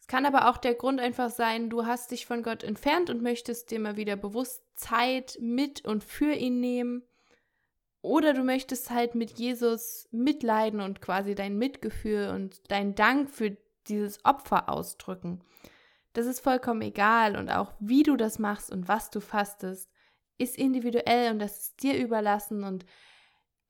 [0.00, 3.22] Es kann aber auch der Grund einfach sein, du hast dich von Gott entfernt und
[3.22, 7.02] möchtest dir mal wieder bewusst Zeit mit und für ihn nehmen.
[8.02, 13.56] Oder du möchtest halt mit Jesus mitleiden und quasi dein Mitgefühl und dein Dank für
[13.88, 15.44] dieses Opfer ausdrücken.
[16.14, 19.90] Das ist vollkommen egal und auch wie du das machst und was du fastest,
[20.38, 22.86] ist individuell und das ist dir überlassen und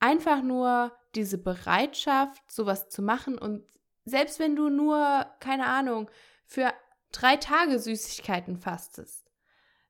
[0.00, 3.64] einfach nur diese Bereitschaft, sowas zu machen und
[4.04, 6.10] selbst wenn du nur, keine Ahnung,
[6.46, 6.72] für
[7.12, 9.30] drei Tage Süßigkeiten fastest,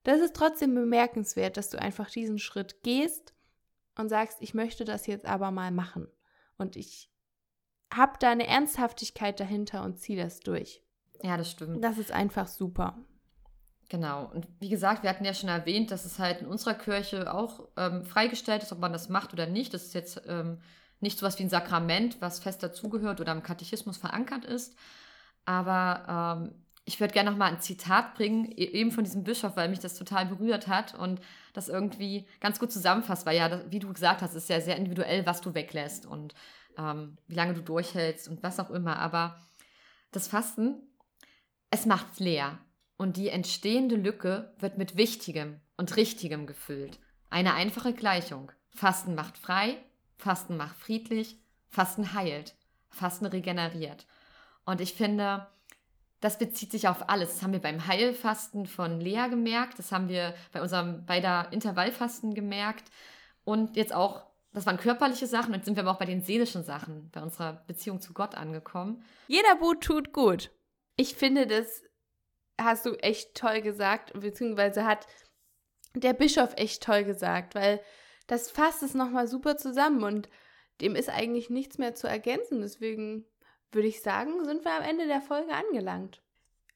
[0.02, 3.34] das ist trotzdem bemerkenswert, dass du einfach diesen Schritt gehst
[3.96, 6.08] und sagst, ich möchte das jetzt aber mal machen.
[6.56, 7.10] Und ich
[7.92, 10.82] habe da eine Ernsthaftigkeit dahinter und ziehe das durch.
[11.22, 11.84] Ja, das stimmt.
[11.84, 12.98] Das ist einfach super.
[13.90, 14.30] Genau.
[14.32, 17.68] Und wie gesagt, wir hatten ja schon erwähnt, dass es halt in unserer Kirche auch
[17.76, 19.74] ähm, freigestellt ist, ob man das macht oder nicht.
[19.74, 20.58] Das ist jetzt ähm,
[21.00, 24.76] nicht so was wie ein Sakrament, was fest dazugehört oder im Katechismus verankert ist.
[25.44, 26.54] Aber ähm,
[26.84, 29.80] ich würde gerne noch mal ein Zitat bringen, e-, eben von diesem Bischof, weil mich
[29.80, 31.20] das total berührt hat und
[31.52, 35.26] das irgendwie ganz gut zusammenfasst, weil ja, wie du gesagt hast, ist ja sehr individuell,
[35.26, 36.34] was du weglässt und
[36.78, 39.00] ähm, wie lange du durchhältst und was auch immer.
[39.00, 39.36] Aber
[40.12, 40.76] das Fasten,
[41.70, 42.60] es macht leer.
[43.00, 46.98] Und die entstehende Lücke wird mit Wichtigem und Richtigem gefüllt.
[47.30, 48.52] Eine einfache Gleichung.
[48.74, 49.78] Fasten macht frei,
[50.18, 51.38] Fasten macht friedlich,
[51.70, 52.54] Fasten heilt,
[52.90, 54.06] Fasten regeneriert.
[54.66, 55.46] Und ich finde,
[56.20, 57.30] das bezieht sich auf alles.
[57.30, 62.34] Das haben wir beim Heilfasten von Lea gemerkt, das haben wir bei unserem beider Intervallfasten
[62.34, 62.90] gemerkt
[63.44, 66.64] und jetzt auch, das waren körperliche Sachen jetzt sind wir aber auch bei den seelischen
[66.64, 69.02] Sachen, bei unserer Beziehung zu Gott angekommen.
[69.26, 70.50] Jeder Boot tut gut.
[70.96, 71.82] Ich finde das
[72.62, 75.06] hast du echt toll gesagt, beziehungsweise hat
[75.94, 77.80] der Bischof echt toll gesagt, weil
[78.26, 80.28] das fasst es nochmal super zusammen und
[80.80, 82.60] dem ist eigentlich nichts mehr zu ergänzen.
[82.60, 83.26] Deswegen
[83.72, 86.22] würde ich sagen, sind wir am Ende der Folge angelangt.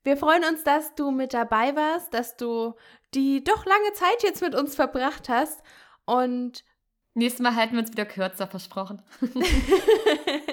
[0.02, 2.74] Wir freuen uns, dass du mit dabei warst, dass du
[3.15, 5.62] die doch lange Zeit jetzt mit uns verbracht hast
[6.05, 6.65] und
[7.15, 9.02] nächstes Mal halten wir uns wieder kürzer, versprochen.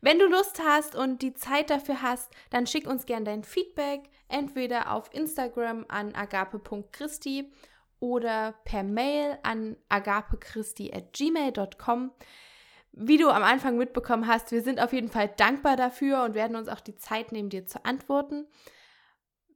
[0.00, 4.08] Wenn du Lust hast und die Zeit dafür hast, dann schick uns gerne dein Feedback
[4.28, 7.50] entweder auf Instagram an agape.christi
[7.98, 12.12] oder per Mail an agapechristi@gmail.com.
[12.92, 16.54] Wie du am Anfang mitbekommen hast, wir sind auf jeden Fall dankbar dafür und werden
[16.56, 18.46] uns auch die Zeit nehmen, dir zu antworten.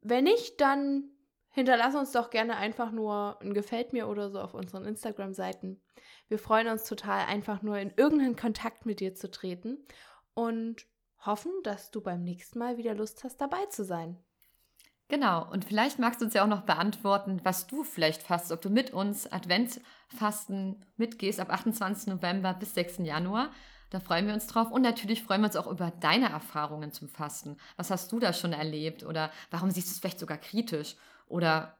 [0.01, 1.05] Wenn nicht, dann
[1.51, 5.81] hinterlass uns doch gerne einfach nur ein Gefällt mir oder so auf unseren Instagram-Seiten.
[6.27, 9.86] Wir freuen uns total, einfach nur in irgendeinen Kontakt mit dir zu treten
[10.34, 10.86] und
[11.24, 14.18] hoffen, dass du beim nächsten Mal wieder Lust hast, dabei zu sein.
[15.09, 18.62] Genau, und vielleicht magst du uns ja auch noch beantworten, was du vielleicht fast, ob
[18.62, 22.06] du mit uns Adventsfasten mitgehst ab 28.
[22.06, 22.98] November bis 6.
[22.98, 23.50] Januar.
[23.90, 24.70] Da freuen wir uns drauf.
[24.70, 27.59] Und natürlich freuen wir uns auch über deine Erfahrungen zum Fasten.
[27.76, 29.04] Was hast du da schon erlebt?
[29.04, 30.96] Oder warum siehst du es vielleicht sogar kritisch?
[31.26, 31.76] Oder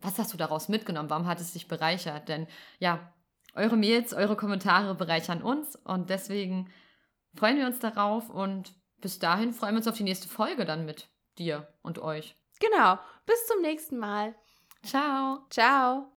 [0.00, 1.08] was hast du daraus mitgenommen?
[1.08, 2.28] Warum hat es dich bereichert?
[2.28, 2.48] Denn
[2.80, 3.12] ja,
[3.54, 5.76] eure Mails, eure Kommentare bereichern uns.
[5.76, 6.68] Und deswegen
[7.36, 8.30] freuen wir uns darauf.
[8.30, 11.08] Und bis dahin freuen wir uns auf die nächste Folge dann mit
[11.38, 12.36] dir und euch.
[12.60, 12.98] Genau.
[13.26, 14.34] Bis zum nächsten Mal.
[14.82, 15.46] Ciao.
[15.50, 16.12] Ciao.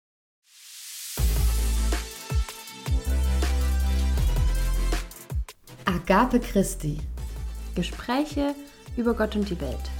[5.84, 6.98] Agape Christi.
[7.74, 8.54] Gespräche
[8.96, 9.90] über Gott und die Welt.